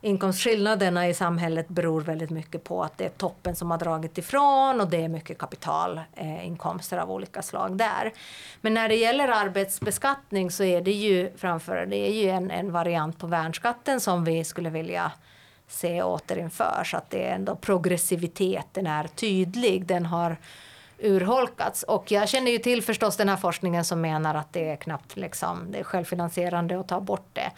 inkomstskillnaderna 0.00 1.08
i 1.08 1.14
samhället 1.14 1.68
beror 1.68 2.00
väldigt 2.00 2.30
mycket 2.30 2.64
på 2.64 2.82
att 2.82 2.98
det 2.98 3.04
är 3.04 3.08
toppen 3.08 3.56
som 3.56 3.70
har 3.70 3.78
dragit 3.78 4.18
ifrån 4.18 4.80
och 4.80 4.88
det 4.88 5.04
är 5.04 5.08
mycket 5.08 5.38
kapitalinkomster 5.38 6.96
eh, 6.96 7.02
av 7.02 7.10
olika 7.10 7.42
slag 7.42 7.76
där. 7.76 8.12
Men 8.60 8.74
när 8.74 8.88
det 8.88 8.96
gäller 8.96 9.28
arbetsbeskattning 9.28 10.50
så 10.50 10.64
är 10.64 10.80
det 10.80 10.92
ju 10.92 11.30
framför 11.36 11.86
det 11.86 11.96
är 11.96 12.12
ju 12.12 12.30
en, 12.30 12.50
en 12.50 12.72
variant 12.72 13.18
på 13.18 13.26
värnskatten 13.26 14.00
som 14.00 14.24
vi 14.24 14.44
skulle 14.44 14.70
vilja 14.70 15.12
se 15.68 16.02
återinförs. 16.02 16.94
Att 16.94 17.10
det 17.10 17.24
är 17.24 17.34
ändå 17.34 17.56
progressiviteten 17.56 18.86
är 18.86 19.04
tydlig. 19.04 19.86
Den 19.86 20.06
har 20.06 20.36
urholkats. 20.98 21.82
Och 21.82 22.12
jag 22.12 22.28
känner 22.28 22.50
ju 22.50 22.58
till 22.58 22.82
förstås 22.82 23.16
den 23.16 23.28
här 23.28 23.36
forskningen 23.36 23.84
som 23.84 24.00
menar 24.00 24.34
att 24.34 24.52
det 24.52 24.70
är 24.70 24.76
knappt 24.76 25.16
liksom, 25.16 25.72
det 25.72 25.78
är 25.78 25.84
självfinansierande 25.84 26.80
att 26.80 26.88
ta 26.88 27.00
bort 27.00 27.28
det. 27.32 27.50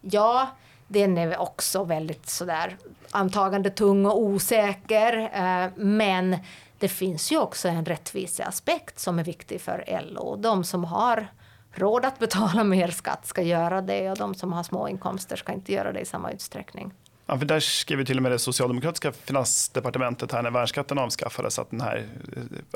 Ja, 0.00 0.48
den 0.88 1.18
är 1.18 1.38
också 1.38 1.84
väldigt 1.84 2.28
sådär 2.28 2.76
antagande 3.10 3.70
tung 3.70 4.06
och 4.06 4.20
osäker. 4.20 5.30
Eh, 5.32 5.70
men 5.76 6.36
det 6.78 6.88
finns 6.88 7.32
ju 7.32 7.38
också 7.38 7.68
en 7.68 7.84
rättviseaspekt 7.84 8.98
som 8.98 9.18
är 9.18 9.24
viktig 9.24 9.60
för 9.60 10.02
LO. 10.10 10.36
De 10.36 10.64
som 10.64 10.84
har 10.84 11.28
råd 11.72 12.04
att 12.04 12.18
betala 12.18 12.64
mer 12.64 12.88
skatt 12.88 13.26
ska 13.26 13.42
göra 13.42 13.80
det 13.82 14.10
och 14.10 14.16
de 14.16 14.34
som 14.34 14.52
har 14.52 14.62
små 14.62 14.88
inkomster 14.88 15.36
ska 15.36 15.52
inte 15.52 15.72
göra 15.72 15.92
det 15.92 16.00
i 16.00 16.04
samma 16.04 16.30
utsträckning. 16.30 16.92
Ja, 17.30 17.38
för 17.38 17.46
där 17.46 17.60
skriver 17.60 18.04
till 18.04 18.16
och 18.16 18.22
med 18.22 18.32
det 18.32 18.38
socialdemokratiska 18.38 19.12
finansdepartementet 19.12 20.32
här 20.32 20.42
när 20.42 20.50
värnskatten 20.50 20.98
avskaffades 20.98 21.58
att, 21.58 21.70
den 21.70 21.80
här, 21.80 22.06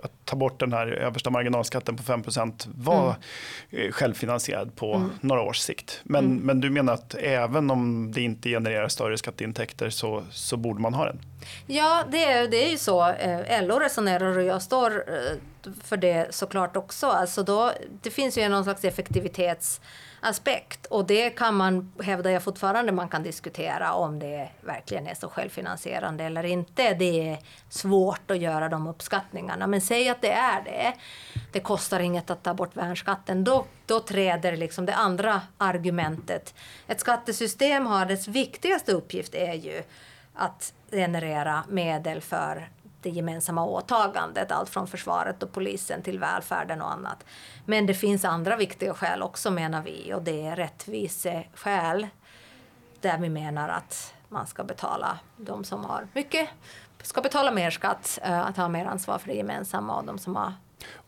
att 0.03 0.12
ta 0.24 0.36
bort 0.36 0.61
den 0.61 0.72
här 0.72 0.86
översta 0.86 1.30
marginalskatten 1.30 1.96
på 1.96 2.03
5 2.03 2.22
var 2.64 3.14
mm. 3.70 3.92
självfinansierad 3.92 4.76
på 4.76 4.94
mm. 4.94 5.11
några 5.20 5.42
års 5.42 5.59
sikt. 5.59 6.00
Men, 6.05 6.24
mm. 6.24 6.38
men 6.38 6.61
du 6.61 6.70
menar 6.70 6.92
att 6.92 7.14
även 7.14 7.70
om 7.70 8.12
det 8.12 8.20
inte 8.20 8.48
genererar 8.48 8.88
större 8.88 9.18
skatteintäkter 9.18 9.90
så, 9.90 10.22
så 10.30 10.57
borde 10.57 10.80
man 10.80 10.94
ha 10.94 11.05
den? 11.05 11.20
Ja, 11.66 12.05
det 12.11 12.24
är, 12.24 12.48
det 12.48 12.66
är 12.66 12.70
ju 12.70 12.78
så. 12.78 13.09
Eh, 13.09 13.66
LO 13.66 13.78
resonerar 13.78 14.36
och 14.36 14.42
jag 14.42 14.62
står 14.62 14.90
eh, 14.90 15.72
för 15.84 15.96
det 15.96 16.34
såklart 16.34 16.76
också. 16.76 17.07
Alltså 17.07 17.42
då, 17.42 17.72
det 18.03 18.11
finns 18.11 18.38
ju 18.38 18.48
någon 18.48 18.64
slags 18.64 18.84
effektivitets 18.84 19.80
aspekt. 20.22 20.86
Och 20.86 21.06
det 21.06 21.30
kan 21.30 21.54
man, 21.54 21.92
hävdar 22.02 22.30
jag 22.30 22.42
fortfarande, 22.42 22.92
man 22.92 23.08
kan 23.08 23.22
diskutera 23.22 23.92
om 23.92 24.18
det 24.18 24.48
verkligen 24.60 25.06
är 25.06 25.14
så 25.14 25.28
självfinansierande 25.28 26.24
eller 26.24 26.44
inte. 26.44 26.94
Det 26.94 27.30
är 27.30 27.38
svårt 27.68 28.30
att 28.30 28.38
göra 28.38 28.68
de 28.68 28.86
uppskattningarna. 28.86 29.66
Men 29.66 29.80
säg 29.80 30.08
att 30.08 30.22
det 30.22 30.32
är 30.32 30.64
det. 30.64 30.92
Det 31.52 31.60
kostar 31.60 32.00
inget 32.00 32.30
att 32.30 32.42
ta 32.42 32.54
bort 32.54 32.76
värnskatten. 32.76 33.44
Då, 33.44 33.64
då 33.86 34.00
träder 34.00 34.56
liksom 34.56 34.86
det 34.86 34.94
andra 34.94 35.40
argumentet. 35.58 36.54
Ett 36.86 37.00
skattesystem 37.00 37.86
har 37.86 38.06
dess 38.06 38.28
viktigaste 38.28 38.92
uppgift 38.92 39.34
är 39.34 39.54
ju 39.54 39.82
att 40.34 40.74
generera 40.90 41.64
medel 41.68 42.20
för 42.20 42.68
det 43.03 43.11
gemensamma 43.11 43.64
åtagandet, 43.64 44.53
allt 44.53 44.70
från 44.70 44.86
försvaret 44.86 45.42
och 45.42 45.53
polisen 45.53 46.03
till 46.03 46.18
välfärden 46.18 46.82
och 46.82 46.92
annat. 46.92 47.24
Men 47.66 47.86
det 47.86 47.94
finns 47.94 48.24
andra 48.24 48.57
viktiga 48.57 48.94
skäl 48.94 49.22
också 49.22 49.50
menar 49.50 49.82
vi 49.82 50.14
och 50.14 50.22
det 50.22 50.46
är 50.46 50.57
rättviseskäl 50.57 52.07
där 53.00 53.18
vi 53.18 53.28
menar 53.28 53.68
att 53.68 54.14
man 54.28 54.46
ska 54.46 54.64
betala, 54.64 55.18
de 55.36 55.64
som 55.64 55.84
har 55.84 56.09
mycket 56.12 56.48
ska 57.03 57.20
betala 57.20 57.50
mer 57.50 57.70
skatt, 57.70 58.18
eh, 58.22 58.40
att 58.40 58.57
ha 58.57 58.68
mer 58.68 58.86
ansvar 58.86 59.18
för 59.18 59.28
det 59.28 59.34
gemensamma 59.34 59.96
och 59.96 60.05
de 60.05 60.18
som 60.18 60.36
har 60.36 60.53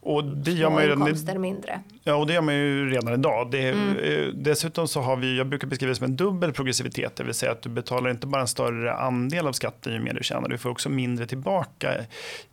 och 0.01 0.25
det 0.25 0.53
gör 0.53 0.71
man 0.71 0.83
ju 0.83 0.89
redan, 0.89 1.41
mindre. 1.41 1.81
Ja, 2.03 2.15
och 2.15 2.27
det 2.27 2.33
gör 2.33 2.41
man 2.41 2.55
ju 2.55 2.91
redan 2.91 3.15
idag. 3.15 3.51
Det, 3.51 3.69
mm. 3.69 3.97
Eh, 3.97 4.27
dessutom 4.27 4.89
så 4.89 5.01
har 5.01 5.17
vi, 5.17 5.39
jag 5.39 5.47
brukar 5.47 5.69
beskriva 5.69 5.89
det 5.89 5.97
som 5.97 6.05
en 6.05 6.17
dubbel 6.17 6.53
progressivitet, 6.53 7.17
det 7.17 7.25
vill 7.25 7.35
säga 7.35 7.53
att 7.53 7.63
du 7.63 7.69
betalar 7.69 8.11
inte 8.11 8.27
bara 8.27 8.41
en 8.41 8.49
större 8.49 8.95
andel 8.95 9.47
av 9.47 9.53
skatten 9.53 9.93
ju 9.93 10.01
mer 10.01 10.15
du 10.15 10.23
tjänar, 10.23 10.49
du 10.49 10.59
får 10.59 10.71
också 10.71 10.89
mindre 10.89 11.27
tillbaka 11.27 11.95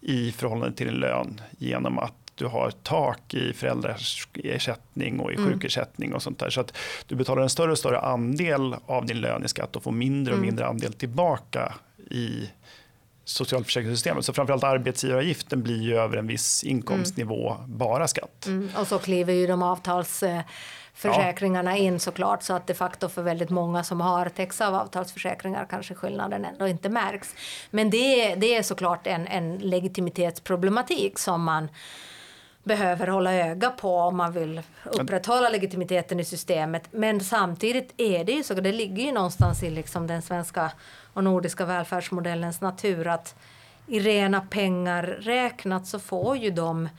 i 0.01 0.31
förhållande 0.31 0.75
till 0.75 0.87
din 0.87 0.95
lön 0.95 1.41
genom 1.57 1.99
att 1.99 2.13
du 2.35 2.45
har 2.45 2.71
tak 2.71 3.33
i 3.33 3.53
föräldraersättning 3.53 5.19
och 5.19 5.31
i 5.31 5.35
mm. 5.35 5.49
sjukersättning 5.49 6.13
och 6.13 6.21
sånt 6.21 6.39
där. 6.39 6.49
Så 6.49 6.61
att 6.61 6.77
du 7.07 7.15
betalar 7.15 7.41
en 7.41 7.49
större 7.49 7.71
och 7.71 7.77
större 7.77 7.99
andel 7.99 8.75
av 8.85 9.05
din 9.05 9.21
lön 9.21 9.45
i 9.45 9.47
skatt 9.47 9.75
och 9.75 9.83
får 9.83 9.91
mindre 9.91 10.33
och 10.33 10.37
mm. 10.37 10.47
mindre 10.47 10.67
andel 10.67 10.93
tillbaka 10.93 11.73
i 12.09 12.49
socialförsäkringssystemet. 13.25 14.25
Så 14.25 14.33
framförallt 14.33 14.63
arbetsgivaravgiften 14.63 15.63
blir 15.63 15.81
ju 15.81 15.97
över 15.97 16.17
en 16.17 16.27
viss 16.27 16.63
inkomstnivå 16.63 17.53
mm. 17.53 17.77
bara 17.77 18.07
skatt. 18.07 18.45
Mm. 18.45 18.69
Och 18.77 18.87
så 18.87 18.99
kliver 18.99 19.33
ju 19.33 19.47
de 19.47 19.63
avtalsförsäkringarna 19.63 21.77
ja. 21.77 21.83
in 21.83 21.99
såklart 21.99 22.43
så 22.43 22.53
att 22.53 22.67
de 22.67 22.73
facto 22.73 23.09
för 23.09 23.21
väldigt 23.21 23.49
många 23.49 23.83
som 23.83 24.01
har 24.01 24.29
täcks 24.29 24.61
av 24.61 24.75
avtalsförsäkringar 24.75 25.67
kanske 25.69 25.95
skillnaden 25.95 26.45
ändå 26.45 26.67
inte 26.67 26.89
märks. 26.89 27.35
Men 27.69 27.89
det, 27.89 28.35
det 28.35 28.55
är 28.55 28.63
såklart 28.63 29.07
en, 29.07 29.27
en 29.27 29.57
legitimitetsproblematik 29.57 31.19
som 31.19 31.43
man 31.43 31.67
behöver 32.63 33.07
hålla 33.07 33.33
öga 33.33 33.69
på 33.69 33.95
om 33.95 34.17
man 34.17 34.31
vill 34.31 34.61
upprätthålla 34.83 35.49
legitimiteten 35.49 36.19
i 36.19 36.25
systemet. 36.25 36.83
Men 36.91 37.19
samtidigt 37.19 37.93
är 37.97 38.23
det 38.23 38.31
ju 38.31 38.43
så, 38.43 38.53
det 38.53 38.71
ligger 38.71 39.03
ju 39.03 39.11
någonstans 39.11 39.63
i 39.63 39.69
liksom 39.69 40.07
den 40.07 40.21
svenska 40.21 40.71
och 41.13 41.23
nordiska 41.23 41.65
välfärdsmodellens 41.65 42.61
natur 42.61 43.07
att 43.07 43.35
i 43.87 43.99
rena 43.99 44.41
pengar 44.41 45.03
räknat 45.03 45.87
så 45.87 45.99
får 45.99 46.37
ju 46.37 46.51
de 46.51 46.89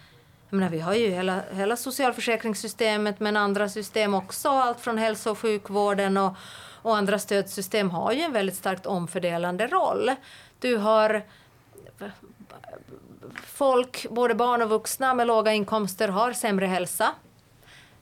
jag 0.53 0.57
menar, 0.57 0.71
vi 0.71 0.81
har 0.81 0.95
ju 0.95 1.11
hela, 1.11 1.41
hela 1.53 1.77
socialförsäkringssystemet 1.77 3.21
men 3.21 3.37
andra 3.37 3.69
system 3.69 4.15
också, 4.15 4.49
allt 4.49 4.81
från 4.81 4.99
hälso 4.99 5.31
och 5.31 5.39
sjukvården 5.39 6.17
och, 6.17 6.37
och 6.83 6.97
andra 6.97 7.19
stödsystem 7.19 7.91
har 7.91 8.13
ju 8.13 8.21
en 8.21 8.33
väldigt 8.33 8.57
starkt 8.57 8.87
omfördelande 8.87 9.67
roll. 9.67 10.11
Du 10.59 10.77
har 10.77 11.23
folk, 13.47 14.07
både 14.11 14.35
barn 14.35 14.63
och 14.63 14.69
vuxna 14.69 15.15
med 15.15 15.27
låga 15.27 15.53
inkomster 15.53 16.09
har 16.09 16.33
sämre 16.33 16.67
hälsa. 16.67 17.11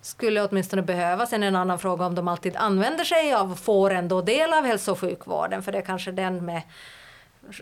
Skulle 0.03 0.43
åtminstone 0.43 0.83
behövas. 0.83 1.31
Sen 1.31 1.43
en 1.43 1.57
annan 1.57 1.79
fråga 1.79 2.07
om 2.07 2.15
de 2.15 2.29
alltid 2.29 2.57
använder 2.57 3.05
sig 3.05 3.35
av, 3.35 3.55
får 3.55 3.91
ändå 3.91 4.23
del 4.23 4.53
av 4.53 4.65
hälso 4.65 4.93
och 4.93 4.99
sjukvården, 4.99 5.63
för 5.63 5.73
det 5.73 5.79
är 5.79 5.83
kanske 5.83 6.13
den 6.13 6.45
med 6.45 6.63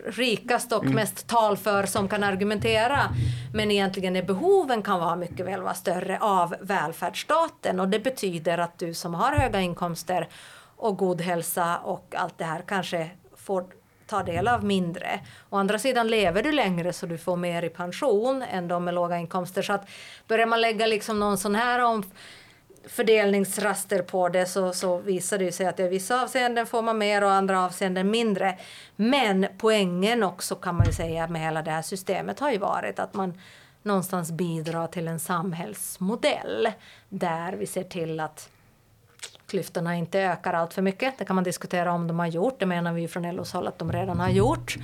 rikast 0.05 0.71
och 0.71 0.83
mm. 0.83 0.95
mest 0.95 1.27
talför 1.27 1.85
som 1.85 2.07
kan 2.07 2.23
argumentera. 2.23 2.99
Men 3.53 3.71
egentligen 3.71 4.15
är 4.15 4.23
behoven 4.23 4.81
kan 4.81 4.99
vara 4.99 5.15
mycket 5.15 5.45
väl 5.45 5.61
vara 5.61 5.73
större 5.73 6.19
av 6.19 6.55
välfärdsstaten 6.61 7.79
och 7.79 7.89
det 7.89 7.99
betyder 7.99 8.57
att 8.57 8.77
du 8.77 8.93
som 8.93 9.13
har 9.13 9.31
höga 9.31 9.61
inkomster 9.61 10.27
och 10.75 10.97
god 10.97 11.21
hälsa 11.21 11.77
och 11.77 12.15
allt 12.17 12.37
det 12.37 12.45
här 12.45 12.63
kanske 12.67 13.09
får 13.35 13.65
ta 14.09 14.23
del 14.23 14.47
av 14.47 14.63
mindre. 14.63 15.19
Å 15.49 15.57
andra 15.57 15.79
sidan 15.79 16.07
lever 16.07 16.43
du 16.43 16.51
längre 16.51 16.93
så 16.93 17.05
du 17.05 17.17
får 17.17 17.35
mer 17.35 17.63
i 17.63 17.69
pension 17.69 18.41
än 18.41 18.67
de 18.67 18.83
med 18.83 18.93
låga 18.93 19.17
inkomster. 19.17 19.61
Så 19.61 19.73
att 19.73 19.89
börjar 20.27 20.45
man 20.45 20.61
lägga 20.61 20.87
liksom 20.87 21.19
någon 21.19 21.37
sån 21.37 21.55
här 21.55 21.79
om 21.79 22.03
fördelningsraster 22.87 24.01
på 24.01 24.29
det 24.29 24.45
så, 24.45 24.73
så 24.73 24.97
visar 24.97 25.37
det 25.37 25.51
sig 25.51 25.65
att 25.65 25.79
i 25.79 25.87
vissa 25.87 26.23
avseenden 26.23 26.65
får 26.65 26.81
man 26.81 26.97
mer 26.97 27.23
och 27.23 27.31
andra 27.31 27.65
avseenden 27.65 28.11
mindre. 28.11 28.57
Men 28.95 29.47
poängen 29.57 30.23
också 30.23 30.55
kan 30.55 30.75
man 30.75 30.85
ju 30.85 30.93
säga 30.93 31.27
med 31.27 31.41
hela 31.41 31.61
det 31.61 31.71
här 31.71 31.81
systemet 31.81 32.39
har 32.39 32.51
ju 32.51 32.57
varit 32.57 32.99
att 32.99 33.13
man 33.13 33.39
någonstans 33.83 34.31
bidrar 34.31 34.87
till 34.87 35.07
en 35.07 35.19
samhällsmodell 35.19 36.71
där 37.09 37.53
vi 37.53 37.65
ser 37.65 37.83
till 37.83 38.19
att 38.19 38.49
klyftorna 39.49 39.95
inte 39.95 40.19
ökar 40.19 40.53
allt 40.53 40.73
för 40.73 40.81
mycket. 40.81 41.17
Det 41.17 41.25
kan 41.25 41.35
man 41.35 41.43
diskutera 41.43 41.93
om 41.93 42.07
de 42.07 42.19
har 42.19 42.27
gjort. 42.27 42.59
Det 42.59 42.65
menar 42.65 42.93
vi 42.93 43.07
från 43.07 43.35
LOs 43.35 43.53
håll 43.53 43.67
att 43.67 43.79
de 43.79 43.91
redan 43.91 44.19
har 44.19 44.29
gjort. 44.29 44.77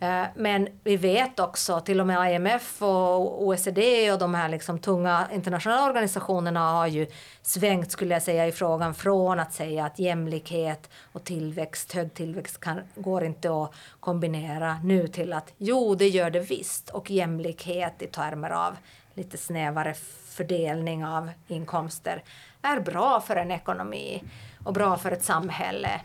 Eh, 0.00 0.24
men 0.34 0.68
vi 0.84 0.96
vet 0.96 1.40
också, 1.40 1.80
till 1.80 2.00
och 2.00 2.06
med 2.06 2.34
IMF 2.34 2.82
och 2.82 3.42
OECD 3.42 4.12
och 4.12 4.18
de 4.18 4.34
här 4.34 4.48
liksom 4.48 4.78
tunga 4.78 5.28
internationella 5.34 5.86
organisationerna 5.86 6.60
har 6.70 6.86
ju 6.86 7.06
svängt 7.42 7.92
skulle 7.92 8.14
jag 8.14 8.22
säga 8.22 8.46
i 8.46 8.52
frågan 8.52 8.94
från 8.94 9.40
att 9.40 9.52
säga 9.52 9.84
att 9.84 9.98
jämlikhet 9.98 10.90
och 11.12 11.24
tillväxt, 11.24 11.92
hög 11.92 12.14
tillväxt 12.14 12.60
kan, 12.60 12.80
går 12.94 13.24
inte 13.24 13.62
att 13.62 13.72
kombinera 14.00 14.78
nu 14.84 15.08
till 15.08 15.32
att 15.32 15.52
jo, 15.56 15.94
det 15.94 16.08
gör 16.08 16.30
det 16.30 16.40
visst 16.40 16.90
och 16.90 17.10
jämlikhet 17.10 18.02
i 18.02 18.06
termer 18.06 18.50
av 18.50 18.76
lite 19.14 19.38
snävare 19.38 19.94
fördelning 20.28 21.04
av 21.06 21.30
inkomster 21.48 22.22
är 22.62 22.80
bra 22.80 23.20
för 23.20 23.36
en 23.36 23.50
ekonomi 23.50 24.22
och 24.64 24.72
bra 24.72 24.96
för 24.96 25.10
ett 25.10 25.24
samhälle 25.24 26.00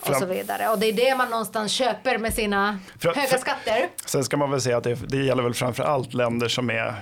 och 0.00 0.16
så 0.16 0.26
vidare. 0.26 0.68
Och 0.68 0.78
det 0.78 0.86
är 0.86 0.92
det 0.92 1.14
man 1.16 1.30
någonstans 1.30 1.72
köper 1.72 2.18
med 2.18 2.34
sina 2.34 2.78
för, 2.98 3.14
höga 3.14 3.28
för, 3.28 3.38
skatter. 3.38 3.88
Sen 4.06 4.24
ska 4.24 4.36
man 4.36 4.50
väl 4.50 4.60
säga 4.60 4.76
att 4.76 4.84
det, 4.84 4.94
det 4.94 5.24
gäller 5.24 5.42
väl 5.42 5.54
framför 5.54 5.82
allt 5.82 6.14
länder 6.14 6.48
som 6.48 6.70
är, 6.70 6.94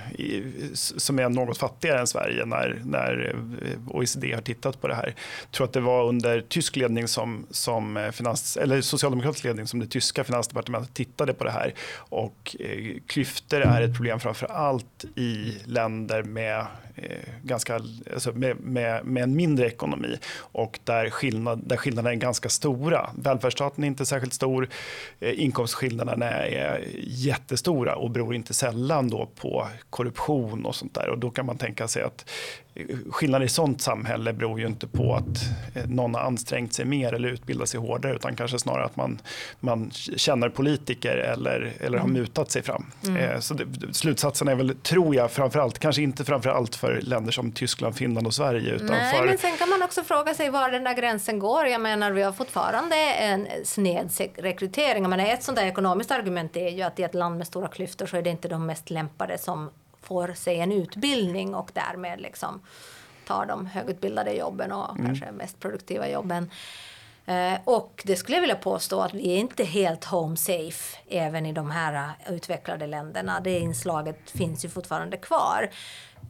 som 0.75 1.19
är 1.19 1.29
något 1.29 1.59
fattigare 1.59 2.01
än 2.01 2.07
Sverige 2.07 2.45
när, 2.45 2.83
när 2.85 3.37
OECD 3.91 4.35
har 4.35 4.41
tittat 4.41 4.81
på 4.81 4.89
det 4.89 4.95
här. 4.95 5.15
Jag 5.43 5.51
tror 5.51 5.67
att 5.67 5.73
det 5.73 5.81
var 5.81 6.09
under 6.09 6.41
tysk 6.41 6.77
ledning 6.77 7.09
som, 7.09 7.47
som 7.51 8.11
finans, 8.13 8.57
eller 8.57 8.81
socialdemokratisk 8.81 9.45
ledning 9.45 9.67
som 9.67 9.81
det 9.81 9.87
tyska 9.87 10.25
finansdepartementet 10.25 10.95
tittade 10.95 11.35
på 11.35 11.45
det 11.45 11.51
här. 11.51 11.75
Och 11.97 12.57
eh, 12.61 12.97
klyftor 13.07 13.61
är 13.61 13.83
ett 13.83 13.97
problem 13.97 14.21
framför 14.21 14.47
allt 14.47 15.05
i 15.17 15.59
länder 15.65 16.23
med 16.23 16.59
Eh, 16.61 16.86
Eh, 16.97 17.19
ganska, 17.43 17.81
alltså 18.15 18.33
med, 18.33 18.61
med, 18.61 19.05
med, 19.05 19.23
en 19.23 19.37
mindre 19.37 19.67
ekonomi 19.67 20.19
och 20.39 20.79
där, 20.85 21.11
skillnad, 21.11 21.63
där 21.67 21.77
skillnaderna 21.77 22.13
är 22.13 22.17
ganska 22.17 22.49
stora. 22.49 23.11
Välfärdsstaten 23.15 23.85
är 23.85 23.89
inte 23.89 24.07
särskilt 24.07 24.35
stor, 24.35 24.69
eh, 25.21 25.41
inkomstskillnaderna 25.41 26.27
är 26.31 26.85
jättestora 27.07 27.97
och 27.97 28.11
beror 28.11 28.35
inte 28.35 28.55
sällan 28.55 29.09
då 29.09 29.27
på 29.27 29.69
korruption 29.91 30.67
och 30.67 30.75
sånt 30.75 30.95
där. 30.95 31.09
Och 31.09 31.19
då 31.19 31.31
kan 31.31 31.47
man 31.47 31.59
tänka 31.59 31.89
sig 31.89 32.03
att 32.03 32.31
skillnader 33.11 33.47
i 33.47 33.49
sånt 33.49 33.81
samhälle 33.81 34.33
beror 34.33 34.61
ju 34.61 34.67
inte 34.67 34.87
på 34.87 35.15
att 35.15 35.45
eh, 35.75 35.87
någon 35.89 36.15
har 36.15 36.23
ansträngt 36.23 36.75
sig 36.75 36.85
mer 36.85 37.13
eller 37.13 37.29
utbildat 37.29 37.69
sig 37.69 37.81
hårdare 37.81 38.15
utan 38.15 38.37
kanske 38.37 38.59
snarare 38.59 38.85
att 38.85 38.97
man, 38.97 39.21
man 39.61 39.91
känner 40.17 40.49
politiker 40.49 41.17
eller, 41.17 41.73
eller 41.81 41.99
har 41.99 42.09
mm. 42.09 42.21
mutat 42.21 42.51
sig 42.51 42.63
fram. 42.63 42.87
Mm. 43.07 43.17
Eh, 43.17 43.41
så 43.41 43.55
det, 43.55 43.67
slutsatsen 43.93 44.49
är 44.49 44.55
väl, 44.55 44.77
tror 44.83 45.15
jag, 45.15 45.31
framförallt, 45.31 45.79
kanske 45.79 46.03
inte 46.03 46.25
framförallt 46.25 46.77
för 46.77 47.01
länder 47.01 47.33
som 47.33 47.53
Tyskland, 47.53 47.97
Finland 47.97 48.27
och 48.27 48.35
Sverige. 48.35 48.73
Utan 48.73 48.87
Nej, 48.87 49.19
för... 49.19 49.27
men 49.27 49.39
sen 49.39 49.57
kan 49.57 49.69
man 49.69 49.83
också 49.83 50.03
fråga 50.03 50.35
sig 50.35 50.51
var 50.51 50.71
den 50.71 50.85
där 50.85 50.95
gränsen 50.95 51.39
går. 51.39 51.67
Jag 51.67 51.81
menar, 51.81 52.11
vi 52.11 52.23
har 52.23 52.33
fortfarande 52.33 52.97
en 52.97 53.47
sned 53.65 54.11
rekrytering. 54.37 55.03
Jag 55.03 55.11
menar, 55.11 55.27
ett 55.27 55.43
sånt 55.43 55.59
där 55.59 55.67
ekonomiskt 55.67 56.11
argument 56.11 56.57
är 56.57 56.69
ju 56.69 56.83
att 56.83 56.99
i 56.99 57.03
ett 57.03 57.15
land 57.15 57.39
med 57.39 57.47
stora 57.47 57.69
klyftor 57.69 58.07
så 58.07 58.17
är 58.17 58.23
det 58.23 58.31
inte 58.31 58.49
de 58.49 58.67
mest 58.67 58.91
lämpade 58.91 59.39
som 59.39 59.71
får 60.07 60.33
sig 60.33 60.61
en 60.61 60.73
utbildning 60.73 61.55
och 61.55 61.71
därmed 61.75 62.21
liksom 62.21 62.61
tar 63.27 63.47
de 63.47 63.67
högutbildade 63.67 64.33
jobben 64.33 64.73
och 64.73 64.91
mm. 64.91 65.07
kanske 65.07 65.33
mest 65.33 65.61
produktiva 65.61 66.09
jobben. 66.09 66.51
Eh, 67.27 67.59
och 67.65 68.03
det 68.05 68.17
skulle 68.17 68.37
jag 68.37 68.41
vilja 68.41 68.57
påstå 68.57 69.01
att 69.01 69.15
vi 69.15 69.33
är 69.33 69.37
inte 69.37 69.65
helt 69.65 70.05
home 70.05 70.37
safe 70.37 70.99
även 71.09 71.47
i 71.47 71.53
de 71.53 71.71
här 71.71 72.11
utvecklade 72.29 72.87
länderna. 72.87 73.41
Det 73.41 73.59
inslaget 73.59 74.31
finns 74.31 74.65
ju 74.65 74.69
fortfarande 74.69 75.17
kvar 75.17 75.71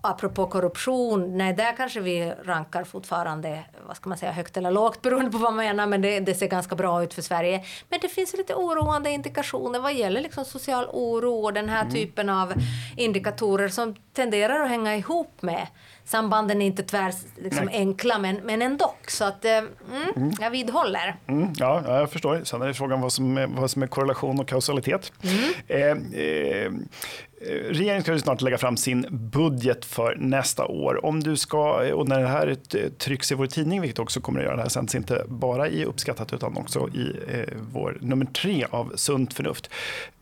apropå 0.03 0.47
korruption, 0.47 1.39
nej 1.39 1.53
där 1.53 1.77
kanske 1.77 2.01
vi 2.01 2.33
rankar 2.45 2.85
fortfarande, 2.85 3.65
vad 3.87 3.97
ska 3.97 4.09
man 4.09 4.19
säga, 4.19 4.33
högt 4.33 4.57
eller 4.57 4.71
lågt 4.71 5.03
beroende 5.03 5.31
på 5.31 5.39
vad 5.39 5.53
man 5.53 5.65
menar, 5.65 5.87
men 5.87 6.03
det, 6.03 6.21
det 6.21 6.35
ser 6.35 6.47
ganska 6.47 6.75
bra 6.75 7.03
ut 7.03 7.15
för 7.15 7.23
Sverige. 7.23 7.65
Men 7.89 7.99
det 8.03 8.09
finns 8.09 8.37
lite 8.37 8.55
oroande 8.55 9.11
indikationer 9.11 9.81
vad 9.81 9.95
gäller 9.95 10.21
liksom 10.21 10.45
social 10.45 10.87
oro 10.93 11.45
och 11.45 11.53
den 11.53 11.69
här 11.69 11.83
mm. 11.83 11.95
typen 11.95 12.29
av 12.29 12.53
indikatorer 12.97 13.69
som 13.69 13.95
tenderar 14.13 14.63
att 14.63 14.69
hänga 14.69 14.97
ihop 14.97 15.43
med 15.43 15.67
sambanden 16.07 16.63
är 16.63 16.67
inte 16.67 16.83
tvär 16.83 17.13
liksom 17.37 17.69
enkla, 17.73 18.19
men, 18.19 18.37
men 18.37 18.63
ändå. 18.63 18.95
Så 19.09 19.25
att, 19.25 19.45
eh, 19.45 19.53
mm, 19.53 19.69
mm. 20.17 20.33
jag 20.41 20.51
vidhåller. 20.51 21.17
Mm, 21.27 21.53
ja, 21.57 21.99
jag 21.99 22.11
förstår. 22.11 22.41
Sen 22.45 22.63
är 22.63 22.67
det 22.67 22.75
frågan 22.75 23.01
vad 23.01 23.13
som 23.13 23.39
är, 23.39 23.47
vad 23.47 23.71
som 23.71 23.83
är 23.83 23.87
korrelation 23.87 24.41
och 24.41 24.49
kausalitet. 24.49 25.13
Mm. 25.23 25.53
Eh, 25.69 26.21
eh, 26.21 26.73
Regeringen 27.69 28.03
ska 28.03 28.13
ju 28.13 28.19
snart 28.19 28.41
lägga 28.41 28.59
fram 28.59 28.77
sin 28.77 29.07
budget 29.11 29.85
för 29.85 30.17
nästa 30.17 30.67
år. 30.67 31.07
Om 31.07 31.23
du 31.23 31.37
ska, 31.37 31.95
och 31.95 32.09
när 32.09 32.21
det 32.21 32.29
här 32.29 32.57
trycks 32.99 33.33
i 33.33 33.35
vår 33.35 33.47
tidning, 33.47 33.81
vilket 33.81 33.99
också 33.99 34.21
kommer 34.21 34.41
att 34.41 34.47
göra, 34.47 34.57
det 34.57 34.63
här 34.63 34.69
sänds 34.69 34.95
inte 34.95 35.25
bara 35.29 35.69
i 35.69 35.85
Uppskattat 35.85 36.33
utan 36.33 36.57
också 36.57 36.89
i 36.89 37.17
eh, 37.29 37.57
vår 37.73 37.99
nummer 38.01 38.27
tre 38.27 38.67
av 38.71 38.93
Sunt 38.95 39.35
förnuft. 39.35 39.71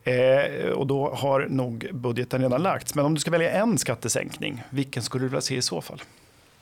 Eh, 0.05 0.69
och 0.69 0.87
då 0.87 1.15
har 1.15 1.47
nog 1.49 1.89
budgeten 1.93 2.43
redan 2.43 2.63
lagts. 2.63 2.95
Men 2.95 3.05
om 3.05 3.15
du 3.15 3.21
ska 3.21 3.31
välja 3.31 3.51
en 3.51 3.79
skattesänkning, 3.79 4.63
vilken 4.71 5.03
skulle 5.03 5.25
du 5.25 5.29
vilja 5.29 5.41
se 5.41 5.57
i 5.57 5.63
så 5.63 5.81
fall? 5.81 6.03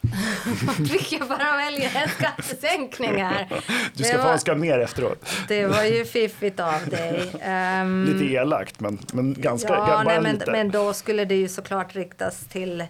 Fick 0.90 1.12
jag 1.12 1.28
bara 1.28 1.56
välja 1.56 1.90
en 1.90 2.08
skattesänkning 2.08 3.22
här? 3.22 3.48
Du 3.94 4.04
ska 4.04 4.16
var, 4.16 4.24
få 4.24 4.30
önska 4.30 4.54
mer 4.54 4.78
efteråt. 4.78 5.28
Det 5.48 5.66
var 5.66 5.82
ju 5.82 6.04
fiffigt 6.18 6.60
av 6.60 6.88
dig. 6.90 7.32
Um, 7.82 8.04
lite 8.04 8.34
elakt, 8.34 8.80
men, 8.80 8.98
men 9.12 9.34
ganska 9.34 9.68
ja, 9.68 10.02
nej, 10.06 10.20
men. 10.20 10.42
Men 10.46 10.70
då 10.70 10.92
skulle 10.92 11.24
det 11.24 11.34
ju 11.34 11.48
såklart 11.48 11.94
riktas 11.94 12.44
till 12.48 12.84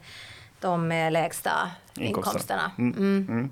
de 0.61 0.89
lägsta 1.13 1.71
inkomsterna. 1.95 2.71
Mm, 2.79 2.97
mm. 2.97 3.27
Mm. 3.29 3.51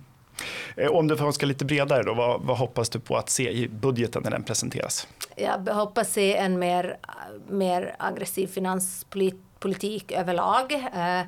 Eh, 0.76 0.90
om 0.90 1.08
du 1.08 1.16
får 1.16 1.26
önska 1.26 1.46
lite 1.46 1.64
bredare, 1.64 2.02
då, 2.02 2.14
vad, 2.14 2.40
vad, 2.40 2.58
hoppas 2.58 2.88
du 2.88 3.00
på 3.00 3.16
att 3.16 3.30
se 3.30 3.50
i 3.50 3.68
budgeten 3.68 4.22
när 4.22 4.30
den 4.30 4.42
presenteras? 4.42 5.08
Jag 5.36 5.74
hoppas 5.74 6.12
se 6.12 6.36
en 6.36 6.58
mer, 6.58 6.96
mer 7.48 7.94
aggressiv 7.98 8.46
finanspolitik 8.46 10.12
överlag. 10.12 10.72
Eh, 10.72 11.22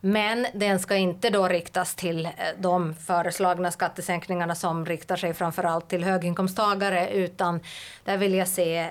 men 0.00 0.46
den 0.54 0.78
ska 0.78 0.96
inte 0.96 1.30
då 1.30 1.48
riktas 1.48 1.94
till 1.94 2.26
eh, 2.26 2.32
de 2.58 2.94
föreslagna 2.94 3.70
skattesänkningarna 3.70 4.54
som 4.54 4.86
riktar 4.86 5.16
sig 5.16 5.34
framförallt 5.34 5.88
till 5.88 6.04
höginkomsttagare 6.04 7.10
utan 7.10 7.60
där 8.04 8.16
vill 8.16 8.34
jag 8.34 8.48
se 8.48 8.90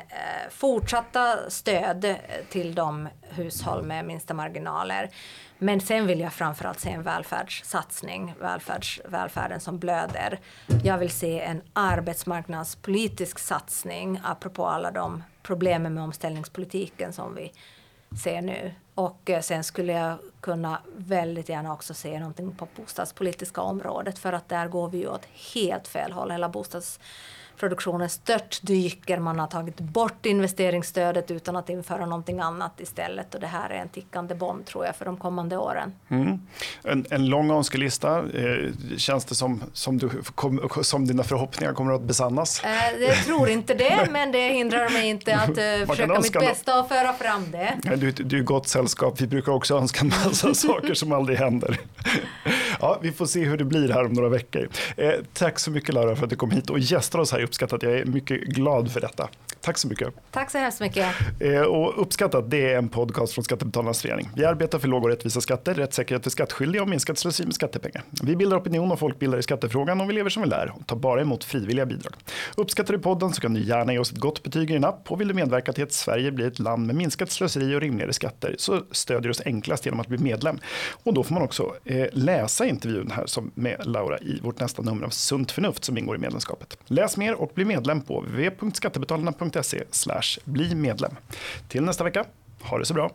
fortsatta 0.49 1.49
stöd 1.49 2.15
till 2.49 2.75
de 2.75 3.09
hushåll 3.21 3.83
med 3.83 4.05
minsta 4.05 4.33
marginaler. 4.33 5.09
Men 5.57 5.79
sen 5.79 6.07
vill 6.07 6.19
jag 6.19 6.33
framförallt 6.33 6.79
se 6.79 6.89
en 6.89 7.03
välfärdssatsning, 7.03 8.33
välfärds, 8.39 9.01
välfärden 9.05 9.59
som 9.59 9.79
blöder. 9.79 10.39
Jag 10.83 10.97
vill 10.97 11.09
se 11.09 11.41
en 11.41 11.61
arbetsmarknadspolitisk 11.73 13.39
satsning 13.39 14.19
apropå 14.23 14.65
alla 14.65 14.91
de 14.91 15.23
problemen 15.43 15.93
med 15.93 16.03
omställningspolitiken 16.03 17.13
som 17.13 17.35
vi 17.35 17.51
ser 18.23 18.41
nu. 18.41 18.71
Och 18.95 19.29
eh, 19.29 19.41
sen 19.41 19.63
skulle 19.63 19.93
jag 19.93 20.17
kunna 20.45 20.81
väldigt 20.97 21.49
gärna 21.49 21.73
också 21.73 21.93
se 21.93 22.19
någonting 22.19 22.55
på 22.55 22.67
bostadspolitiska 22.75 23.61
området 23.61 24.19
för 24.19 24.33
att 24.33 24.49
där 24.49 24.67
går 24.67 24.89
vi 24.89 24.97
ju 24.97 25.07
åt 25.07 25.25
helt 25.53 25.87
fel 25.87 26.11
håll. 26.11 26.31
Hela 26.31 26.49
bostads 26.49 26.99
produktionen 27.57 28.09
störtdyker. 28.09 29.19
Man 29.19 29.39
har 29.39 29.47
tagit 29.47 29.79
bort 29.79 30.25
investeringsstödet 30.25 31.31
utan 31.31 31.55
att 31.55 31.69
införa 31.69 32.05
någonting 32.05 32.39
annat 32.39 32.79
istället. 32.79 33.35
Och 33.35 33.41
det 33.41 33.47
här 33.47 33.69
är 33.69 33.75
en 33.75 33.89
tickande 33.89 34.35
bomb 34.35 34.65
tror 34.65 34.85
jag 34.85 34.95
för 34.95 35.05
de 35.05 35.17
kommande 35.17 35.57
åren. 35.57 35.93
Mm. 36.09 36.39
En, 36.83 37.05
en 37.09 37.25
lång 37.25 37.51
önskelista. 37.51 38.17
Eh, 38.17 38.97
känns 38.97 39.25
det 39.25 39.35
som, 39.35 39.63
som, 39.73 39.97
du, 39.97 40.09
kom, 40.35 40.69
som 40.81 41.07
dina 41.07 41.23
förhoppningar 41.23 41.73
kommer 41.73 41.93
att 41.93 42.01
besannas? 42.01 42.63
Eh, 42.63 43.01
jag 43.01 43.25
tror 43.25 43.49
inte 43.49 43.73
det, 43.73 44.07
men 44.11 44.31
det 44.31 44.49
hindrar 44.49 44.89
mig 44.89 45.09
inte 45.09 45.35
att 45.35 45.49
eh, 45.49 45.87
försöka 45.87 46.19
mitt 46.21 46.33
bästa 46.33 46.79
och 46.79 46.87
föra 46.87 47.13
fram 47.13 47.51
det. 47.51 47.95
Du, 47.95 48.11
du 48.11 48.39
är 48.39 48.43
gott 48.43 48.67
sällskap. 48.67 49.21
Vi 49.21 49.27
brukar 49.27 49.51
också 49.51 49.77
önska 49.77 49.99
en 49.99 50.11
massa 50.43 50.67
saker 50.67 50.93
som 50.93 51.11
aldrig 51.11 51.37
händer. 51.37 51.79
Ja, 52.79 52.99
vi 53.01 53.11
får 53.11 53.25
se 53.25 53.43
hur 53.43 53.57
det 53.57 53.65
blir 53.65 53.89
här 53.89 54.05
om 54.05 54.13
några 54.13 54.29
veckor. 54.29 54.69
Eh, 54.97 55.11
tack 55.33 55.59
så 55.59 55.71
mycket 55.71 55.95
Laura 55.95 56.15
för 56.15 56.23
att 56.23 56.29
du 56.29 56.35
kom 56.35 56.51
hit 56.51 56.69
och 56.69 56.79
gästade 56.79 57.21
oss 57.21 57.31
här 57.31 57.43
uppskattat. 57.43 57.83
Jag 57.83 57.93
är 57.93 58.05
mycket 58.05 58.41
glad 58.41 58.91
för 58.91 59.01
detta. 59.01 59.29
Tack 59.65 59.77
så 59.77 59.87
mycket. 59.87 60.13
Tack 60.31 60.51
så 60.51 60.57
hemskt 60.57 60.81
mycket. 60.81 61.05
Eh, 61.39 61.61
och 61.61 62.01
uppskattat, 62.01 62.51
det 62.51 62.73
är 62.73 62.77
en 62.77 62.89
podcast 62.89 63.33
från 63.33 63.43
Skattebetalarnas 63.43 64.01
förening. 64.01 64.29
Vi 64.35 64.45
arbetar 64.45 64.79
för 64.79 64.87
låga 64.87 65.03
och 65.03 65.09
rättvisa 65.09 65.41
skatter, 65.41 65.73
rättssäkerhet 65.73 66.23
för 66.23 66.29
skattskyldiga 66.29 66.81
och 66.81 66.89
minskat 66.89 67.17
slöseri 67.17 67.45
med 67.45 67.55
skattepengar. 67.55 68.03
Vi 68.23 68.35
bildar 68.35 68.57
opinion 68.57 68.91
och 68.91 68.99
folkbildar 68.99 69.37
i 69.37 69.43
skattefrågan 69.43 70.01
och 70.01 70.09
vi 70.09 70.13
lever 70.13 70.29
som 70.29 70.43
vi 70.43 70.49
lär 70.49 70.73
och 70.75 70.87
tar 70.87 70.95
bara 70.95 71.21
emot 71.21 71.43
frivilliga 71.43 71.85
bidrag. 71.85 72.13
Uppskattar 72.57 72.93
du 72.93 72.99
podden 72.99 73.33
så 73.33 73.41
kan 73.41 73.53
du 73.53 73.61
gärna 73.63 73.93
ge 73.93 73.99
oss 73.99 74.11
ett 74.11 74.17
gott 74.17 74.43
betyg 74.43 74.69
i 74.69 74.73
din 74.73 74.85
app 74.85 75.11
och 75.11 75.21
vill 75.21 75.27
du 75.27 75.33
medverka 75.33 75.73
till 75.73 75.83
att 75.83 75.93
Sverige 75.93 76.31
blir 76.31 76.47
ett 76.47 76.59
land 76.59 76.87
med 76.87 76.95
minskat 76.95 77.31
slöseri 77.31 77.75
och 77.75 77.81
rimligare 77.81 78.13
skatter 78.13 78.55
så 78.57 78.81
stödjer 78.91 79.21
du 79.21 79.29
oss 79.29 79.41
enklast 79.45 79.85
genom 79.85 79.99
att 79.99 80.07
bli 80.07 80.17
medlem. 80.17 80.59
Och 81.03 81.13
då 81.13 81.23
får 81.23 81.33
man 81.33 81.43
också 81.43 81.75
eh, 81.85 82.07
läsa 82.11 82.65
intervjun 82.65 83.11
här 83.11 83.25
som 83.25 83.51
med 83.55 83.81
Laura 83.85 84.17
i 84.17 84.39
vårt 84.43 84.59
nästa 84.59 84.81
nummer 84.81 85.05
av 85.05 85.09
Sunt 85.09 85.51
förnuft 85.51 85.83
som 85.83 85.97
ingår 85.97 86.15
i 86.15 86.19
medlemskapet. 86.19 86.77
Läs 86.85 87.17
mer 87.17 87.33
och 87.33 87.51
bli 87.55 87.65
medlem 87.65 88.01
på 88.01 88.21
www.skattebetalarna.se 88.21 89.54
bli 90.45 90.75
medlem. 90.75 91.15
Till 91.67 91.83
nästa 91.83 92.03
vecka, 92.03 92.25
ha 92.61 92.77
det 92.79 92.85
så 92.85 92.93
bra. 92.93 93.11